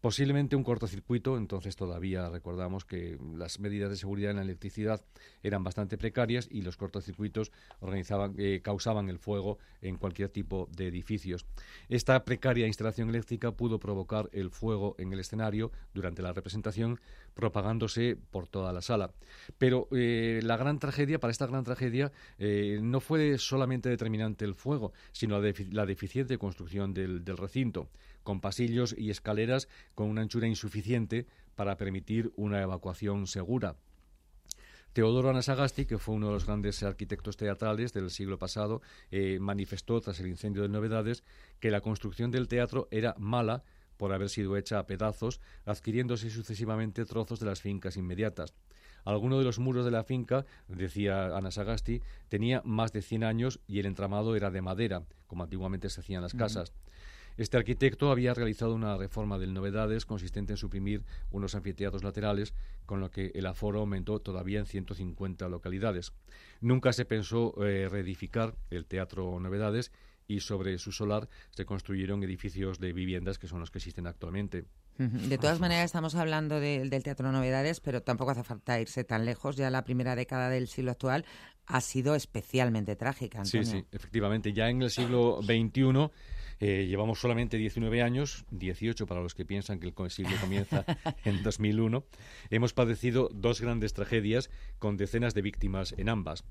Posiblemente 0.00 0.54
un 0.54 0.62
cortocircuito, 0.62 1.36
entonces 1.36 1.74
todavía 1.74 2.28
recordamos 2.28 2.84
que 2.84 3.18
las 3.36 3.58
medidas 3.58 3.90
de 3.90 3.96
seguridad 3.96 4.30
en 4.30 4.36
la 4.36 4.44
electricidad 4.44 5.04
eran 5.42 5.64
bastante 5.64 5.98
precarias 5.98 6.46
y 6.48 6.62
los 6.62 6.76
cortocircuitos 6.76 7.50
organizaban, 7.80 8.36
eh, 8.38 8.60
causaban 8.62 9.08
el 9.08 9.18
fuego 9.18 9.58
en 9.82 9.96
cualquier 9.96 10.28
tipo 10.28 10.68
de 10.70 10.86
edificios. 10.86 11.46
Esta 11.88 12.24
precaria 12.24 12.68
instalación 12.68 13.08
eléctrica 13.08 13.50
pudo 13.50 13.80
provocar 13.80 14.30
el 14.32 14.50
fuego 14.50 14.94
en 14.98 15.12
el 15.12 15.18
escenario 15.18 15.72
durante 15.94 16.22
la 16.22 16.32
representación, 16.32 17.00
propagándose 17.34 18.16
por 18.30 18.48
toda 18.48 18.72
la 18.72 18.82
sala. 18.82 19.12
Pero 19.58 19.88
eh, 19.92 20.40
la 20.42 20.56
gran 20.56 20.78
tragedia, 20.78 21.20
para 21.20 21.30
esta 21.30 21.46
gran 21.46 21.64
tragedia, 21.64 22.12
eh, 22.38 22.80
no 22.82 23.00
fue 23.00 23.38
solamente 23.38 23.88
determinante 23.88 24.44
el 24.44 24.54
fuego, 24.54 24.92
sino 25.12 25.40
la, 25.40 25.86
deficiente 25.86 26.38
construcción 26.38 26.94
del 26.94 27.24
recinto 27.36 27.88
con 28.22 28.40
pasillos 28.40 28.94
y 28.98 29.10
escaleras 29.10 29.68
con 29.94 30.10
una 30.10 30.20
anchura 30.20 30.46
insuficiente 30.46 31.26
para 31.54 31.76
permitir 31.76 32.30
una 32.36 32.60
evacuación 32.60 33.26
segura. 33.26 33.76
Teodoro 34.92 35.30
Anasagasti, 35.30 35.86
que 35.86 35.98
fue 35.98 36.14
uno 36.16 36.26
de 36.26 36.32
los 36.32 36.46
grandes 36.46 36.82
arquitectos 36.82 37.36
teatrales 37.36 37.92
del 37.92 38.10
siglo 38.10 38.38
pasado, 38.38 38.82
eh, 39.10 39.38
manifestó 39.40 40.00
tras 40.00 40.18
el 40.20 40.26
incendio 40.26 40.62
de 40.62 40.68
Novedades 40.68 41.24
que 41.60 41.70
la 41.70 41.80
construcción 41.80 42.30
del 42.30 42.48
teatro 42.48 42.88
era 42.90 43.14
mala 43.18 43.62
por 43.98 44.14
haber 44.14 44.30
sido 44.30 44.56
hecha 44.56 44.78
a 44.78 44.86
pedazos, 44.86 45.40
adquiriéndose 45.66 46.30
sucesivamente 46.30 47.04
trozos 47.04 47.40
de 47.40 47.46
las 47.46 47.60
fincas 47.60 47.98
inmediatas. 47.98 48.54
Alguno 49.04 49.38
de 49.38 49.44
los 49.44 49.58
muros 49.58 49.84
de 49.84 49.90
la 49.90 50.04
finca, 50.04 50.46
decía 50.68 51.36
Anasagasti, 51.36 52.00
tenía 52.28 52.62
más 52.64 52.92
de 52.92 53.02
100 53.02 53.24
años 53.24 53.60
y 53.66 53.78
el 53.78 53.86
entramado 53.86 54.36
era 54.36 54.50
de 54.50 54.62
madera, 54.62 55.02
como 55.26 55.42
antiguamente 55.44 55.90
se 55.90 56.00
hacían 56.00 56.22
las 56.22 56.34
casas. 56.34 56.72
Este 57.38 57.56
arquitecto 57.56 58.10
había 58.10 58.34
realizado 58.34 58.74
una 58.74 58.96
reforma 58.96 59.38
del 59.38 59.54
Novedades 59.54 60.04
consistente 60.04 60.54
en 60.54 60.56
suprimir 60.56 61.04
unos 61.30 61.54
anfiteatros 61.54 62.02
laterales, 62.02 62.52
con 62.84 62.98
lo 62.98 63.12
que 63.12 63.30
el 63.32 63.46
aforo 63.46 63.78
aumentó 63.78 64.18
todavía 64.18 64.58
en 64.58 64.66
150 64.66 65.48
localidades. 65.48 66.12
Nunca 66.60 66.92
se 66.92 67.04
pensó 67.04 67.54
eh, 67.64 67.88
reedificar 67.88 68.56
el 68.70 68.86
Teatro 68.86 69.38
Novedades 69.38 69.92
y 70.28 70.40
sobre 70.40 70.78
su 70.78 70.92
solar 70.92 71.28
se 71.50 71.64
construyeron 71.64 72.22
edificios 72.22 72.78
de 72.78 72.92
viviendas 72.92 73.38
que 73.38 73.48
son 73.48 73.60
los 73.60 73.70
que 73.70 73.78
existen 73.78 74.06
actualmente. 74.06 74.66
De 74.98 75.38
todas 75.38 75.60
maneras, 75.60 75.86
estamos 75.86 76.16
hablando 76.16 76.58
del 76.58 76.90
Teatro 77.02 77.30
Novedades, 77.32 77.80
pero 77.80 78.02
tampoco 78.02 78.32
hace 78.32 78.42
falta 78.42 78.80
irse 78.80 79.04
tan 79.04 79.24
lejos. 79.24 79.56
Ya 79.56 79.70
la 79.70 79.84
primera 79.84 80.16
década 80.16 80.50
del 80.50 80.66
siglo 80.66 80.90
actual 80.90 81.24
ha 81.66 81.80
sido 81.80 82.14
especialmente 82.14 82.96
trágica. 82.96 83.44
Sí, 83.44 83.64
sí, 83.64 83.84
efectivamente. 83.92 84.52
Ya 84.52 84.68
en 84.68 84.82
el 84.82 84.90
siglo 84.90 85.40
XXI 85.42 86.10
eh, 86.60 86.86
llevamos 86.88 87.20
solamente 87.20 87.56
19 87.56 88.02
años, 88.02 88.44
18 88.50 89.06
para 89.06 89.20
los 89.20 89.34
que 89.34 89.44
piensan 89.44 89.78
que 89.78 89.86
el 89.86 90.10
siglo 90.10 90.36
comienza 90.40 90.84
en 91.24 91.42
2001. 91.44 92.04
Hemos 92.50 92.72
padecido 92.72 93.30
dos 93.32 93.60
grandes 93.60 93.94
tragedias 93.94 94.50
con 94.80 94.96
decenas 94.96 95.34
de 95.34 95.42
víctimas 95.42 95.94
en 95.96 96.08
ambas. 96.08 96.44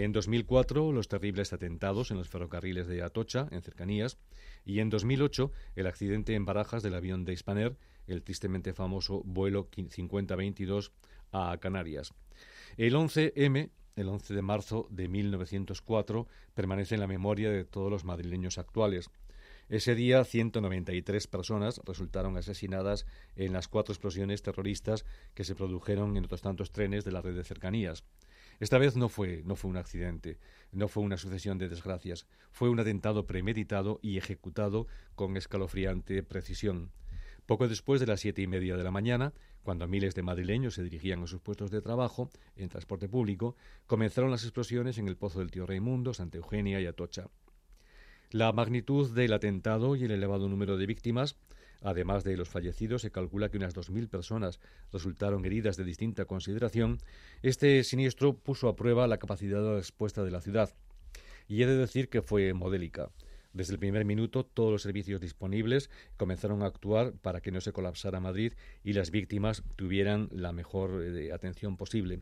En 0.00 0.12
2004, 0.12 0.92
los 0.92 1.08
terribles 1.08 1.52
atentados 1.52 2.12
en 2.12 2.18
los 2.18 2.28
ferrocarriles 2.28 2.86
de 2.86 3.02
Atocha, 3.02 3.48
en 3.50 3.62
cercanías, 3.62 4.16
y 4.64 4.78
en 4.78 4.90
2008, 4.90 5.50
el 5.74 5.88
accidente 5.88 6.36
en 6.36 6.44
Barajas 6.44 6.84
del 6.84 6.94
avión 6.94 7.24
de 7.24 7.32
Hispaner, 7.32 7.76
el 8.06 8.22
tristemente 8.22 8.72
famoso 8.74 9.22
vuelo 9.24 9.68
5022 9.72 10.92
a 11.32 11.58
Canarias. 11.58 12.14
El 12.76 12.94
11M, 12.94 13.70
el 13.96 14.08
11 14.08 14.34
de 14.34 14.42
marzo 14.42 14.86
de 14.88 15.08
1904, 15.08 16.28
permanece 16.54 16.94
en 16.94 17.00
la 17.00 17.08
memoria 17.08 17.50
de 17.50 17.64
todos 17.64 17.90
los 17.90 18.04
madrileños 18.04 18.58
actuales. 18.58 19.10
Ese 19.68 19.96
día, 19.96 20.22
193 20.22 21.26
personas 21.26 21.80
resultaron 21.84 22.36
asesinadas 22.36 23.04
en 23.34 23.52
las 23.52 23.66
cuatro 23.66 23.92
explosiones 23.92 24.42
terroristas 24.42 25.04
que 25.34 25.42
se 25.42 25.56
produjeron 25.56 26.16
en 26.16 26.26
otros 26.26 26.42
tantos 26.42 26.70
trenes 26.70 27.04
de 27.04 27.10
la 27.10 27.20
red 27.20 27.34
de 27.34 27.42
cercanías. 27.42 28.04
Esta 28.60 28.78
vez 28.78 28.96
no 28.96 29.08
fue, 29.08 29.42
no 29.44 29.54
fue 29.54 29.70
un 29.70 29.76
accidente, 29.76 30.38
no 30.72 30.88
fue 30.88 31.04
una 31.04 31.16
sucesión 31.16 31.58
de 31.58 31.68
desgracias, 31.68 32.26
fue 32.50 32.68
un 32.68 32.80
atentado 32.80 33.26
premeditado 33.26 34.00
y 34.02 34.18
ejecutado 34.18 34.88
con 35.14 35.36
escalofriante 35.36 36.22
precisión. 36.24 36.90
Poco 37.46 37.68
después 37.68 38.00
de 38.00 38.06
las 38.06 38.20
siete 38.20 38.42
y 38.42 38.46
media 38.46 38.76
de 38.76 38.84
la 38.84 38.90
mañana, 38.90 39.32
cuando 39.62 39.86
miles 39.86 40.14
de 40.14 40.22
madrileños 40.22 40.74
se 40.74 40.82
dirigían 40.82 41.22
a 41.22 41.26
sus 41.26 41.40
puestos 41.40 41.70
de 41.70 41.80
trabajo 41.80 42.30
en 42.56 42.68
transporte 42.68 43.08
público, 43.08 43.56
comenzaron 43.86 44.30
las 44.30 44.42
explosiones 44.42 44.98
en 44.98 45.08
el 45.08 45.16
Pozo 45.16 45.38
del 45.38 45.50
Tío 45.50 45.64
Raimundo, 45.64 46.12
Santa 46.12 46.38
Eugenia 46.38 46.80
y 46.80 46.86
Atocha. 46.86 47.28
La 48.30 48.52
magnitud 48.52 49.14
del 49.14 49.32
atentado 49.32 49.96
y 49.96 50.04
el 50.04 50.10
elevado 50.10 50.48
número 50.48 50.76
de 50.76 50.86
víctimas, 50.86 51.36
además 51.82 52.24
de 52.24 52.36
los 52.36 52.48
fallecidos, 52.48 53.02
se 53.02 53.10
calcula 53.10 53.48
que 53.48 53.56
unas 53.56 53.74
2.000 53.74 54.08
personas 54.08 54.60
resultaron 54.92 55.44
heridas 55.44 55.76
de 55.76 55.84
distinta 55.84 56.24
consideración. 56.24 56.98
Este 57.42 57.84
siniestro 57.84 58.34
puso 58.34 58.68
a 58.68 58.76
prueba 58.76 59.06
la 59.06 59.18
capacidad 59.18 59.62
de 59.62 59.76
respuesta 59.76 60.24
de 60.24 60.30
la 60.30 60.40
ciudad. 60.40 60.74
Y 61.46 61.62
he 61.62 61.66
de 61.66 61.76
decir 61.76 62.08
que 62.08 62.22
fue 62.22 62.52
modélica. 62.52 63.10
Desde 63.52 63.72
el 63.72 63.78
primer 63.78 64.04
minuto, 64.04 64.44
todos 64.44 64.70
los 64.70 64.82
servicios 64.82 65.20
disponibles 65.20 65.90
comenzaron 66.16 66.62
a 66.62 66.66
actuar 66.66 67.12
para 67.14 67.40
que 67.40 67.50
no 67.50 67.60
se 67.60 67.72
colapsara 67.72 68.20
Madrid 68.20 68.52
y 68.84 68.92
las 68.92 69.10
víctimas 69.10 69.62
tuvieran 69.76 70.28
la 70.32 70.52
mejor 70.52 71.02
eh, 71.02 71.32
atención 71.32 71.76
posible. 71.76 72.20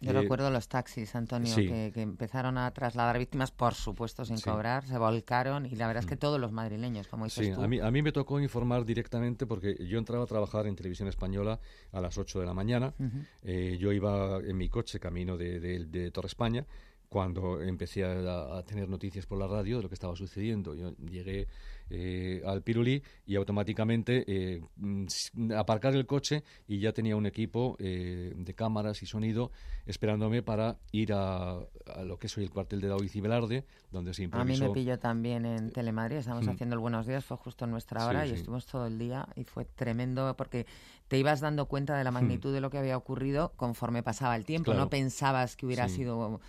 Yo 0.00 0.10
eh, 0.10 0.12
recuerdo 0.12 0.50
los 0.50 0.68
taxis, 0.68 1.14
Antonio, 1.16 1.54
que, 1.54 1.92
empezaron 1.96 2.58
a 2.58 2.70
trasladar 2.70 3.18
víctimas, 3.18 3.50
por 3.50 3.74
supuesto, 3.74 4.24
sin 4.24 4.40
cobrar, 4.40 4.84
se 4.84 4.96
volcaron 4.98 5.66
y 5.66 5.74
la 5.74 5.88
verdad 5.88 6.04
es 6.04 6.08
que 6.08 6.14
mm. 6.14 6.20
todos 6.20 6.40
los 6.40 6.52
madrileños, 6.52 7.08
como 7.08 7.24
dices 7.24 7.46
sí, 7.46 7.60
A 7.60 7.66
mí, 7.66 7.80
a 7.80 7.90
mí 7.90 8.02
me 8.02 8.12
tocó 8.12 8.38
informar 8.38 8.84
directamente 8.84 9.46
porque 9.46 9.76
yo 9.84 9.98
entraba 9.98 10.24
a 10.24 10.26
trabajar 10.26 10.68
en 10.68 10.76
televisión 10.76 11.08
española 11.08 11.58
a 11.90 12.00
las 12.00 12.16
8 12.16 12.38
de 12.38 12.46
la 12.46 12.54
mañana. 12.54 12.94
Eh, 13.42 13.76
yo 13.80 13.92
iba 13.92 14.38
en 14.38 14.56
mi 14.56 14.68
coche 14.68 15.00
camino 15.00 15.36
de, 15.36 15.58
de 15.60 16.10
Torre 16.12 16.28
España 16.28 16.64
cuando 17.08 17.62
empecé 17.62 18.04
a, 18.04 18.62
tener 18.66 18.88
noticias 18.88 19.26
por 19.26 19.38
la 19.38 19.46
radio 19.46 19.78
de 19.78 19.82
lo 19.84 19.88
que 19.88 19.94
estaba 19.94 20.14
sucediendo. 20.14 20.74
Yo 20.74 20.94
llegué 21.10 21.48
eh, 21.90 22.42
al 22.44 22.62
Pirulí 22.62 23.02
y 23.26 23.36
automáticamente 23.36 24.24
eh, 24.26 24.62
mm, 24.76 25.52
aparcar 25.56 25.94
el 25.94 26.04
coche 26.06 26.44
y 26.66 26.80
ya 26.80 26.92
tenía 26.92 27.16
un 27.16 27.24
equipo 27.24 27.76
eh, 27.78 28.34
de 28.36 28.54
cámaras 28.54 29.02
y 29.02 29.06
sonido 29.06 29.50
esperándome 29.86 30.42
para 30.42 30.76
ir 30.92 31.14
a, 31.14 31.60
lo 32.04 32.18
que 32.18 32.26
es 32.26 32.36
hoy 32.36 32.44
el 32.44 32.50
cuartel 32.50 32.82
de 32.82 32.88
David 32.88 33.10
y 33.14 33.20
Velarde, 33.22 33.64
donde 33.90 34.12
se 34.12 34.24
improvisó. 34.24 34.64
A 34.64 34.66
mí 34.66 34.68
me 34.68 34.74
pilló 34.74 34.98
también 34.98 35.46
en 35.46 35.70
Telemadrid, 35.70 36.18
estábamos 36.18 36.46
mm. 36.46 36.50
haciendo 36.50 36.74
el 36.74 36.80
Buenos 36.80 37.06
Días, 37.06 37.24
fue 37.24 37.38
justo 37.38 37.64
en 37.64 37.70
nuestra 37.70 38.06
hora 38.06 38.26
y 38.26 38.32
estuvimos 38.32 38.66
todo 38.66 38.86
el 38.86 38.98
día 38.98 39.26
y 39.34 39.44
fue 39.44 39.64
tremendo 39.64 40.36
porque 40.36 40.66
te 41.08 41.18
ibas 41.18 41.40
dando 41.40 41.66
cuenta 41.66 41.96
de 41.96 42.04
la 42.04 42.10
mm. 42.10 42.14
magnitud 42.14 42.52
de 42.52 42.60
lo 42.60 42.68
que 42.68 42.76
había 42.76 42.98
ocurrido 42.98 43.52
conforme 43.56 44.02
pasaba 44.02 44.36
el 44.36 44.44
tiempo, 44.44 44.74
no 44.74 44.90
pensabas 44.90 45.56
que 45.56 45.64
hubiera 45.64 45.88
sido 45.88 46.40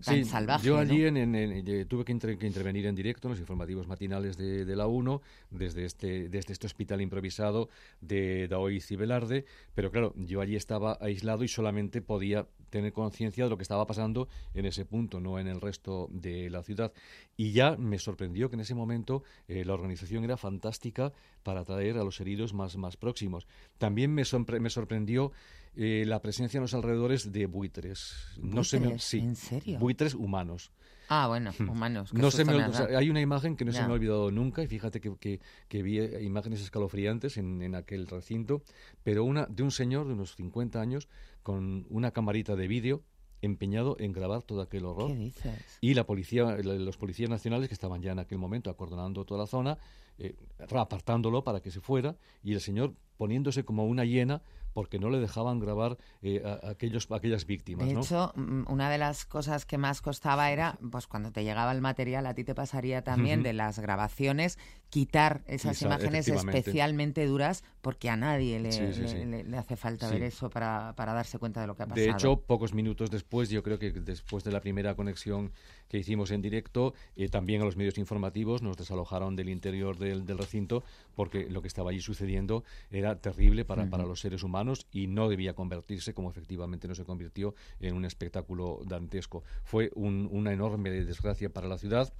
sí, 0.00 0.22
Yo 0.62 0.78
allí 0.78 1.04
en, 1.04 1.88
tuve 1.88 2.04
que, 2.04 2.12
intervenir 2.46 2.86
en 2.86 2.94
directo 2.94 3.28
en 3.28 3.32
los 3.32 3.40
informativos 3.40 3.86
matinales 3.86 4.36
de, 4.36 4.76
la 4.76 4.86
1, 4.86 5.22
desde 5.50 5.84
este, 5.84 6.28
desde 6.28 6.52
este 6.52 6.66
hospital 6.66 7.00
improvisado 7.00 7.68
de 8.00 8.48
Daoiz 8.48 8.90
y 8.90 8.96
Velarde, 8.96 9.44
pero 9.74 9.90
claro, 9.90 10.14
yo 10.16 10.40
allí 10.40 10.56
estaba 10.56 10.98
aislado 11.00 11.44
y 11.44 11.48
solamente 11.48 12.02
podía 12.02 12.46
tener 12.70 12.92
conciencia 12.92 13.44
de 13.44 13.50
lo 13.50 13.56
que 13.56 13.62
estaba 13.62 13.86
pasando 13.86 14.28
en 14.54 14.66
ese 14.66 14.84
punto, 14.84 15.20
no 15.20 15.38
en 15.38 15.46
el 15.46 15.60
resto 15.60 16.08
de 16.10 16.50
la 16.50 16.62
ciudad. 16.62 16.92
Y 17.36 17.52
ya 17.52 17.76
me 17.76 17.98
sorprendió 17.98 18.48
que 18.48 18.56
en 18.56 18.60
ese 18.60 18.74
momento 18.74 19.22
eh, 19.48 19.64
la 19.64 19.74
organización 19.74 20.24
era 20.24 20.36
fantástica 20.36 21.12
para 21.42 21.64
traer 21.64 21.98
a 21.98 22.04
los 22.04 22.20
heridos 22.20 22.52
más, 22.54 22.76
más 22.76 22.96
próximos. 22.96 23.46
También 23.78 24.12
me, 24.14 24.22
me 24.60 24.70
sorprendió 24.70 25.32
eh, 25.76 26.04
la 26.06 26.22
presencia 26.22 26.56
en 26.56 26.62
los 26.62 26.72
alrededores 26.72 27.32
de 27.32 27.46
buitres. 27.46 28.14
No 28.40 28.64
sé, 28.64 28.80
sí, 28.98 29.18
¿En 29.18 29.36
serio? 29.36 29.78
Buitres 29.78 30.14
humanos. 30.14 30.70
Ah, 31.08 31.26
bueno, 31.28 31.52
hmm. 31.58 31.68
humanos. 31.68 32.12
No 32.12 32.30
se 32.30 32.44
me, 32.44 32.52
hay 32.96 33.10
una 33.10 33.20
imagen 33.20 33.56
que 33.56 33.64
no 33.64 33.72
se 33.72 33.82
me 33.82 33.88
ha 33.88 33.92
olvidado 33.92 34.30
nunca 34.30 34.62
y 34.62 34.66
fíjate 34.66 35.00
que, 35.00 35.40
que, 35.68 35.82
vi 35.82 36.00
imágenes 36.24 36.60
escalofriantes 36.60 37.36
en, 37.36 37.62
en, 37.62 37.74
aquel 37.74 38.06
recinto, 38.06 38.62
pero 39.02 39.24
una 39.24 39.46
de 39.46 39.62
un 39.62 39.70
señor 39.70 40.06
de 40.06 40.14
unos 40.14 40.34
50 40.34 40.80
años 40.80 41.08
con 41.42 41.86
una 41.90 42.10
camarita 42.10 42.56
de 42.56 42.68
vídeo 42.68 43.04
empeñado 43.42 43.96
en 43.98 44.12
grabar 44.12 44.42
todo 44.42 44.60
aquel 44.60 44.84
horror. 44.84 45.08
¿Qué 45.08 45.16
dices? 45.16 45.78
Y 45.80 45.94
la 45.94 46.04
policía, 46.04 46.56
los 46.56 46.96
policías 46.96 47.30
nacionales 47.30 47.68
que 47.68 47.74
estaban 47.74 48.02
ya 48.02 48.12
en 48.12 48.18
aquel 48.18 48.38
momento 48.38 48.70
acordonando 48.70 49.24
toda 49.24 49.40
la 49.40 49.46
zona, 49.46 49.78
eh, 50.18 50.34
apartándolo 50.58 51.44
para 51.44 51.60
que 51.60 51.70
se 51.70 51.80
fuera, 51.80 52.16
y 52.42 52.54
el 52.54 52.60
señor 52.60 52.94
poniéndose 53.16 53.64
como 53.64 53.86
una 53.86 54.04
hiena 54.04 54.42
porque 54.76 54.98
no 54.98 55.08
le 55.08 55.18
dejaban 55.20 55.58
grabar 55.58 55.96
eh, 56.20 56.42
a, 56.44 56.68
aquellos, 56.68 57.10
aquellas 57.10 57.46
víctimas. 57.46 57.86
De 57.86 57.94
hecho, 57.94 58.34
mm, 58.36 58.64
una 58.70 58.90
de 58.90 58.98
las 58.98 59.24
cosas 59.24 59.64
que 59.64 59.78
más 59.78 60.02
costaba 60.02 60.50
era, 60.50 60.78
pues 60.90 61.06
cuando 61.06 61.32
te 61.32 61.44
llegaba 61.44 61.72
el 61.72 61.80
material, 61.80 62.26
a 62.26 62.34
ti 62.34 62.44
te 62.44 62.54
pasaría 62.54 63.02
también 63.02 63.42
de 63.42 63.54
las 63.54 63.78
grabaciones, 63.78 64.58
quitar 64.90 65.42
esas 65.46 65.80
imágenes 65.80 66.28
especialmente 66.28 67.24
duras, 67.24 67.64
porque 67.80 68.10
a 68.10 68.16
nadie 68.16 68.60
le, 68.60 69.56
hace 69.56 69.76
falta 69.76 70.10
ver 70.10 70.24
eso 70.24 70.50
para, 70.50 70.92
para, 70.94 71.14
darse 71.14 71.38
cuenta 71.38 71.62
de 71.62 71.68
lo 71.68 71.74
que 71.74 71.84
ha 71.84 71.86
pasado. 71.86 72.06
De 72.06 72.12
hecho, 72.12 72.40
pocos 72.42 72.74
minutos 72.74 73.10
después, 73.10 73.48
yo 73.48 73.62
creo 73.62 73.78
que 73.78 73.92
después 73.92 74.44
de 74.44 74.52
la 74.52 74.60
primera 74.60 74.94
conexión 74.94 75.52
que 75.88 75.98
hicimos 75.98 76.30
en 76.30 76.42
directo, 76.42 76.94
eh, 77.16 77.28
también 77.28 77.62
a 77.62 77.64
los 77.64 77.76
medios 77.76 77.98
informativos 77.98 78.62
nos 78.62 78.76
desalojaron 78.76 79.36
del 79.36 79.48
interior 79.48 79.98
del, 79.98 80.26
recinto, 80.36 80.84
porque 81.16 81.50
lo 81.50 81.62
que 81.62 81.68
estaba 81.68 81.90
allí 81.90 82.00
sucediendo 82.00 82.62
era 82.90 83.20
terrible 83.20 83.64
para, 83.64 83.90
para 83.90 84.04
los 84.04 84.20
seres 84.20 84.44
humanos 84.44 84.86
y 84.92 85.08
no 85.08 85.28
debía 85.28 85.54
convertirse, 85.54 86.14
como 86.14 86.30
efectivamente 86.30 86.86
no 86.86 86.94
se 86.94 87.04
convirtió, 87.04 87.56
en 87.80 87.96
un 87.96 88.04
espectáculo 88.04 88.82
dantesco. 88.86 89.42
Fue 89.64 89.90
una 89.96 90.52
enorme 90.52 90.90
desgracia 90.90 91.52
para 91.52 91.66
la 91.66 91.78
ciudad. 91.78 92.12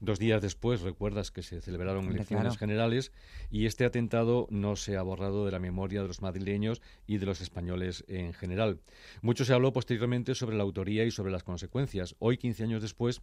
Dos 0.00 0.18
días 0.18 0.42
después, 0.42 0.80
recuerdas 0.82 1.30
que 1.30 1.42
se 1.42 1.60
celebraron 1.60 2.08
elecciones 2.08 2.58
generales 2.58 3.12
y 3.50 3.66
este 3.66 3.84
atentado 3.84 4.46
no 4.50 4.76
se 4.76 4.96
ha 4.96 5.02
borrado 5.02 5.44
de 5.46 5.52
la 5.52 5.58
memoria 5.58 6.02
de 6.02 6.08
los 6.08 6.22
madrileños 6.22 6.82
y 7.06 7.18
de 7.18 7.26
los 7.26 7.40
españoles 7.40 8.04
en 8.08 8.32
general. 8.32 8.80
Mucho 9.22 9.44
se 9.44 9.54
habló 9.54 9.72
posteriormente 9.72 10.34
sobre 10.34 10.56
la 10.56 10.62
autoría 10.62 11.04
y 11.04 11.10
sobre 11.10 11.32
las 11.32 11.42
consecuencias. 11.42 12.16
Hoy, 12.18 12.36
15 12.36 12.64
años 12.64 12.82
después, 12.82 13.22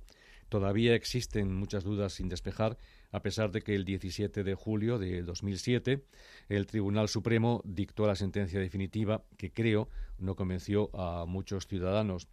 todavía 0.50 0.95
existen 0.95 1.54
muchas 1.54 1.84
dudas 1.84 2.14
sin 2.14 2.28
despejar 2.28 2.78
a 3.12 3.22
pesar 3.22 3.52
de 3.52 3.62
que 3.62 3.76
el 3.76 3.86
17 3.86 4.43
de 4.43 4.56
julio 4.56 5.00
de 5.00 5.22
2007 5.24 6.04
el 6.50 6.68
Tribunal 6.68 7.10
Supremo 7.10 7.62
dictó 7.64 8.06
la 8.06 8.16
sentencia 8.16 8.60
definitiva 8.60 9.24
que 9.38 9.52
creo 9.52 9.89
no 10.18 10.36
convenció 10.36 10.89
a 10.95 11.26
muchos 11.26 11.68
ciudadanos. 11.68 12.28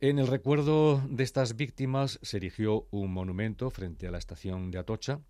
En 0.00 0.18
el 0.18 0.26
recuerdo 0.26 1.02
de 1.08 1.24
estas 1.24 1.56
víctimas 1.56 2.18
se 2.22 2.36
erigió 2.36 2.86
un 2.90 3.12
monumento 3.12 3.70
frente 3.70 4.06
a 4.06 4.10
la 4.10 4.18
estación 4.18 4.70
de 4.70 4.78
Atocha, 4.78 5.20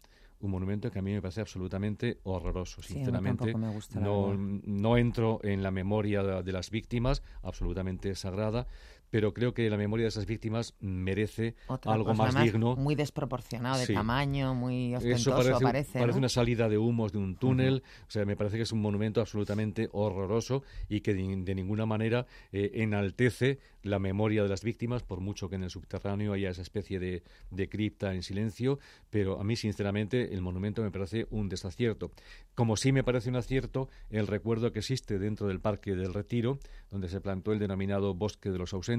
un 0.40 0.50
monumento 0.50 0.90
que 0.90 0.98
a 0.98 1.02
mí 1.02 1.12
me 1.12 1.22
parece 1.22 1.40
absolutamente 1.40 2.18
horroroso. 2.22 2.82
Sinceramente, 2.82 3.54
no, 3.94 4.34
no 4.36 4.96
entro 4.96 5.40
en 5.42 5.62
la 5.62 5.70
memoria 5.70 6.22
de 6.22 6.52
las 6.52 6.70
víctimas, 6.70 7.22
absolutamente 7.42 8.14
sagrada, 8.14 8.66
pero 9.10 9.32
creo 9.32 9.54
que 9.54 9.68
la 9.70 9.76
memoria 9.76 10.04
de 10.04 10.08
esas 10.08 10.26
víctimas 10.26 10.74
merece 10.80 11.54
algo 11.84 12.14
más 12.14 12.40
digno. 12.40 12.76
Muy 12.76 12.94
desproporcionado 12.94 13.78
de 13.78 13.86
tamaño, 13.86 14.54
muy 14.54 14.94
ostentoso 14.94 15.58
parece. 15.60 15.98
Parece, 15.98 16.18
una 16.18 16.28
salida 16.28 16.68
de 16.68 16.78
humos 16.78 17.12
de 17.12 17.18
un 17.18 17.36
túnel, 17.36 17.82
o 18.06 18.10
sea, 18.10 18.24
me 18.24 18.36
parece 18.36 18.56
que 18.56 18.62
es 18.62 18.72
un 18.72 18.82
monumento 18.82 19.20
absolutamente 19.20 19.88
horroroso 19.92 20.62
y 20.88 21.00
que 21.00 21.14
de, 21.14 21.54
ninguna 21.54 21.86
manera 21.86 22.26
eh, 22.52 22.70
enaltece 22.74 23.58
la 23.82 23.98
memoria 23.98 24.42
de 24.42 24.48
las 24.48 24.62
víctimas, 24.62 25.02
por 25.02 25.20
mucho 25.20 25.48
que 25.48 25.56
en 25.56 25.62
el 25.62 25.70
subterráneo 25.70 26.32
haya 26.32 26.50
esa 26.50 26.62
especie 26.62 26.98
de, 26.98 27.22
de 27.50 27.68
cripta 27.68 28.14
en 28.14 28.22
silencio, 28.22 28.78
pero 29.10 29.40
a 29.40 29.44
mí, 29.44 29.56
sinceramente, 29.56 30.34
el 30.34 30.42
monumento 30.42 30.82
me 30.82 30.90
parece 30.90 31.26
un 31.30 31.48
desacierto. 31.48 32.10
Como 32.54 32.76
sí 32.76 32.92
me 32.92 33.04
parece 33.04 33.30
un 33.30 33.36
acierto 33.36 33.88
el 34.10 34.26
recuerdo 34.26 34.72
que 34.72 34.80
existe 34.80 35.18
dentro 35.18 35.48
del 35.48 35.60
Parque 35.60 35.94
del 35.94 36.12
Retiro, 36.12 36.58
donde 36.90 37.08
se 37.08 37.20
plantó 37.20 37.52
el 37.52 37.58
denominado 37.58 38.14
Bosque 38.14 38.50
de 38.50 38.58
los 38.58 38.72
Ausentes 38.74 38.97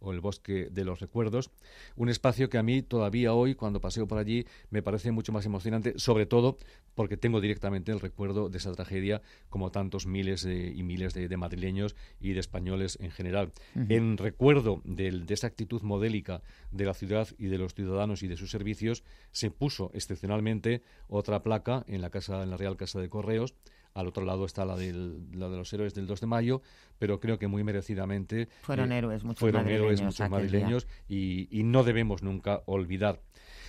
o 0.00 0.12
el 0.12 0.20
Bosque 0.20 0.68
de 0.70 0.84
los 0.84 1.00
Recuerdos, 1.00 1.50
un 1.96 2.08
espacio 2.08 2.48
que 2.48 2.58
a 2.58 2.62
mí 2.62 2.82
todavía 2.82 3.32
hoy, 3.32 3.54
cuando 3.54 3.80
paseo 3.80 4.06
por 4.06 4.18
allí, 4.18 4.46
me 4.70 4.82
parece 4.82 5.12
mucho 5.12 5.32
más 5.32 5.46
emocionante, 5.46 5.94
sobre 5.96 6.26
todo 6.26 6.58
porque 6.94 7.16
tengo 7.16 7.40
directamente 7.40 7.92
el 7.92 8.00
recuerdo 8.00 8.48
de 8.48 8.58
esa 8.58 8.72
tragedia, 8.72 9.22
como 9.48 9.70
tantos 9.70 10.06
miles 10.06 10.44
y 10.44 10.82
miles 10.82 11.14
de, 11.14 11.36
madrileños 11.36 11.96
y 12.20 12.32
de 12.32 12.40
españoles 12.40 12.98
en 13.00 13.10
general. 13.10 13.52
En 13.74 14.18
recuerdo 14.18 14.82
de 14.84 15.24
esa 15.28 15.46
actitud 15.46 15.82
modélica 15.82 16.42
de 16.70 16.84
la 16.84 16.94
ciudad 16.94 17.28
y 17.38 17.46
de 17.46 17.58
los 17.58 17.74
ciudadanos 17.74 18.22
y 18.22 18.28
de 18.28 18.36
sus 18.36 18.50
servicios, 18.50 19.02
se 19.32 19.50
puso 19.50 19.90
excepcionalmente 19.94 20.82
otra 21.08 21.42
placa 21.42 21.84
en 21.86 22.02
la 22.02 22.10
casa, 22.10 22.42
en 22.42 22.50
la 22.50 22.56
Real 22.56 22.76
Casa 22.76 23.00
de 23.00 23.08
Correos, 23.08 23.54
al 23.94 24.06
otro 24.06 24.24
lado 24.24 24.44
está 24.44 24.64
la, 24.64 24.76
del, 24.76 25.26
la 25.32 25.48
de 25.48 25.56
los 25.56 25.72
héroes 25.72 25.94
del 25.94 26.06
2 26.06 26.20
de 26.20 26.26
mayo, 26.26 26.62
pero 26.98 27.20
creo 27.20 27.38
que 27.38 27.48
muy 27.48 27.64
merecidamente 27.64 28.48
fueron 28.62 28.92
eh, 28.92 28.98
héroes 28.98 29.24
muchos 29.24 29.40
fueron 29.40 29.62
madrileños, 29.62 29.84
héroes 29.84 30.02
muchos 30.02 30.30
madrileños 30.30 30.86
y, 31.08 31.48
y, 31.50 31.64
no 31.64 31.84
debemos 31.84 32.22
nunca 32.22 32.62
olvidar. 32.66 33.20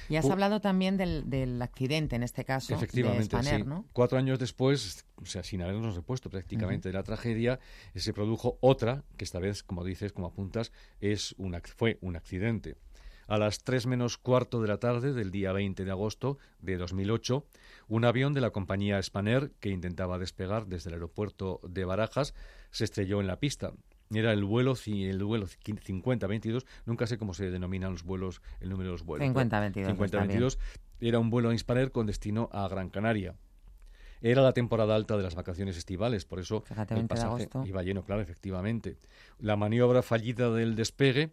Y 0.09 0.17
has 0.17 0.29
hablado 0.29 0.59
también 0.59 0.97
del, 0.97 1.29
del, 1.29 1.61
accidente, 1.61 2.17
en 2.17 2.23
este 2.23 2.43
caso, 2.43 2.73
Efectivamente, 2.73 3.37
de 3.37 3.43
sí. 3.43 3.63
Cuatro 3.93 4.17
años 4.17 4.39
después, 4.39 5.05
o 5.15 5.25
sea, 5.25 5.41
sin 5.41 5.61
habernos 5.61 5.95
repuesto 5.95 6.29
prácticamente 6.29 6.89
de 6.89 6.93
la 6.93 7.03
tragedia, 7.03 7.59
se 7.95 8.11
produjo 8.11 8.57
otra, 8.59 9.05
que 9.15 9.23
esta 9.23 9.39
vez, 9.39 9.63
como 9.63 9.85
dices, 9.85 10.11
como 10.11 10.27
apuntas, 10.27 10.73
es 10.99 11.33
una, 11.37 11.61
fue 11.77 11.97
un 12.01 12.17
accidente. 12.17 12.75
A 13.31 13.37
las 13.37 13.63
tres 13.63 13.87
menos 13.87 14.17
cuarto 14.17 14.61
de 14.61 14.67
la 14.67 14.77
tarde 14.77 15.13
del 15.13 15.31
día 15.31 15.53
20 15.53 15.85
de 15.85 15.91
agosto 15.91 16.37
de 16.59 16.75
2008, 16.75 17.45
un 17.87 18.03
avión 18.03 18.33
de 18.33 18.41
la 18.41 18.49
compañía 18.49 19.01
Spanair, 19.01 19.53
que 19.61 19.69
intentaba 19.69 20.19
despegar 20.19 20.67
desde 20.67 20.89
el 20.89 20.95
aeropuerto 20.95 21.61
de 21.63 21.85
Barajas, 21.85 22.33
se 22.71 22.83
estrelló 22.83 23.21
en 23.21 23.27
la 23.27 23.39
pista. 23.39 23.71
Era 24.13 24.33
el 24.33 24.43
vuelo, 24.43 24.73
el 24.85 25.23
vuelo 25.23 25.47
50-22, 25.47 26.65
nunca 26.85 27.07
sé 27.07 27.17
cómo 27.17 27.33
se 27.33 27.49
denominan 27.49 27.93
los 27.93 28.03
vuelos, 28.03 28.41
el 28.59 28.67
número 28.67 28.89
de 28.89 28.91
los 28.95 29.05
vuelos. 29.05 29.25
50-22. 29.95 30.57
Era 30.99 31.19
un 31.19 31.29
vuelo 31.29 31.57
Spanair 31.57 31.93
con 31.93 32.07
destino 32.07 32.49
a 32.51 32.67
Gran 32.67 32.89
Canaria. 32.89 33.35
Era 34.21 34.41
la 34.41 34.51
temporada 34.51 34.93
alta 34.93 35.15
de 35.15 35.23
las 35.23 35.35
vacaciones 35.35 35.77
estivales, 35.77 36.25
por 36.25 36.39
eso 36.39 36.65
el 36.89 37.07
pasaje 37.07 37.47
iba 37.63 37.81
lleno, 37.81 38.03
claro, 38.03 38.21
efectivamente. 38.21 38.97
La 39.39 39.55
maniobra 39.55 40.03
fallida 40.03 40.51
del 40.51 40.75
despegue 40.75 41.31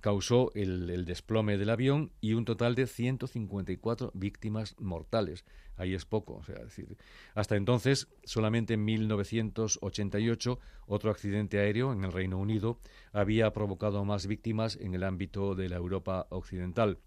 causó 0.00 0.50
el, 0.54 1.04
desplome 1.04 1.58
del 1.58 1.70
avión 1.70 2.12
y 2.20 2.34
un 2.34 2.44
total 2.44 2.74
de 2.74 2.86
154 2.86 4.10
víctimas 4.14 4.74
mortales. 4.78 5.44
Ahí 5.76 5.94
es 5.94 6.04
poco, 6.04 6.36
o 6.36 6.44
sea, 6.44 6.56
decir, 6.56 6.96
hasta 7.34 7.56
entonces 7.56 8.08
solamente 8.24 8.74
en 8.74 8.84
1988 8.84 10.58
otro 10.86 11.10
accidente 11.10 11.58
aéreo 11.58 11.92
en 11.92 12.04
el 12.04 12.12
Reino 12.12 12.38
Unido 12.38 12.78
había 13.12 13.52
provocado 13.52 14.04
más 14.04 14.26
víctimas 14.26 14.76
en 14.76 14.94
el 14.94 15.04
ámbito 15.04 15.54
de 15.54 15.68
la 15.68 15.76
Europa 15.76 16.26
occidental. 16.30 16.98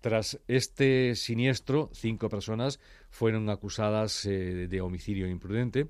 Tras 0.00 0.40
este 0.46 1.16
siniestro, 1.16 1.90
cinco 1.92 2.28
personas 2.28 2.78
fueron 3.10 3.50
acusadas 3.50 4.24
eh, 4.26 4.68
de 4.68 4.80
homicidio 4.80 5.28
imprudente, 5.28 5.88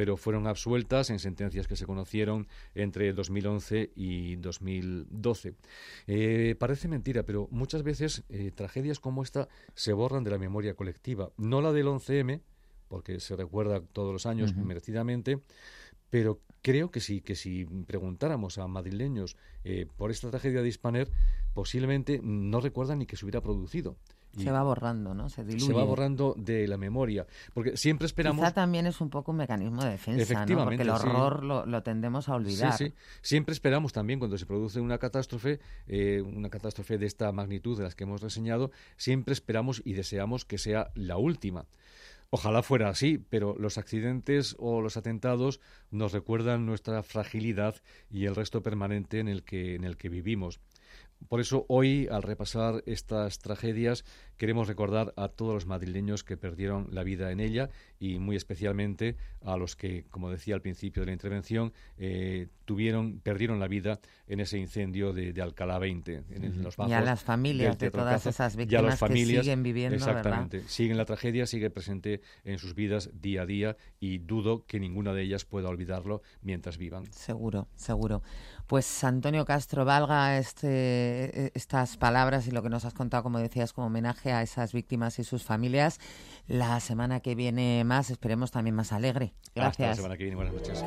pero 0.00 0.16
fueron 0.16 0.46
absueltas 0.46 1.10
en 1.10 1.18
sentencias 1.18 1.68
que 1.68 1.76
se 1.76 1.84
conocieron 1.84 2.48
entre 2.74 3.12
2011 3.12 3.92
y 3.94 4.36
2012. 4.36 5.56
Eh, 6.06 6.56
parece 6.58 6.88
mentira, 6.88 7.24
pero 7.24 7.48
muchas 7.50 7.82
veces 7.82 8.22
eh, 8.30 8.50
tragedias 8.50 8.98
como 8.98 9.22
esta 9.22 9.50
se 9.74 9.92
borran 9.92 10.24
de 10.24 10.30
la 10.30 10.38
memoria 10.38 10.72
colectiva. 10.72 11.32
No 11.36 11.60
la 11.60 11.74
del 11.74 11.88
11M, 11.88 12.40
porque 12.88 13.20
se 13.20 13.36
recuerda 13.36 13.82
todos 13.82 14.10
los 14.10 14.24
años 14.24 14.56
merecidamente, 14.56 15.42
pero 16.08 16.40
creo 16.62 16.90
que 16.90 17.00
sí, 17.00 17.20
que 17.20 17.34
si 17.34 17.66
preguntáramos 17.86 18.56
a 18.56 18.66
madrileños 18.68 19.36
eh, 19.64 19.86
por 19.98 20.10
esta 20.10 20.30
tragedia 20.30 20.62
de 20.62 20.68
Hispaner, 20.68 21.10
posiblemente 21.52 22.20
no 22.22 22.62
recuerdan 22.62 23.00
ni 23.00 23.06
que 23.06 23.16
se 23.16 23.26
hubiera 23.26 23.42
producido 23.42 23.98
se 24.36 24.50
va 24.50 24.62
borrando, 24.62 25.14
¿no? 25.14 25.28
Se 25.28 25.44
diluye. 25.44 25.66
Se 25.66 25.72
va 25.72 25.84
borrando 25.84 26.34
de 26.36 26.66
la 26.68 26.76
memoria. 26.76 27.26
Porque 27.52 27.76
siempre 27.76 28.06
esperamos. 28.06 28.40
Quizá 28.40 28.52
también 28.52 28.86
es 28.86 29.00
un 29.00 29.10
poco 29.10 29.32
un 29.32 29.38
mecanismo 29.38 29.82
de 29.82 29.90
defensa, 29.90 30.46
¿no? 30.46 30.64
Porque 30.64 30.82
el 30.82 30.90
horror 30.90 31.44
lo, 31.44 31.82
tendemos 31.82 32.28
a 32.28 32.34
olvidar. 32.34 32.72
Sí, 32.74 32.86
sí. 32.86 32.94
Siempre 33.22 33.52
esperamos 33.52 33.92
también 33.92 34.18
cuando 34.18 34.38
se 34.38 34.46
produce 34.46 34.80
una 34.80 34.98
catástrofe, 34.98 35.60
eh, 35.86 36.22
una 36.22 36.50
catástrofe 36.50 36.98
de 36.98 37.06
esta 37.06 37.32
magnitud 37.32 37.76
de 37.76 37.84
las 37.84 37.94
que 37.94 38.04
hemos 38.04 38.20
reseñado, 38.20 38.70
siempre 38.96 39.32
esperamos 39.32 39.82
y 39.84 39.94
deseamos 39.94 40.44
que 40.44 40.58
sea 40.58 40.90
la 40.94 41.16
última. 41.16 41.66
Ojalá 42.32 42.62
fuera 42.62 42.88
así, 42.88 43.18
pero 43.18 43.56
los 43.58 43.76
accidentes 43.76 44.54
o 44.60 44.80
los 44.80 44.96
atentados 44.96 45.60
nos 45.90 46.12
recuerdan 46.12 46.64
nuestra 46.64 47.02
fragilidad 47.02 47.74
y 48.08 48.26
el 48.26 48.36
resto 48.36 48.62
permanente 48.62 49.18
en 49.18 49.26
el 49.26 49.42
que, 49.42 49.74
en 49.74 49.82
el 49.82 49.96
que 49.96 50.08
vivimos. 50.08 50.60
Por 51.28 51.40
eso 51.40 51.66
hoy, 51.68 52.08
al 52.10 52.22
repasar 52.22 52.82
estas 52.86 53.38
tragedias, 53.38 54.04
queremos 54.40 54.68
recordar 54.68 55.12
a 55.18 55.28
todos 55.28 55.52
los 55.52 55.66
madrileños 55.66 56.24
que 56.24 56.38
perdieron 56.38 56.88
la 56.92 57.02
vida 57.02 57.30
en 57.30 57.40
ella 57.40 57.68
y 57.98 58.18
muy 58.18 58.36
especialmente 58.36 59.16
a 59.44 59.58
los 59.58 59.76
que, 59.76 60.06
como 60.10 60.30
decía 60.30 60.54
al 60.54 60.62
principio 60.62 61.02
de 61.02 61.08
la 61.08 61.12
intervención, 61.12 61.74
eh, 61.98 62.48
tuvieron, 62.64 63.20
perdieron 63.20 63.60
la 63.60 63.68
vida 63.68 64.00
en 64.26 64.40
ese 64.40 64.56
incendio 64.56 65.12
de, 65.12 65.38
Alcalá 65.42 65.78
20, 65.78 66.22
en, 66.30 66.62
los 66.62 66.76
Y 66.78 66.92
a 66.94 67.02
las 67.02 67.22
familias 67.22 67.78
de 67.78 67.90
todas 67.90 68.24
esas 68.24 68.56
víctimas 68.56 68.98
que 68.98 69.26
siguen 69.26 69.62
viviendo, 69.62 69.96
exactamente, 69.96 70.62
siguen 70.68 70.96
la 70.96 71.04
tragedia, 71.04 71.46
sigue 71.46 71.68
presente 71.68 72.22
en 72.44 72.58
sus 72.58 72.74
vidas 72.74 73.10
día 73.20 73.42
a 73.42 73.46
día 73.46 73.76
y 73.98 74.18
dudo 74.18 74.64
que 74.64 74.80
ninguna 74.80 75.12
de 75.12 75.20
ellas 75.20 75.44
pueda 75.44 75.68
olvidarlo 75.68 76.22
mientras 76.40 76.78
vivan. 76.78 77.04
Seguro, 77.12 77.68
seguro. 77.74 78.22
Pues 78.66 79.02
Antonio 79.04 79.44
Castro, 79.44 79.84
valga 79.84 80.38
este, 80.38 81.46
e, 81.46 81.52
estas 81.54 81.96
palabras 81.96 82.46
y 82.46 82.52
lo 82.52 82.62
que 82.62 82.70
nos 82.70 82.84
has 82.84 82.94
contado, 82.94 83.24
como 83.24 83.40
decías, 83.40 83.72
como 83.72 83.90
homenaje 84.30 84.32
a 84.32 84.42
esas 84.42 84.72
víctimas 84.72 85.18
y 85.18 85.24
sus 85.24 85.44
familias. 85.44 85.98
La 86.46 86.80
semana 86.80 87.20
que 87.20 87.34
viene 87.34 87.84
más, 87.84 88.10
esperemos 88.10 88.50
también 88.50 88.74
más 88.74 88.92
alegre. 88.92 89.34
Gracias. 89.54 89.72
Hasta 89.72 89.86
la 89.88 89.94
semana 89.96 90.16
que 90.16 90.24
viene, 90.24 90.36
buenas 90.36 90.54
noches. 90.54 90.84